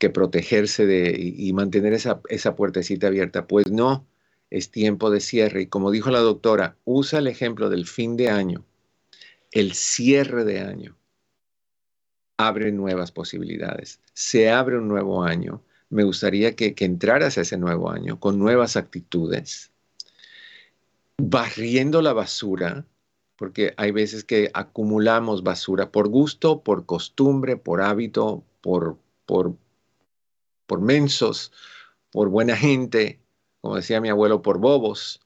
protegerse 0.10 0.86
de, 0.86 1.16
y, 1.20 1.54
mantener 1.54 1.94
esa, 1.94 2.22
esa 2.30 2.56
puertecita 2.56 3.08
abierta. 3.08 3.48
Pues 3.48 3.72
no, 3.72 4.06
es 4.50 4.72
tiempo 4.72 5.10
de 5.10 5.20
cierre. 5.22 5.64
Y 5.64 5.68
como 5.68 5.92
dijo 5.92 6.12
la 6.12 6.20
doctora, 6.20 6.78
usa 6.86 7.20
el 7.20 7.28
ejemplo 7.28 7.70
del 7.70 7.88
fin 7.88 8.18
de 8.18 8.30
año, 8.30 8.66
el 9.52 9.74
cierre 9.74 10.44
de 10.44 10.60
año 10.62 10.98
abre 12.38 12.72
nuevas 12.72 13.12
posibilidades. 13.12 14.00
Se 14.14 14.50
abre 14.50 14.78
un 14.78 14.88
nuevo 14.88 15.24
año. 15.24 15.64
Me 15.90 16.04
gustaría 16.04 16.56
que, 16.56 16.74
entraras 16.80 17.38
a 17.38 17.42
ese 17.42 17.58
nuevo 17.58 17.90
año 17.90 18.20
con 18.20 18.38
nuevas 18.40 18.76
actitudes, 18.78 19.72
barriendo 21.18 22.02
la 22.02 22.14
basura, 22.14 22.86
porque 23.38 23.74
hay 23.78 23.92
veces 23.92 24.24
que 24.24 24.50
acumulamos 24.54 25.44
basura 25.44 25.92
por 25.92 26.10
gusto, 26.10 26.64
por 26.64 26.86
costumbre, 26.86 27.56
por 27.56 27.82
hábito, 27.82 28.44
por, 28.62 28.98
por, 29.26 29.56
por 30.66 30.82
mensos, 30.82 31.52
por 32.12 32.30
buena 32.30 32.58
gente, 32.58 33.22
como 33.62 33.76
decía 33.76 34.02
mi 34.02 34.10
abuelo, 34.10 34.42
por 34.42 34.60
bobos. 34.60 35.22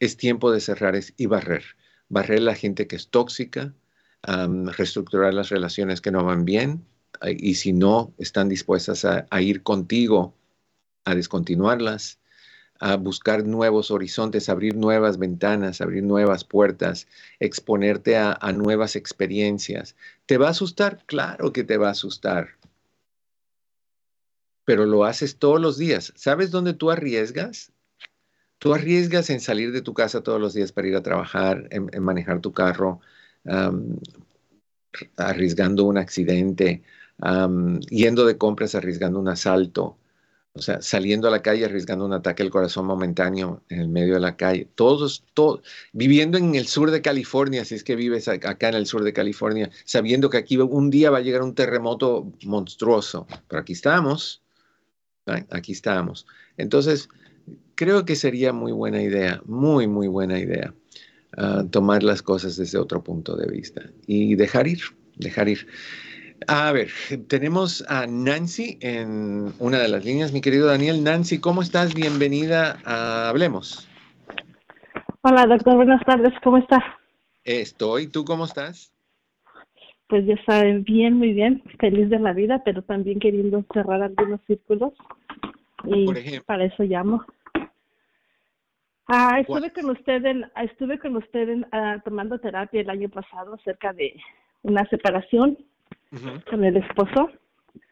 es 0.00 0.16
tiempo 0.16 0.50
de 0.50 0.60
cerrar 0.60 0.98
y 1.16 1.26
barrer. 1.26 1.64
Barrer 2.08 2.40
la 2.40 2.54
gente 2.54 2.86
que 2.86 2.96
es 2.96 3.08
tóxica, 3.08 3.74
reestructurar 4.22 5.34
las 5.34 5.50
relaciones 5.50 6.00
que 6.00 6.10
no 6.10 6.24
van 6.24 6.44
bien 6.44 6.86
y 7.26 7.54
si 7.54 7.72
no 7.72 8.14
están 8.18 8.48
dispuestas 8.48 9.04
a, 9.04 9.42
ir 9.42 9.62
contigo 9.62 10.34
a 11.04 11.14
descontinuarlas, 11.14 12.18
a 12.80 12.96
buscar 12.96 13.44
nuevos 13.44 13.90
horizontes, 13.90 14.48
abrir 14.48 14.76
nuevas 14.76 15.18
ventanas, 15.18 15.80
abrir 15.80 16.02
nuevas 16.02 16.44
puertas, 16.44 17.06
exponerte 17.40 18.16
a, 18.16 18.36
nuevas 18.52 18.96
experiencias. 18.96 19.96
¿Te 20.26 20.38
va 20.38 20.48
a 20.48 20.50
asustar? 20.50 21.04
Claro 21.06 21.52
que 21.52 21.64
te 21.64 21.76
va 21.76 21.88
a 21.88 21.92
asustar 21.92 22.48
pero 24.66 24.86
lo 24.86 25.04
haces 25.04 25.36
todos 25.36 25.60
los 25.60 25.76
días. 25.76 26.14
¿Sabes 26.16 26.50
dónde 26.50 26.72
tú 26.72 26.90
arriesgas? 26.90 27.70
Tú 28.58 28.72
arriesgas 28.72 29.28
en 29.28 29.40
salir 29.40 29.72
de 29.72 29.82
tu 29.82 29.92
casa 29.92 30.22
todos 30.22 30.40
los 30.40 30.54
días 30.54 30.72
para 30.72 30.88
ir 30.88 30.96
a 30.96 31.02
trabajar, 31.02 31.68
en 31.70 32.02
manejar 32.02 32.40
tu 32.40 32.54
carro, 32.54 33.00
arriesgando 35.16 35.84
un 35.84 35.98
accidente, 35.98 36.82
yendo 37.90 38.24
de 38.24 38.38
compras 38.38 38.74
arriesgando 38.74 39.18
un 39.18 39.28
asalto, 39.28 39.98
o 40.56 40.62
sea, 40.62 40.80
saliendo 40.80 41.26
a 41.26 41.32
la 41.32 41.42
calle 41.42 41.64
arriesgando 41.64 42.04
un 42.04 42.12
ataque 42.12 42.44
al 42.44 42.50
corazón 42.50 42.86
momentáneo 42.86 43.64
en 43.68 43.80
el 43.80 43.88
medio 43.88 44.14
de 44.14 44.20
la 44.20 44.36
calle. 44.36 44.68
Todos, 44.76 45.24
todos, 45.34 45.62
viviendo 45.92 46.38
en 46.38 46.54
el 46.54 46.68
sur 46.68 46.92
de 46.92 47.02
California, 47.02 47.64
si 47.64 47.74
es 47.74 47.82
que 47.82 47.96
vives 47.96 48.28
acá 48.28 48.68
en 48.68 48.76
el 48.76 48.86
sur 48.86 49.02
de 49.02 49.12
California, 49.12 49.70
sabiendo 49.84 50.30
que 50.30 50.36
aquí 50.36 50.56
un 50.56 50.90
día 50.90 51.10
va 51.10 51.18
a 51.18 51.22
llegar 51.22 51.42
un 51.42 51.56
terremoto 51.56 52.32
monstruoso. 52.44 53.26
Pero 53.48 53.62
aquí 53.62 53.72
estamos, 53.72 54.42
aquí 55.50 55.72
estamos. 55.72 56.24
Entonces, 56.56 57.08
creo 57.74 58.04
que 58.04 58.14
sería 58.14 58.52
muy 58.52 58.70
buena 58.70 59.02
idea, 59.02 59.42
muy, 59.46 59.88
muy 59.88 60.06
buena 60.06 60.38
idea 60.38 60.72
tomar 61.72 62.04
las 62.04 62.22
cosas 62.22 62.56
desde 62.56 62.78
otro 62.78 63.02
punto 63.02 63.34
de 63.34 63.48
vista 63.48 63.90
y 64.06 64.36
dejar 64.36 64.68
ir, 64.68 64.82
dejar 65.16 65.48
ir. 65.48 65.66
A 66.48 66.72
ver, 66.72 66.88
tenemos 67.28 67.84
a 67.88 68.06
Nancy 68.06 68.78
en 68.80 69.52
una 69.58 69.78
de 69.78 69.88
las 69.88 70.04
líneas, 70.04 70.32
mi 70.32 70.40
querido 70.40 70.66
Daniel. 70.66 71.02
Nancy, 71.02 71.40
¿cómo 71.40 71.62
estás? 71.62 71.94
Bienvenida 71.94 72.78
a 72.84 73.30
Hablemos. 73.30 73.88
Hola, 75.22 75.46
doctor, 75.46 75.76
buenas 75.76 76.04
tardes, 76.04 76.34
¿cómo 76.42 76.58
está? 76.58 76.98
Estoy, 77.44 78.08
¿tú 78.08 78.24
cómo 78.24 78.44
estás? 78.44 78.92
Pues 80.08 80.26
ya 80.26 80.36
saben, 80.44 80.84
bien, 80.84 81.14
muy 81.14 81.32
bien, 81.32 81.62
feliz 81.80 82.10
de 82.10 82.18
la 82.18 82.34
vida, 82.34 82.62
pero 82.62 82.82
también 82.82 83.20
queriendo 83.20 83.64
cerrar 83.72 84.02
algunos 84.02 84.40
círculos. 84.46 84.92
Y 85.84 86.40
para 86.40 86.64
eso 86.64 86.82
llamo. 86.82 87.24
Ah, 89.06 89.38
estuve 89.40 89.72
con 89.72 89.90
usted 89.90 90.24
en, 90.24 90.46
estuve 90.62 90.98
con 90.98 91.16
usted 91.16 91.64
ah, 91.72 92.00
tomando 92.04 92.38
terapia 92.38 92.80
el 92.80 92.90
año 92.90 93.08
pasado 93.08 93.54
acerca 93.54 93.92
de 93.92 94.14
una 94.62 94.86
separación 94.88 95.58
con 96.48 96.64
el 96.64 96.76
esposo. 96.76 97.30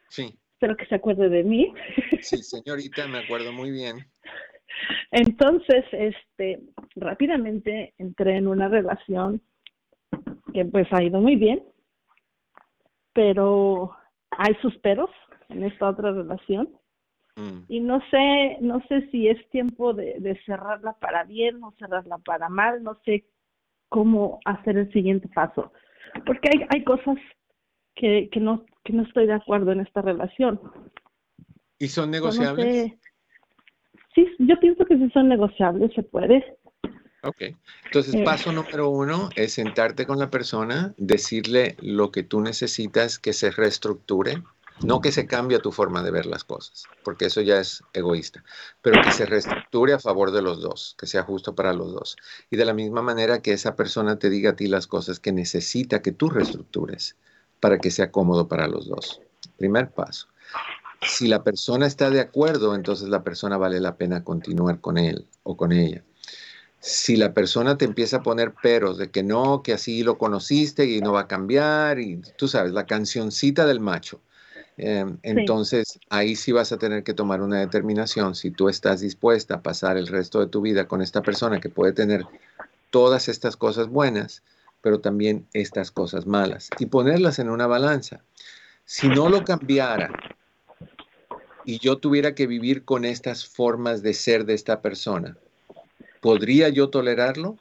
Sí. 0.08 0.38
Espero 0.54 0.76
que 0.76 0.86
se 0.86 0.94
acuerde 0.94 1.28
de 1.28 1.42
mí. 1.42 1.72
Sí, 2.20 2.36
señorita, 2.42 3.08
me 3.08 3.18
acuerdo 3.18 3.52
muy 3.52 3.70
bien. 3.70 4.06
Entonces, 5.10 5.84
este, 5.92 6.60
rápidamente 6.94 7.94
entré 7.98 8.36
en 8.36 8.46
una 8.46 8.68
relación 8.68 9.42
que 10.54 10.64
pues 10.64 10.86
ha 10.92 11.02
ido 11.02 11.20
muy 11.20 11.36
bien, 11.36 11.62
pero 13.12 13.96
hay 14.30 14.54
sus 14.62 14.76
peros 14.78 15.10
en 15.48 15.64
esta 15.64 15.88
otra 15.88 16.12
relación 16.12 16.68
Mm. 17.36 17.64
Y 17.68 17.80
no 17.80 18.00
sé, 18.10 18.58
no 18.60 18.82
sé 18.88 19.08
si 19.10 19.28
es 19.28 19.48
tiempo 19.50 19.94
de, 19.94 20.38
cerrarla 20.44 20.92
para 20.94 21.24
bien 21.24 21.62
o 21.64 21.72
cerrarla 21.78 22.18
para 22.18 22.48
mal, 22.48 22.82
no 22.82 22.98
sé 23.04 23.24
cómo 23.88 24.40
hacer 24.44 24.76
el 24.76 24.92
siguiente 24.92 25.28
paso. 25.28 25.72
Porque 26.26 26.50
hay, 26.52 26.66
hay 26.70 26.84
cosas 26.84 27.16
que, 27.94 28.28
que, 28.30 28.40
no, 28.40 28.64
que 28.84 28.92
no 28.92 29.02
estoy 29.02 29.26
de 29.26 29.34
acuerdo 29.34 29.72
en 29.72 29.80
esta 29.80 30.02
relación. 30.02 30.60
¿Y 31.78 31.88
son 31.88 32.10
negociables? 32.10 32.92
Sí, 34.14 34.26
yo 34.38 34.58
pienso 34.60 34.84
que 34.84 34.96
sí 34.96 35.10
son 35.10 35.28
negociables, 35.28 35.90
se 35.94 36.02
puede. 36.02 36.56
Ok. 37.22 37.42
Entonces, 37.86 38.14
eh. 38.14 38.22
paso 38.24 38.52
número 38.52 38.88
uno 38.90 39.30
es 39.36 39.54
sentarte 39.54 40.06
con 40.06 40.18
la 40.18 40.30
persona, 40.30 40.94
decirle 40.96 41.76
lo 41.80 42.10
que 42.10 42.22
tú 42.22 42.40
necesitas 42.40 43.18
que 43.18 43.32
se 43.32 43.50
reestructure 43.50 44.42
no 44.82 45.00
que 45.00 45.12
se 45.12 45.26
cambie 45.26 45.58
tu 45.60 45.70
forma 45.70 46.02
de 46.02 46.10
ver 46.10 46.26
las 46.26 46.44
cosas, 46.44 46.84
porque 47.04 47.26
eso 47.26 47.40
ya 47.40 47.60
es 47.60 47.82
egoísta, 47.92 48.42
pero 48.80 49.00
que 49.02 49.12
se 49.12 49.26
reestructure 49.26 49.92
a 49.92 49.98
favor 49.98 50.32
de 50.32 50.42
los 50.42 50.60
dos, 50.60 50.96
que 50.98 51.06
sea 51.06 51.22
justo 51.22 51.54
para 51.54 51.72
los 51.72 51.92
dos. 51.92 52.16
Y 52.50 52.56
de 52.56 52.64
la 52.64 52.74
misma 52.74 53.02
manera 53.02 53.42
que 53.42 53.52
esa 53.52 53.76
persona 53.76 54.18
te 54.18 54.30
diga 54.30 54.50
a 54.50 54.56
ti 54.56 54.66
las 54.66 54.86
cosas 54.86 55.20
que 55.20 55.32
necesita 55.32 56.02
que 56.02 56.12
tú 56.12 56.30
reestructures 56.30 57.16
para 57.62 57.78
que 57.78 57.92
sea 57.92 58.10
cómodo 58.10 58.48
para 58.48 58.66
los 58.66 58.88
dos. 58.88 59.20
Primer 59.56 59.92
paso. 59.92 60.26
Si 61.00 61.28
la 61.28 61.44
persona 61.44 61.86
está 61.86 62.10
de 62.10 62.18
acuerdo, 62.18 62.74
entonces 62.74 63.08
la 63.08 63.22
persona 63.22 63.56
vale 63.56 63.78
la 63.78 63.96
pena 63.96 64.24
continuar 64.24 64.80
con 64.80 64.98
él 64.98 65.28
o 65.44 65.56
con 65.56 65.70
ella. 65.70 66.02
Si 66.80 67.14
la 67.14 67.32
persona 67.32 67.78
te 67.78 67.84
empieza 67.84 68.16
a 68.16 68.22
poner 68.24 68.52
peros 68.60 68.98
de 68.98 69.12
que 69.12 69.22
no, 69.22 69.62
que 69.62 69.74
así 69.74 70.02
lo 70.02 70.18
conociste 70.18 70.86
y 70.86 71.00
no 71.00 71.12
va 71.12 71.20
a 71.20 71.28
cambiar, 71.28 72.00
y 72.00 72.20
tú 72.36 72.48
sabes, 72.48 72.72
la 72.72 72.84
cancioncita 72.84 73.64
del 73.64 73.78
macho. 73.78 74.20
Em, 74.76 75.18
entonces, 75.22 76.00
ahí 76.10 76.34
sí 76.34 76.50
vas 76.50 76.72
a 76.72 76.78
tener 76.78 77.04
que 77.04 77.14
tomar 77.14 77.42
una 77.42 77.60
determinación 77.60 78.34
si 78.34 78.50
tú 78.50 78.68
estás 78.68 79.02
dispuesta 79.02 79.54
a 79.54 79.62
pasar 79.62 79.96
el 79.96 80.08
resto 80.08 80.40
de 80.40 80.48
tu 80.48 80.62
vida 80.62 80.88
con 80.88 81.00
esta 81.00 81.22
persona 81.22 81.60
que 81.60 81.68
puede 81.68 81.92
tener 81.92 82.26
todas 82.90 83.28
estas 83.28 83.56
cosas 83.56 83.86
buenas, 83.86 84.42
pero 84.82 85.00
también 85.00 85.46
estas 85.54 85.90
cosas 85.90 86.26
malas, 86.26 86.68
y 86.78 86.86
ponerlas 86.86 87.38
en 87.38 87.48
una 87.48 87.66
balanza. 87.66 88.22
Si 88.84 89.08
no 89.08 89.28
lo 89.28 89.44
cambiara 89.44 90.10
y 91.64 91.78
yo 91.78 91.98
tuviera 91.98 92.34
que 92.34 92.46
vivir 92.46 92.84
con 92.84 93.04
estas 93.04 93.46
formas 93.46 94.02
de 94.02 94.12
ser 94.12 94.44
de 94.44 94.54
esta 94.54 94.82
persona, 94.82 95.36
¿podría 96.20 96.68
yo 96.68 96.90
tolerarlo 96.90 97.56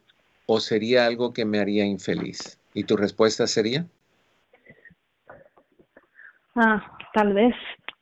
o 0.48 0.60
sería 0.60 1.06
algo 1.06 1.32
que 1.32 1.46
me 1.46 1.60
haría 1.60 1.86
infeliz? 1.86 2.60
¿Y 2.74 2.84
tu 2.86 2.98
respuesta 2.98 3.48
sería? 3.48 3.86
Ah, 6.56 6.98
tal 7.14 7.34
vez. 7.34 7.54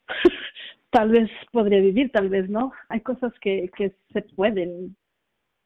tal 0.91 1.09
vez 1.09 1.29
podría 1.51 1.81
vivir, 1.81 2.11
tal 2.11 2.29
vez 2.29 2.49
no. 2.49 2.71
Hay 2.87 3.01
cosas 3.01 3.33
que, 3.41 3.69
que 3.75 3.95
se 4.13 4.21
pueden 4.21 4.95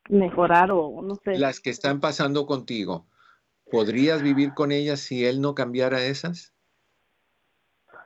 mejorar 0.10 0.72
o 0.72 1.02
no 1.02 1.16
sé. 1.24 1.38
Las 1.38 1.60
que 1.60 1.70
están 1.70 2.00
pasando 2.00 2.46
contigo, 2.46 3.06
¿podrías 3.74 4.22
vivir 4.22 4.54
con 4.54 4.72
ellas 4.72 5.00
si 5.00 5.26
él 5.26 5.42
no 5.42 5.56
cambiara 5.56 6.06
esas? 6.06 6.54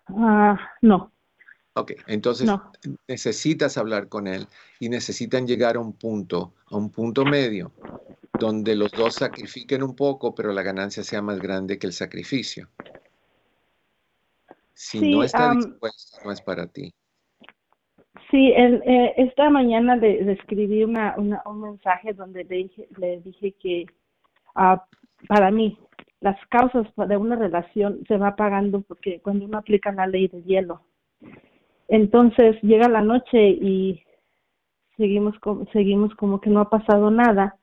Ah, 0.07 0.57
no. 0.81 1.11
Ok, 1.73 1.91
entonces 2.07 2.49
necesitas 3.05 3.77
hablar 3.77 4.07
con 4.07 4.27
él 4.27 4.47
y 4.79 4.87
necesitan 4.87 5.45
llegar 5.45 5.75
a 5.75 5.79
un 5.79 5.91
punto, 5.91 6.53
a 6.71 6.77
un 6.77 6.89
punto 6.89 7.25
medio, 7.25 7.73
donde 8.39 8.75
los 8.75 8.93
dos 8.93 9.15
sacrifiquen 9.15 9.83
un 9.83 9.93
poco, 9.93 10.33
pero 10.33 10.53
la 10.53 10.63
ganancia 10.63 11.03
sea 11.03 11.21
más 11.21 11.39
grande 11.39 11.77
que 11.77 11.87
el 11.87 11.93
sacrificio. 11.93 12.69
Si 14.73 15.11
no 15.11 15.21
está 15.21 15.51
dispuesto, 15.51 16.19
no 16.23 16.31
es 16.31 16.41
para 16.41 16.67
ti. 16.67 16.93
Sí, 18.31 18.53
el, 18.55 18.81
eh, 18.85 19.13
esta 19.17 19.49
mañana 19.49 19.97
le, 19.97 20.31
escribí 20.31 20.85
una, 20.85 21.13
un 21.17 21.61
mensaje 21.61 22.13
donde 22.13 22.45
le 22.45 22.55
dije, 22.55 22.87
le 22.97 23.19
dije 23.19 23.51
que 23.61 23.85
uh, 24.55 24.77
para 25.27 25.51
mí 25.51 25.79
las 26.19 26.37
causas 26.47 26.87
de 26.95 27.17
una 27.17 27.35
relación 27.35 28.03
se 28.07 28.17
va 28.17 28.35
pagando 28.35 28.81
porque 28.81 29.21
cuando 29.21 29.45
uno 29.45 29.57
aplica 29.57 29.91
la 29.91 30.07
ley 30.07 30.27
del 30.27 30.43
hielo. 30.43 30.81
Entonces 31.87 32.57
llega 32.61 32.89
la 32.89 33.01
noche 33.01 33.49
y 33.49 34.03
seguimos 34.97 35.37
como, 35.39 35.65
seguimos 35.71 36.13
como 36.15 36.41
que 36.41 36.49
no 36.49 36.59
ha 36.59 36.69
pasado 36.69 37.11
nada. 37.11 37.57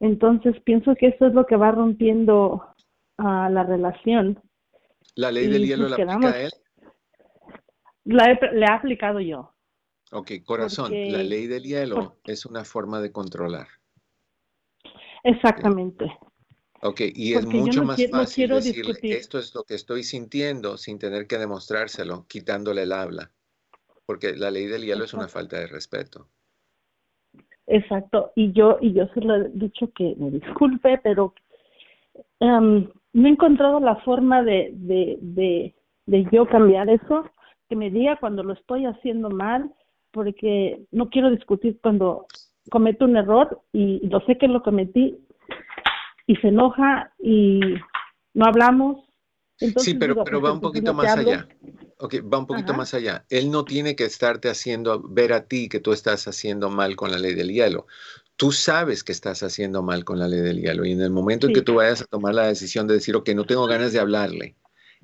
Entonces 0.00 0.54
pienso 0.64 0.94
que 0.94 1.08
eso 1.08 1.26
es 1.26 1.34
lo 1.34 1.46
que 1.46 1.56
va 1.56 1.70
rompiendo 1.70 2.74
a 3.18 3.50
la 3.50 3.64
relación. 3.64 4.40
¿La 5.16 5.30
ley 5.30 5.48
del 5.48 5.66
hielo 5.66 5.88
la 5.88 5.96
aplica 5.96 6.40
él? 6.40 6.50
La 8.04 8.24
he, 8.30 8.54
le 8.54 8.66
he 8.66 8.70
aplicado 8.70 9.20
yo. 9.20 9.52
Ok, 10.12 10.32
corazón, 10.44 10.92
la 10.92 11.22
ley 11.22 11.46
del 11.46 11.62
hielo 11.62 12.16
es 12.24 12.46
una 12.46 12.64
forma 12.64 13.00
de 13.00 13.12
controlar. 13.12 13.68
Exactamente. 15.24 16.06
Ok, 16.84 17.00
y 17.14 17.34
es 17.34 17.46
mucho 17.46 17.84
más 17.84 18.04
fácil 18.10 18.48
decirle, 18.48 19.16
esto 19.16 19.38
es 19.38 19.54
lo 19.54 19.62
que 19.62 19.74
estoy 19.74 20.02
sintiendo 20.02 20.76
sin 20.76 20.98
tener 20.98 21.28
que 21.28 21.38
demostrárselo, 21.38 22.26
quitándole 22.26 22.82
el 22.82 22.92
habla. 22.92 23.30
Porque 24.04 24.34
la 24.36 24.50
ley 24.50 24.66
del 24.66 24.84
hielo 24.84 25.04
es 25.04 25.14
una 25.14 25.28
falta 25.28 25.60
de 25.60 25.68
respeto. 25.68 26.26
Exacto, 27.68 28.32
y 28.34 28.50
yo, 28.52 28.78
y 28.80 28.92
yo 28.92 29.06
se 29.14 29.20
lo 29.20 29.36
he 29.36 29.48
dicho 29.50 29.92
que 29.94 30.16
me 30.18 30.30
disculpe, 30.32 30.98
pero 31.04 31.34
em, 32.40 32.88
no 33.12 33.28
he 33.28 33.30
encontrado 33.30 33.78
la 33.78 33.96
forma 33.96 34.42
de, 34.42 34.70
de, 34.74 35.18
de, 35.20 35.74
de 36.06 36.26
yo 36.32 36.46
cambiar 36.46 36.90
eso, 36.90 37.30
que 37.68 37.76
me 37.76 37.90
diga 37.90 38.16
cuando 38.18 38.42
lo 38.42 38.54
estoy 38.54 38.86
haciendo 38.86 39.30
mal, 39.30 39.72
porque 40.10 40.82
no 40.90 41.10
quiero 41.10 41.30
discutir 41.30 41.78
cuando 41.80 42.26
cometo 42.70 43.04
un 43.04 43.16
error 43.16 43.60
y 43.72 44.04
lo 44.08 44.20
sé 44.22 44.36
que 44.36 44.48
lo 44.48 44.62
cometí 44.64 45.16
y 46.26 46.36
se 46.36 46.48
enoja 46.48 47.12
y 47.18 47.60
no 48.34 48.44
hablamos. 48.46 49.04
sí, 49.58 49.94
pero, 49.94 50.24
pero 50.24 50.40
va 50.40 50.52
un 50.52 50.60
poquito 50.60 50.94
más 50.94 51.16
allá. 51.16 51.48
Ok, 51.98 52.16
va 52.32 52.38
un 52.38 52.46
poquito 52.46 52.74
más 52.74 52.94
allá. 52.94 53.24
Él 53.30 53.50
no 53.50 53.64
tiene 53.64 53.94
que 53.94 54.04
estarte 54.04 54.48
haciendo 54.48 55.00
ver 55.02 55.32
a 55.32 55.46
ti 55.46 55.68
que 55.68 55.78
tú 55.78 55.92
estás 55.92 56.26
haciendo 56.26 56.68
mal 56.68 56.96
con 56.96 57.12
la 57.12 57.18
ley 57.18 57.34
del 57.34 57.52
hielo. 57.52 57.86
Tú 58.36 58.50
sabes 58.50 59.04
que 59.04 59.12
estás 59.12 59.42
haciendo 59.42 59.82
mal 59.82 60.04
con 60.04 60.18
la 60.18 60.26
ley 60.26 60.40
del 60.40 60.60
hielo 60.60 60.84
y 60.84 60.92
en 60.92 61.00
el 61.00 61.10
momento 61.10 61.46
en 61.46 61.52
que 61.52 61.62
tú 61.62 61.74
vayas 61.74 62.02
a 62.02 62.06
tomar 62.06 62.34
la 62.34 62.48
decisión 62.48 62.88
de 62.88 62.94
decir, 62.94 63.14
ok, 63.14 63.28
no 63.30 63.44
tengo 63.44 63.66
ganas 63.66 63.92
de 63.92 64.00
hablarle, 64.00 64.56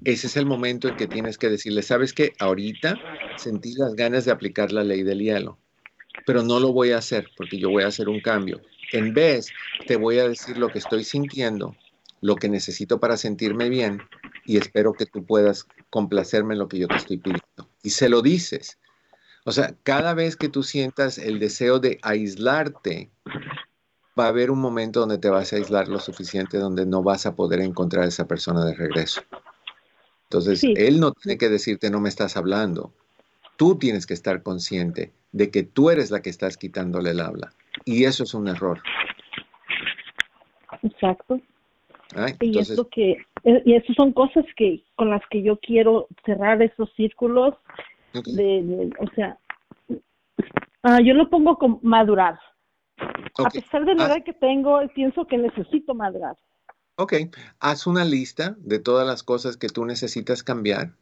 ese 0.05 0.29
es 0.29 0.37
el 0.37 0.47
momento 0.47 0.89
en 0.89 0.97
que 0.97 1.09
tienes 1.09 1.39
que 1.39 1.49
decirle, 1.49 1.83
sabes 1.83 2.13
que 2.13 2.33
ahorita 2.39 2.99
sentí 3.37 3.75
las 3.75 3.95
ganas 3.95 4.25
de 4.25 4.31
aplicar 4.31 4.71
la 4.71 4.85
ley 4.85 5.03
del 5.03 5.19
hielo, 5.19 5.59
pero 6.25 6.43
no 6.43 6.61
lo 6.61 6.73
voy 6.73 6.93
a 6.93 6.99
hacer 6.99 7.29
porque 7.37 7.59
yo 7.59 7.71
voy 7.71 7.83
a 7.83 7.89
hacer 7.89 8.09
un 8.09 8.21
cambio. 8.21 8.61
En 8.93 9.13
vez, 9.15 9.49
te 9.87 9.97
voy 9.97 10.19
a 10.19 10.29
decir 10.29 10.57
lo 10.57 10.69
que 10.69 10.79
estoy 10.79 11.05
sintiendo, 11.05 11.77
lo 12.21 12.37
que 12.37 12.49
necesito 12.49 12.99
para 12.99 13.17
sentirme 13.17 13.69
bien 13.69 14.03
y 14.45 14.57
espero 14.57 14.95
que 14.95 15.07
tú 15.07 15.25
puedas 15.25 15.67
complacerme 15.91 16.55
en 16.55 16.61
lo 16.61 16.69
que 16.69 16.79
yo 16.79 16.89
te 16.89 16.97
estoy 16.97 17.19
pidiendo. 17.19 17.69
Y 17.83 17.91
se 17.91 18.09
lo 18.09 18.23
dices. 18.23 18.79
O 19.45 19.53
sea, 19.53 19.75
cada 19.83 20.15
vez 20.15 20.37
que 20.37 20.49
tú 20.49 20.63
sientas 20.63 21.19
el 21.19 21.39
deseo 21.39 21.79
de 21.79 21.99
aislarte, 22.03 23.11
va 24.19 24.25
a 24.25 24.29
haber 24.29 24.51
un 24.51 24.61
momento 24.61 25.01
donde 25.01 25.19
te 25.19 25.29
vas 25.29 25.53
a 25.53 25.57
aislar 25.57 25.89
lo 25.89 26.01
suficiente 26.01 26.59
donde 26.59 26.87
no 26.87 27.03
vas 27.03 27.27
a 27.27 27.35
poder 27.35 27.61
encontrar 27.61 28.05
a 28.05 28.09
esa 28.09 28.27
persona 28.27 28.65
de 28.65 28.75
regreso. 28.75 29.23
Entonces, 30.25 30.63
él 30.63 31.01
no 31.01 31.13
tiene 31.13 31.39
que 31.39 31.49
decirte 31.49 31.91
no 31.91 32.01
me 32.01 32.09
estás 32.09 32.37
hablando. 32.37 32.93
Tú 33.57 33.79
tienes 33.79 34.07
que 34.07 34.15
estar 34.15 34.43
consciente 34.43 35.13
de 35.33 35.51
que 35.51 35.63
tú 35.63 35.91
eres 35.91 36.11
la 36.11 36.21
que 36.21 36.31
estás 36.31 36.57
quitándole 36.57 37.11
el 37.11 37.21
habla. 37.21 37.53
Y 37.85 38.05
eso 38.05 38.25
es 38.25 38.35
un 38.35 38.49
error. 38.49 38.81
Exacto. 40.83 41.41
y 42.41 42.59
eso 42.59 42.89
que 42.89 43.13
eh, 43.45 43.63
y 43.65 43.75
eso 43.75 43.93
son 43.95 44.13
cosas 44.13 44.45
que 44.57 44.83
con 44.97 45.11
las 45.11 45.23
que 45.31 45.43
yo 45.43 45.59
quiero 45.59 46.09
cerrar 46.25 46.63
esos 46.63 46.93
círculos 46.95 47.55
de, 48.13 48.91
o 48.99 49.15
sea 49.15 49.39
uh, 50.85 51.01
yo 51.05 51.15
lo 51.15 51.29
pongo 51.29 51.59
con 51.59 51.79
madurar. 51.83 52.39
A 53.39 53.51
pesar 53.51 53.85
de 53.85 53.95
la 53.95 54.07
edad 54.07 54.25
que 54.25 54.33
tengo 54.33 54.81
pienso 54.95 55.27
que 55.27 55.39
necesito 55.39 55.95
madurar. 55.95 56.37
Ok, 56.97 57.15
haz 57.61 57.87
una 57.87 58.05
lista 58.05 58.57
de 58.59 58.81
todas 58.81 59.07
las 59.07 59.23
cosas 59.23 59.57
que 59.57 59.69
tú 59.69 59.85
necesitas 59.85 60.43
cambiar, 60.43 60.95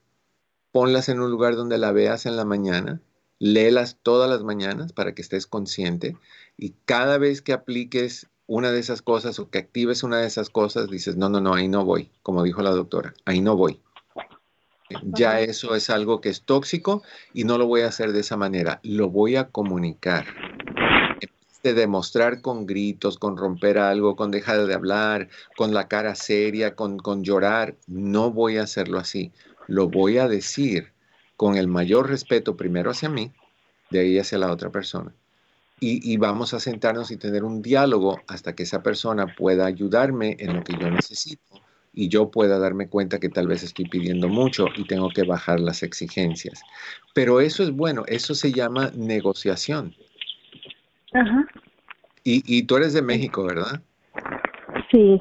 ponlas 0.70 1.09
en 1.09 1.20
un 1.20 1.31
lugar 1.31 1.57
donde 1.57 1.79
la 1.79 1.93
veas 1.93 2.27
en 2.27 2.37
la 2.37 2.45
mañana, 2.45 3.01
léelas 3.39 3.99
todas 4.03 4.28
las 4.28 4.43
mañanas 4.43 4.93
para 4.93 5.14
que 5.14 5.22
estés 5.22 5.47
consciente 5.47 6.16
y 6.57 6.74
cada 6.84 7.18
vez 7.18 7.43
que 7.43 7.53
apliques 7.53 8.28
una 8.47 8.70
de 8.70 8.78
esas 8.78 9.03
cosas 9.03 9.39
o 9.39 9.51
que 9.51 9.59
actives 9.59 10.03
una 10.03 10.18
de 10.18 10.26
esas 10.26 10.51
cosas, 10.51 10.89
dices, 10.89 11.16
no, 11.16 11.28
no, 11.28 11.41
no, 11.41 11.55
ahí 11.55 11.68
no 11.68 11.84
voy, 11.84 12.11
como 12.22 12.43
dijo 12.43 12.62
la 12.62 12.70
doctora, 12.70 13.14
ahí 13.24 13.41
no 13.41 13.57
voy. 13.57 13.80
Ya 15.03 15.41
eso 15.41 15.74
es 15.74 15.91
algo 15.91 16.20
que 16.20 16.28
es 16.28 16.43
tóxico 16.43 17.03
y 17.34 17.43
no 17.43 17.59
lo 17.59 17.66
voy 17.66 17.80
a 17.80 17.89
hacer 17.89 18.12
de 18.12 18.20
esa 18.20 18.37
manera, 18.37 18.78
lo 18.84 19.11
voy 19.11 19.34
a 19.37 19.49
comunicar 19.49 20.26
de 21.66 21.74
demostrar 21.74 22.43
con 22.43 22.64
gritos, 22.64 23.18
con 23.18 23.37
romper 23.37 23.78
algo, 23.78 24.14
con 24.14 24.30
dejar 24.30 24.66
de 24.66 24.74
hablar, 24.74 25.28
con 25.57 25.74
la 25.74 25.89
cara 25.89 26.14
seria, 26.14 26.76
con, 26.76 26.99
con 26.99 27.24
llorar. 27.24 27.74
No 27.89 28.30
voy 28.30 28.59
a 28.59 28.62
hacerlo 28.62 29.01
así. 29.01 29.32
Lo 29.66 29.89
voy 29.89 30.18
a 30.18 30.28
decir 30.28 30.93
con 31.37 31.57
el 31.57 31.68
mayor 31.68 32.09
respeto 32.09 32.57
primero 32.57 32.91
hacia 32.91 33.09
mí, 33.09 33.32
de 33.91 34.01
ahí 34.01 34.18
hacia 34.18 34.39
la 34.39 34.51
otra 34.51 34.70
persona. 34.70 35.12
Y, 35.78 36.11
y, 36.11 36.16
vamos 36.16 36.55
a 36.55 36.61
sentarnos 36.61 37.11
y 37.11 37.18
tener 37.18 37.45
un 37.45 37.61
diálogo 37.61 38.22
hasta 38.28 38.55
que 38.55 38.62
esa 38.62 38.82
persona 38.82 39.34
pueda 39.37 39.66
ayudarme 39.66 40.37
en 40.39 40.55
lo 40.55 40.64
que 40.64 40.72
yo 40.72 40.91
necesito 40.91 41.61
y 41.93 42.09
yo 42.09 42.30
pueda 42.30 42.59
darme 42.59 42.89
cuenta 42.89 43.18
que 43.18 43.30
tal 43.30 43.47
vez 43.47 43.62
estoy 43.62 43.87
pidiendo 43.87 44.28
mucho 44.28 44.66
y 44.76 44.87
tengo 44.87 45.09
que 45.09 45.24
bajar 45.24 45.61
las 45.61 45.82
exigencias. 45.82 46.62
Pero 47.14 47.41
eso 47.41 47.62
es 47.62 47.72
bueno, 47.72 48.05
eso 48.07 48.34
se 48.34 48.53
llama 48.53 48.91
negociación. 48.95 49.95
Ajá. 51.12 51.47
Y, 52.22 52.43
y 52.47 52.64
tú 52.64 52.76
eres 52.76 52.93
de 52.93 53.03
México, 53.03 53.45
¿verdad? 53.45 53.82
Sí. 54.91 55.18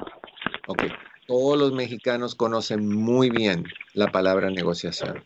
Ok. 0.66 0.82
Todos 1.26 1.58
los 1.58 1.72
mexicanos 1.72 2.34
conocen 2.34 2.86
muy 2.86 3.30
bien 3.30 3.64
la 3.94 4.12
palabra 4.12 4.50
negociación, 4.50 5.24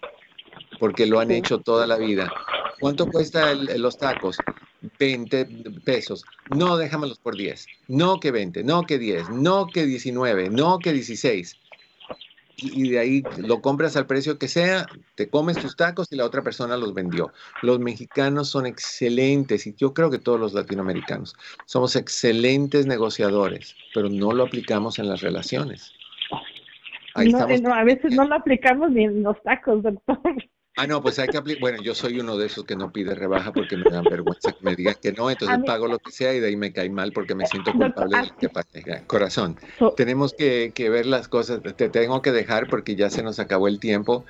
porque 0.81 1.07
lo 1.07 1.21
han 1.21 1.31
hecho 1.31 1.59
toda 1.59 1.87
la 1.87 1.97
vida. 1.97 2.33
¿Cuánto 2.81 3.07
cuesta 3.07 3.55
los 3.55 3.99
tacos? 3.99 4.39
20 4.99 5.45
pesos. 5.85 6.25
No, 6.57 6.79
déjamelos 6.79 7.19
por 7.19 7.37
10. 7.37 7.67
No 7.89 8.19
que 8.19 8.31
20, 8.31 8.65
no 8.65 8.83
que 8.83 8.99
10, 8.99 9.29
no 9.29 9.67
que 9.67 9.85
19, 9.85 10.49
no 10.49 10.79
que 10.79 10.93
16. 10.93 11.57
y 12.63 12.91
de 12.91 12.99
ahí 12.99 13.23
lo 13.39 13.63
compras 13.63 13.97
al 13.97 14.07
precio 14.07 14.39
que 14.39 14.47
sea, 14.47 14.87
te 15.15 15.31
comes 15.31 15.57
tus 15.57 15.77
tacos 15.77 16.09
y 16.11 16.17
la 16.17 16.27
otra 16.27 16.43
persona 16.43 16.77
los 16.77 16.93
vendió. 16.93 17.33
Los 17.63 17.79
mexicanos 17.79 18.51
son 18.51 18.67
excelentes 18.67 19.67
y 19.67 19.75
yo 19.75 19.95
creo 19.95 20.11
que 20.11 20.19
todos 20.19 20.39
los 20.39 20.53
latinoamericanos 20.53 21.35
somos 21.65 21.97
excelentes 21.97 22.87
negociadores, 22.87 23.75
pero 23.95 24.11
no 24.11 24.33
lo 24.33 24.45
aplicamos 24.45 24.99
en 24.99 25.09
las 25.09 25.23
relaciones. 25.23 25.93
no, 27.17 27.75
a 27.75 27.85
veces 27.85 28.15
no 28.15 28.27
lo 28.27 28.35
aplicamos 28.35 28.91
ni 28.91 29.05
en 29.05 29.23
los 29.23 29.43
tacos, 29.43 29.83
doctor. 29.83 30.21
Ah, 30.77 30.87
no, 30.87 31.03
pues 31.03 31.19
hay 31.19 31.29
que 31.29 31.37
aplicar. 31.37 31.61
Bueno, 31.61 31.83
yo 31.83 31.95
soy 31.95 32.21
uno 32.21 32.37
de 32.37 32.47
esos 32.47 32.65
que 32.65 32.77
no 32.77 32.93
pide 32.93 33.15
rebaja 33.15 33.53
porque 33.53 33.77
me 33.77 33.91
dan 33.91 34.05
vergüenza 34.05 34.53
que 34.53 34.65
me 34.65 34.77
digan 34.77 34.95
que 35.03 35.13
no, 35.13 35.31
entonces 35.31 35.59
pago 35.67 35.89
lo 35.89 35.99
que 35.99 36.13
sea 36.13 36.33
y 36.33 36.41
de 36.41 36.49
ahí 36.49 36.57
me 36.57 36.73
cae 36.73 36.89
mal 36.89 37.13
porque 37.13 37.35
me 37.35 37.47
siento 37.47 37.73
culpable 37.73 38.17
de 38.17 38.31
que 38.39 38.49
pague. 38.49 39.03
Corazón, 39.07 39.57
tenemos 39.97 40.33
que, 40.33 40.73
que 40.75 40.89
ver 40.89 41.07
las 41.07 41.29
cosas. 41.29 41.61
Te 41.77 41.89
tengo 41.89 42.23
que 42.23 42.33
dejar 42.33 42.69
porque 42.69 42.95
ya 42.95 43.11
se 43.11 43.23
nos 43.23 43.39
acabó 43.39 43.69
el 43.69 43.81
tiempo. 43.81 44.25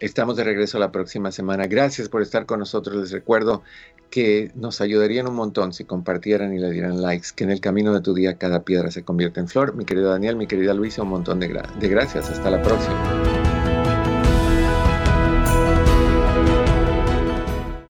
Estamos 0.00 0.36
de 0.36 0.44
regreso 0.44 0.78
la 0.78 0.90
próxima 0.90 1.32
semana. 1.32 1.66
Gracias 1.66 2.08
por 2.08 2.22
estar 2.22 2.46
con 2.46 2.60
nosotros. 2.60 2.96
Les 2.96 3.10
recuerdo 3.10 3.62
que 4.10 4.52
nos 4.54 4.80
ayudarían 4.80 5.26
un 5.26 5.34
montón 5.34 5.72
si 5.72 5.84
compartieran 5.84 6.54
y 6.54 6.58
le 6.58 6.70
dieran 6.70 7.02
likes, 7.02 7.28
que 7.34 7.44
en 7.44 7.50
el 7.50 7.60
camino 7.60 7.92
de 7.92 8.00
tu 8.00 8.14
día 8.14 8.36
cada 8.38 8.62
piedra 8.62 8.90
se 8.90 9.02
convierte 9.02 9.40
en 9.40 9.48
flor. 9.48 9.74
Mi 9.74 9.84
querido 9.84 10.10
Daniel, 10.10 10.36
mi 10.36 10.46
querida 10.46 10.72
Luisa, 10.72 11.02
un 11.02 11.08
montón 11.08 11.40
de, 11.40 11.48
de 11.48 11.88
gracias. 11.88 12.30
Hasta 12.30 12.50
la 12.50 12.62
próxima. 12.62 13.43